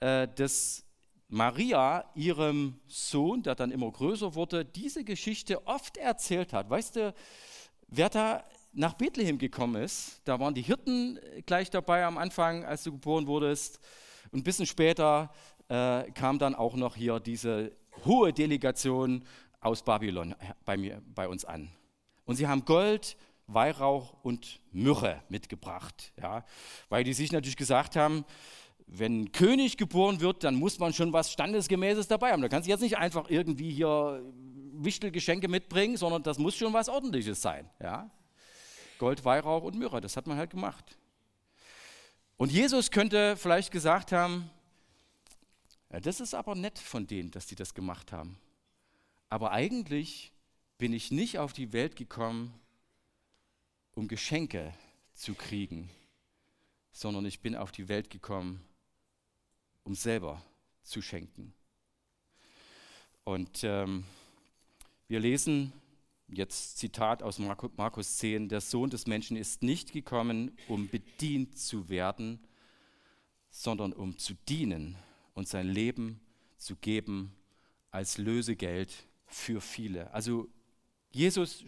äh, 0.00 0.28
dass 0.34 0.84
Maria 1.28 2.04
ihrem 2.14 2.78
Sohn, 2.86 3.42
der 3.42 3.54
dann 3.54 3.70
immer 3.70 3.90
größer 3.90 4.34
wurde, 4.34 4.64
diese 4.64 5.04
Geschichte 5.04 5.66
oft 5.66 5.96
erzählt 5.96 6.52
hat. 6.52 6.68
Weißt 6.68 6.96
du, 6.96 7.14
wer 7.92 8.08
da 8.08 8.44
nach 8.72 8.94
Bethlehem 8.94 9.38
gekommen 9.38 9.82
ist, 9.82 10.20
da 10.24 10.40
waren 10.40 10.54
die 10.54 10.62
Hirten 10.62 11.20
gleich 11.46 11.70
dabei 11.70 12.04
am 12.04 12.16
Anfang, 12.18 12.64
als 12.64 12.82
du 12.84 12.92
geboren 12.92 13.26
wurdest. 13.26 13.78
Und 14.30 14.40
ein 14.40 14.44
bisschen 14.44 14.66
später 14.66 15.30
äh, 15.68 16.10
kam 16.12 16.38
dann 16.38 16.54
auch 16.54 16.74
noch 16.74 16.96
hier 16.96 17.20
diese 17.20 17.72
hohe 18.04 18.32
Delegation 18.32 19.24
aus 19.60 19.82
Babylon 19.82 20.34
bei, 20.64 20.76
mir, 20.76 21.02
bei 21.14 21.28
uns 21.28 21.44
an. 21.44 21.70
Und 22.24 22.36
sie 22.36 22.48
haben 22.48 22.64
Gold, 22.64 23.16
Weihrauch 23.46 24.14
und 24.22 24.60
Myrrhe 24.72 25.22
mitgebracht. 25.28 26.12
Ja? 26.20 26.44
Weil 26.88 27.04
die 27.04 27.12
sich 27.12 27.30
natürlich 27.30 27.56
gesagt 27.56 27.96
haben, 27.96 28.24
wenn 28.98 29.22
ein 29.22 29.32
König 29.32 29.78
geboren 29.78 30.20
wird, 30.20 30.44
dann 30.44 30.54
muss 30.54 30.78
man 30.78 30.92
schon 30.92 31.12
was 31.12 31.32
Standesgemäßes 31.32 32.08
dabei 32.08 32.32
haben. 32.32 32.42
Da 32.42 32.48
kannst 32.48 32.66
du 32.66 32.70
jetzt 32.70 32.82
nicht 32.82 32.98
einfach 32.98 33.30
irgendwie 33.30 33.70
hier 33.70 34.22
Wichtelgeschenke 34.74 35.48
mitbringen, 35.48 35.96
sondern 35.96 36.22
das 36.22 36.38
muss 36.38 36.56
schon 36.56 36.72
was 36.72 36.88
Ordentliches 36.88 37.40
sein. 37.40 37.70
Ja? 37.80 38.10
Gold, 38.98 39.24
Weihrauch 39.24 39.62
und 39.62 39.78
Myrrhe, 39.78 40.00
das 40.00 40.16
hat 40.16 40.26
man 40.26 40.36
halt 40.36 40.50
gemacht. 40.50 40.98
Und 42.36 42.52
Jesus 42.52 42.90
könnte 42.90 43.36
vielleicht 43.36 43.70
gesagt 43.70 44.12
haben, 44.12 44.50
ja, 45.90 46.00
das 46.00 46.20
ist 46.20 46.34
aber 46.34 46.54
nett 46.54 46.78
von 46.78 47.06
denen, 47.06 47.30
dass 47.30 47.46
die 47.46 47.54
das 47.54 47.74
gemacht 47.74 48.12
haben. 48.12 48.38
Aber 49.28 49.52
eigentlich 49.52 50.32
bin 50.76 50.92
ich 50.92 51.10
nicht 51.10 51.38
auf 51.38 51.52
die 51.52 51.72
Welt 51.72 51.96
gekommen, 51.96 52.52
um 53.94 54.08
Geschenke 54.08 54.74
zu 55.14 55.34
kriegen, 55.34 55.90
sondern 56.92 57.24
ich 57.24 57.40
bin 57.40 57.56
auf 57.56 57.72
die 57.72 57.88
Welt 57.88 58.10
gekommen, 58.10 58.62
um 59.84 59.94
selber 59.94 60.42
zu 60.82 61.02
schenken. 61.02 61.54
Und 63.24 63.62
ähm, 63.62 64.04
wir 65.08 65.20
lesen 65.20 65.72
jetzt 66.28 66.78
Zitat 66.78 67.22
aus 67.22 67.38
Markus 67.38 68.16
10, 68.16 68.48
der 68.48 68.60
Sohn 68.60 68.90
des 68.90 69.06
Menschen 69.06 69.36
ist 69.36 69.62
nicht 69.62 69.92
gekommen, 69.92 70.56
um 70.68 70.88
bedient 70.88 71.58
zu 71.58 71.88
werden, 71.88 72.40
sondern 73.50 73.92
um 73.92 74.18
zu 74.18 74.34
dienen 74.48 74.96
und 75.34 75.46
sein 75.46 75.68
Leben 75.68 76.20
zu 76.56 76.76
geben 76.76 77.32
als 77.90 78.18
Lösegeld 78.18 78.92
für 79.26 79.60
viele. 79.60 80.12
Also 80.12 80.48
Jesus 81.10 81.64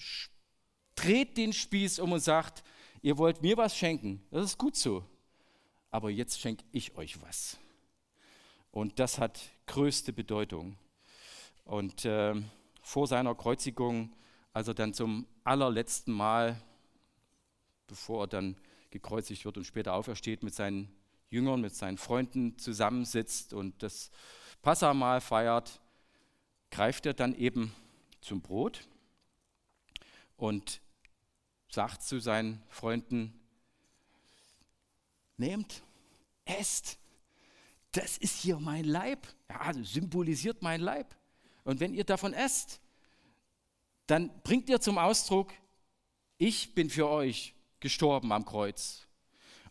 dreht 0.95 1.37
den 1.37 1.53
Spieß 1.53 1.99
um 1.99 2.13
und 2.13 2.21
sagt, 2.21 2.65
ihr 3.03 3.19
wollt 3.19 3.43
mir 3.43 3.57
was 3.57 3.77
schenken, 3.77 4.23
das 4.31 4.47
ist 4.47 4.59
gut 4.59 4.77
so, 4.77 5.05
aber 5.91 6.11
jetzt 6.11 6.41
schenke 6.41 6.65
ich 6.73 6.97
euch 6.97 7.21
was. 7.21 7.59
Und 8.75 8.99
das 8.99 9.21
hat 9.21 9.41
größte 9.67 10.13
Bedeutung. 10.13 10.77
Und 11.65 12.05
äh, 12.07 12.35
vor 12.83 13.07
seiner 13.07 13.37
Kreuzigung, 13.37 14.13
als 14.53 14.67
er 14.67 14.75
dann 14.75 14.93
zum 14.93 15.29
allerletzten 15.45 16.13
Mal, 16.13 16.61
bevor 17.87 18.25
er 18.25 18.27
dann 18.27 18.57
gekreuzigt 18.91 19.45
wird 19.45 19.59
und 19.59 19.65
später 19.65 19.95
aufersteht, 19.95 20.43
mit 20.43 20.57
seinen 20.57 20.93
Jüngern, 21.31 21.61
mit 21.61 21.73
seinen 21.77 21.99
Freunden 21.99 22.59
zusammensitzt 22.59 23.53
und 23.53 23.81
das 23.81 24.11
Passamal 24.61 25.21
feiert, 25.21 25.81
greift 26.73 27.07
er 27.07 27.15
dann 27.15 27.33
eben 27.37 27.73
zum 28.23 28.43
Brot 28.43 28.89
und 30.37 30.81
sagt 31.71 32.03
zu 32.03 32.19
seinen 32.19 32.61
Freunden, 32.71 33.39
nehmt, 35.37 35.85
esst, 36.45 36.99
das 37.97 38.19
ist 38.19 38.41
hier 38.41 38.59
mein 38.59 38.85
Leib, 38.85 39.27
ja, 39.49 39.73
symbolisiert 39.83 40.63
mein 40.63 40.81
Leib. 40.81 41.15
Und 41.63 41.81
wenn 41.81 41.95
ihr 41.95 42.05
davon 42.05 42.33
esst, 42.33 42.81
dann 44.07 44.31
bringt 44.43 44.69
ihr 44.69 44.81
zum 44.81 44.99
Ausdruck, 44.99 45.53
ich 46.37 46.75
bin 46.75 46.91
für 46.91 47.09
euch 47.09 47.55
gestorben 47.81 48.33
am 48.33 48.45
Kreuz. 48.45 49.07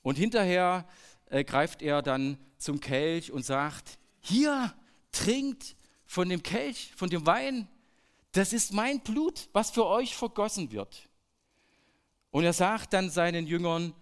Und 0.01 0.17
hinterher 0.17 0.88
äh, 1.26 1.43
greift 1.43 1.82
er 1.82 2.01
dann 2.01 2.38
zum 2.57 2.80
Kelch 2.80 3.32
und 3.32 3.45
sagt, 3.45 3.99
hier, 4.21 4.74
trinkt 5.11 5.76
von 6.05 6.30
dem 6.30 6.41
Kelch, 6.41 6.93
von 6.95 7.09
dem 7.09 7.26
Wein, 7.26 7.67
das 8.32 8.53
ist 8.53 8.74
mein 8.74 9.01
Blut, 9.01 9.49
was 9.53 9.71
für 9.71 9.86
euch 9.86 10.15
vergossen 10.15 10.71
wird. 10.71 11.09
Und 12.32 12.45
er 12.45 12.53
sagt 12.53 12.93
dann 12.93 13.09
seinen 13.09 13.45
Jüngern, 13.45 13.93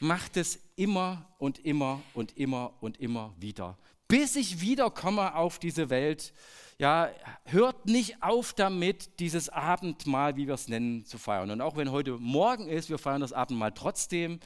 macht 0.00 0.36
es 0.36 0.58
immer 0.76 1.26
und 1.38 1.64
immer 1.64 2.00
und 2.14 2.36
immer 2.36 2.72
und 2.80 3.00
immer 3.00 3.34
wieder, 3.38 3.76
bis 4.06 4.36
ich 4.36 4.60
wiederkomme 4.60 5.34
auf 5.34 5.58
diese 5.58 5.90
Welt. 5.90 6.32
Ja, 6.80 7.10
hört 7.44 7.86
nicht 7.86 8.22
auf 8.22 8.52
damit, 8.52 9.18
dieses 9.18 9.48
Abendmahl, 9.48 10.36
wie 10.36 10.46
wir 10.46 10.54
es 10.54 10.68
nennen, 10.68 11.04
zu 11.04 11.18
feiern. 11.18 11.50
Und 11.50 11.60
auch 11.60 11.76
wenn 11.76 11.90
heute 11.90 12.12
Morgen 12.12 12.68
ist, 12.68 12.88
wir 12.88 12.98
feiern 12.98 13.20
das 13.20 13.32
Abendmahl 13.32 13.72
trotzdem. 13.72 14.38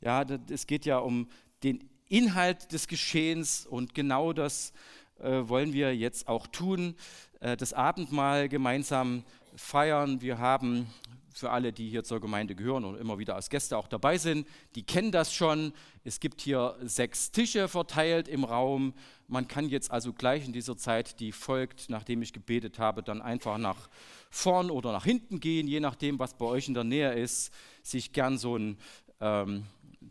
Ja, 0.00 0.24
es 0.48 0.68
geht 0.68 0.86
ja 0.86 0.98
um 0.98 1.28
den 1.64 1.90
Inhalt 2.08 2.72
des 2.72 2.86
Geschehens 2.86 3.66
und 3.66 3.94
genau 3.94 4.32
das 4.32 4.72
äh, 5.18 5.48
wollen 5.48 5.72
wir 5.72 5.96
jetzt 5.96 6.28
auch 6.28 6.46
tun, 6.46 6.94
äh, 7.40 7.56
das 7.56 7.72
Abendmahl 7.72 8.48
gemeinsam 8.48 9.24
feiern. 9.56 10.20
Wir 10.20 10.38
haben 10.38 10.86
für 11.32 11.50
alle, 11.50 11.72
die 11.72 11.88
hier 11.88 12.04
zur 12.04 12.20
Gemeinde 12.20 12.54
gehören 12.54 12.84
und 12.84 12.96
immer 12.96 13.18
wieder 13.18 13.34
als 13.34 13.50
Gäste 13.50 13.76
auch 13.76 13.88
dabei 13.88 14.18
sind, 14.18 14.46
die 14.74 14.82
kennen 14.82 15.12
das 15.12 15.32
schon. 15.32 15.72
Es 16.04 16.20
gibt 16.20 16.40
hier 16.40 16.76
sechs 16.82 17.30
Tische 17.30 17.68
verteilt 17.68 18.28
im 18.28 18.44
Raum. 18.44 18.94
Man 19.28 19.46
kann 19.48 19.68
jetzt 19.68 19.90
also 19.90 20.12
gleich 20.12 20.44
in 20.44 20.52
dieser 20.52 20.76
Zeit, 20.76 21.20
die 21.20 21.32
folgt, 21.32 21.88
nachdem 21.88 22.22
ich 22.22 22.32
gebetet 22.32 22.78
habe, 22.78 23.02
dann 23.02 23.22
einfach 23.22 23.58
nach 23.58 23.88
vorn 24.30 24.70
oder 24.70 24.92
nach 24.92 25.04
hinten 25.04 25.40
gehen, 25.40 25.66
je 25.68 25.80
nachdem, 25.80 26.18
was 26.18 26.34
bei 26.34 26.46
euch 26.46 26.68
in 26.68 26.74
der 26.74 26.84
Nähe 26.84 27.12
ist, 27.14 27.52
sich 27.82 28.12
gern 28.12 28.38
so 28.38 28.56
ein, 28.56 28.78
ähm, 29.20 29.64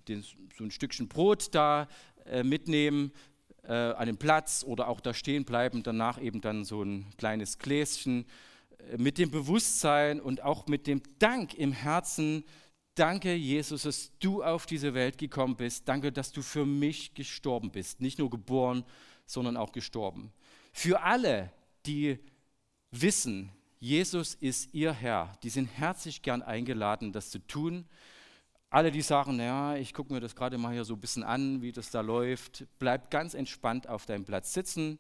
den, 0.08 0.24
so 0.24 0.64
ein 0.64 0.72
Stückchen 0.72 1.08
Brot 1.08 1.54
da 1.54 1.88
äh, 2.26 2.44
mitnehmen 2.44 3.12
äh, 3.64 3.74
an 3.74 3.96
einem 3.96 4.18
Platz 4.18 4.64
oder 4.66 4.88
auch 4.88 5.00
da 5.00 5.14
stehen 5.14 5.46
bleiben, 5.46 5.84
danach 5.84 6.22
eben 6.22 6.42
dann 6.42 6.64
so 6.64 6.82
ein 6.82 7.06
kleines 7.18 7.58
Gläschen 7.58 8.26
mit 8.98 9.18
dem 9.18 9.32
Bewusstsein 9.32 10.20
und 10.20 10.44
auch 10.44 10.68
mit 10.68 10.88
dem 10.88 11.02
Dank 11.20 11.54
im 11.54 11.72
Herzen, 11.72 12.44
danke 12.96 13.34
Jesus, 13.34 13.84
dass 13.84 14.12
du 14.20 14.44
auf 14.44 14.66
diese 14.66 14.94
Welt 14.94 15.18
gekommen 15.18 15.56
bist, 15.56 15.88
danke, 15.88 16.12
dass 16.12 16.32
du 16.32 16.42
für 16.42 16.66
mich 16.66 17.14
gestorben 17.14 17.72
bist, 17.72 18.02
nicht 18.02 18.20
nur 18.20 18.30
geboren, 18.30 18.84
sondern 19.26 19.58
auch 19.58 19.72
gestorben. 19.72 20.32
Für 20.72 21.02
alle, 21.04 21.52
die 21.86 22.20
wissen, 22.92 23.52
Jesus 23.80 24.36
ist 24.36 24.74
ihr 24.74 24.92
Herr, 24.92 25.32
die 25.44 25.50
sind 25.50 25.68
herzlich 25.68 26.22
gern 26.22 26.42
eingeladen, 26.42 27.14
das 27.14 27.30
zu 27.30 27.40
tun. 27.40 27.86
Alle, 28.70 28.92
die 28.92 29.02
sagen, 29.02 29.40
ja, 29.40 29.76
ich 29.78 29.94
gucke 29.94 30.14
mir 30.14 30.20
das 30.20 30.36
gerade 30.36 30.58
mal 30.58 30.74
hier 30.74 30.84
so 30.84 30.96
ein 30.96 31.00
bisschen 31.00 31.24
an, 31.24 31.62
wie 31.62 31.72
das 31.72 31.90
da 31.90 32.02
läuft, 32.02 32.66
bleib 32.78 33.10
ganz 33.10 33.34
entspannt 33.34 33.88
auf 33.88 34.06
deinem 34.06 34.26
Platz 34.26 34.54
sitzen 34.54 35.00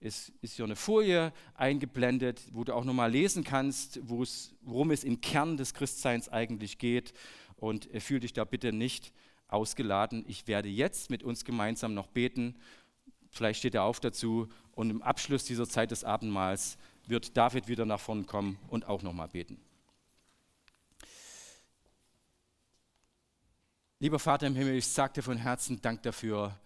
es 0.00 0.32
ist 0.42 0.54
hier 0.54 0.64
eine 0.64 0.76
Folie 0.76 1.32
eingeblendet, 1.54 2.42
wo 2.52 2.64
du 2.64 2.74
auch 2.74 2.84
nochmal 2.84 3.10
lesen 3.10 3.44
kannst, 3.44 4.00
worum 4.02 4.90
es 4.90 5.04
im 5.04 5.20
Kern 5.20 5.56
des 5.56 5.74
Christseins 5.74 6.28
eigentlich 6.28 6.78
geht. 6.78 7.14
Und 7.56 7.92
äh, 7.94 8.00
fühl 8.00 8.20
dich 8.20 8.34
da 8.34 8.44
bitte 8.44 8.72
nicht 8.72 9.12
ausgeladen. 9.48 10.24
Ich 10.28 10.46
werde 10.46 10.68
jetzt 10.68 11.08
mit 11.08 11.22
uns 11.22 11.44
gemeinsam 11.44 11.94
noch 11.94 12.08
beten. 12.08 12.56
Vielleicht 13.30 13.60
steht 13.60 13.74
er 13.74 13.84
auf 13.84 14.00
dazu. 14.00 14.48
Und 14.72 14.90
im 14.90 15.02
Abschluss 15.02 15.44
dieser 15.44 15.66
Zeit 15.66 15.90
des 15.90 16.04
Abendmahls 16.04 16.76
wird 17.06 17.36
David 17.36 17.68
wieder 17.68 17.86
nach 17.86 18.00
vorne 18.00 18.24
kommen 18.24 18.58
und 18.68 18.86
auch 18.86 19.02
nochmal 19.02 19.28
beten. 19.28 19.58
Lieber 23.98 24.18
Vater 24.18 24.46
im 24.46 24.54
Himmel, 24.54 24.74
ich 24.74 24.86
sage 24.86 25.14
dir 25.14 25.22
von 25.22 25.38
Herzen 25.38 25.80
Dank 25.80 26.02
dafür, 26.02 26.60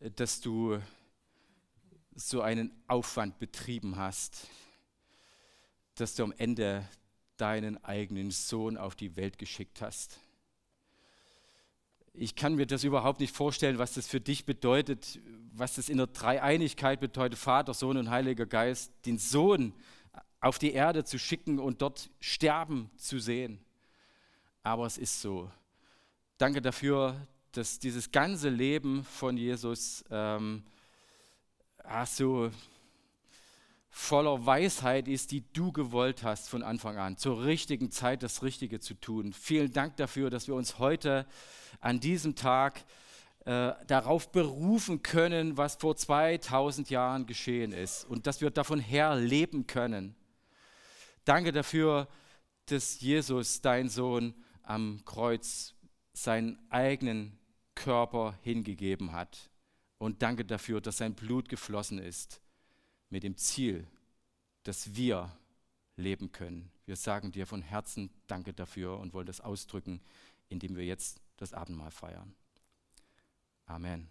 äh, 0.00 0.10
dass 0.10 0.42
du 0.42 0.78
so 2.18 2.42
einen 2.42 2.72
Aufwand 2.88 3.38
betrieben 3.38 3.96
hast, 3.96 4.48
dass 5.94 6.16
du 6.16 6.24
am 6.24 6.34
Ende 6.36 6.86
deinen 7.36 7.82
eigenen 7.84 8.32
Sohn 8.32 8.76
auf 8.76 8.96
die 8.96 9.14
Welt 9.16 9.38
geschickt 9.38 9.80
hast. 9.80 10.18
Ich 12.12 12.34
kann 12.34 12.56
mir 12.56 12.66
das 12.66 12.82
überhaupt 12.82 13.20
nicht 13.20 13.34
vorstellen, 13.34 13.78
was 13.78 13.94
das 13.94 14.08
für 14.08 14.20
dich 14.20 14.44
bedeutet, 14.44 15.20
was 15.52 15.76
das 15.76 15.88
in 15.88 15.98
der 15.98 16.08
Dreieinigkeit 16.08 16.98
bedeutet, 16.98 17.38
Vater, 17.38 17.72
Sohn 17.72 17.96
und 17.96 18.10
Heiliger 18.10 18.46
Geist, 18.46 18.92
den 19.06 19.18
Sohn 19.18 19.72
auf 20.40 20.58
die 20.58 20.72
Erde 20.72 21.04
zu 21.04 21.20
schicken 21.20 21.60
und 21.60 21.82
dort 21.82 22.10
sterben 22.20 22.90
zu 22.96 23.20
sehen. 23.20 23.60
Aber 24.64 24.86
es 24.86 24.98
ist 24.98 25.20
so. 25.20 25.48
Danke 26.36 26.60
dafür, 26.60 27.28
dass 27.52 27.78
dieses 27.78 28.10
ganze 28.10 28.48
Leben 28.48 29.04
von 29.04 29.36
Jesus 29.36 30.04
ähm, 30.10 30.64
ach 31.88 32.06
so 32.06 32.50
voller 33.90 34.44
Weisheit 34.44 35.08
ist, 35.08 35.32
die 35.32 35.42
du 35.52 35.72
gewollt 35.72 36.22
hast 36.22 36.48
von 36.48 36.62
Anfang 36.62 36.98
an, 36.98 37.16
zur 37.16 37.44
richtigen 37.44 37.90
Zeit 37.90 38.22
das 38.22 38.42
Richtige 38.42 38.78
zu 38.78 38.94
tun. 38.94 39.32
Vielen 39.32 39.72
Dank 39.72 39.96
dafür, 39.96 40.30
dass 40.30 40.46
wir 40.46 40.54
uns 40.54 40.78
heute 40.78 41.26
an 41.80 41.98
diesem 41.98 42.34
Tag 42.36 42.84
äh, 43.44 43.72
darauf 43.86 44.30
berufen 44.30 45.02
können, 45.02 45.56
was 45.56 45.76
vor 45.76 45.96
2000 45.96 46.90
Jahren 46.90 47.26
geschehen 47.26 47.72
ist 47.72 48.04
und 48.04 48.26
dass 48.26 48.40
wir 48.40 48.50
davon 48.50 48.78
her 48.78 49.16
leben 49.16 49.66
können. 49.66 50.14
Danke 51.24 51.52
dafür, 51.52 52.08
dass 52.66 53.00
Jesus, 53.00 53.60
dein 53.60 53.88
Sohn, 53.88 54.34
am 54.62 55.02
Kreuz 55.06 55.74
seinen 56.12 56.58
eigenen 56.70 57.38
Körper 57.74 58.38
hingegeben 58.42 59.12
hat 59.12 59.50
und 59.98 60.22
danke 60.22 60.44
dafür, 60.44 60.80
dass 60.80 60.98
sein 60.98 61.14
Blut 61.14 61.48
geflossen 61.48 61.98
ist 61.98 62.40
mit 63.10 63.22
dem 63.22 63.36
Ziel, 63.36 63.86
dass 64.62 64.94
wir 64.94 65.36
leben 65.96 66.32
können. 66.32 66.70
Wir 66.86 66.96
sagen 66.96 67.32
dir 67.32 67.46
von 67.46 67.62
Herzen 67.62 68.10
Danke 68.26 68.52
dafür 68.52 68.98
und 68.98 69.12
wollen 69.12 69.26
das 69.26 69.40
ausdrücken, 69.40 70.00
indem 70.48 70.76
wir 70.76 70.84
jetzt 70.84 71.20
das 71.36 71.52
Abendmahl 71.52 71.90
feiern. 71.90 72.34
Amen. 73.66 74.08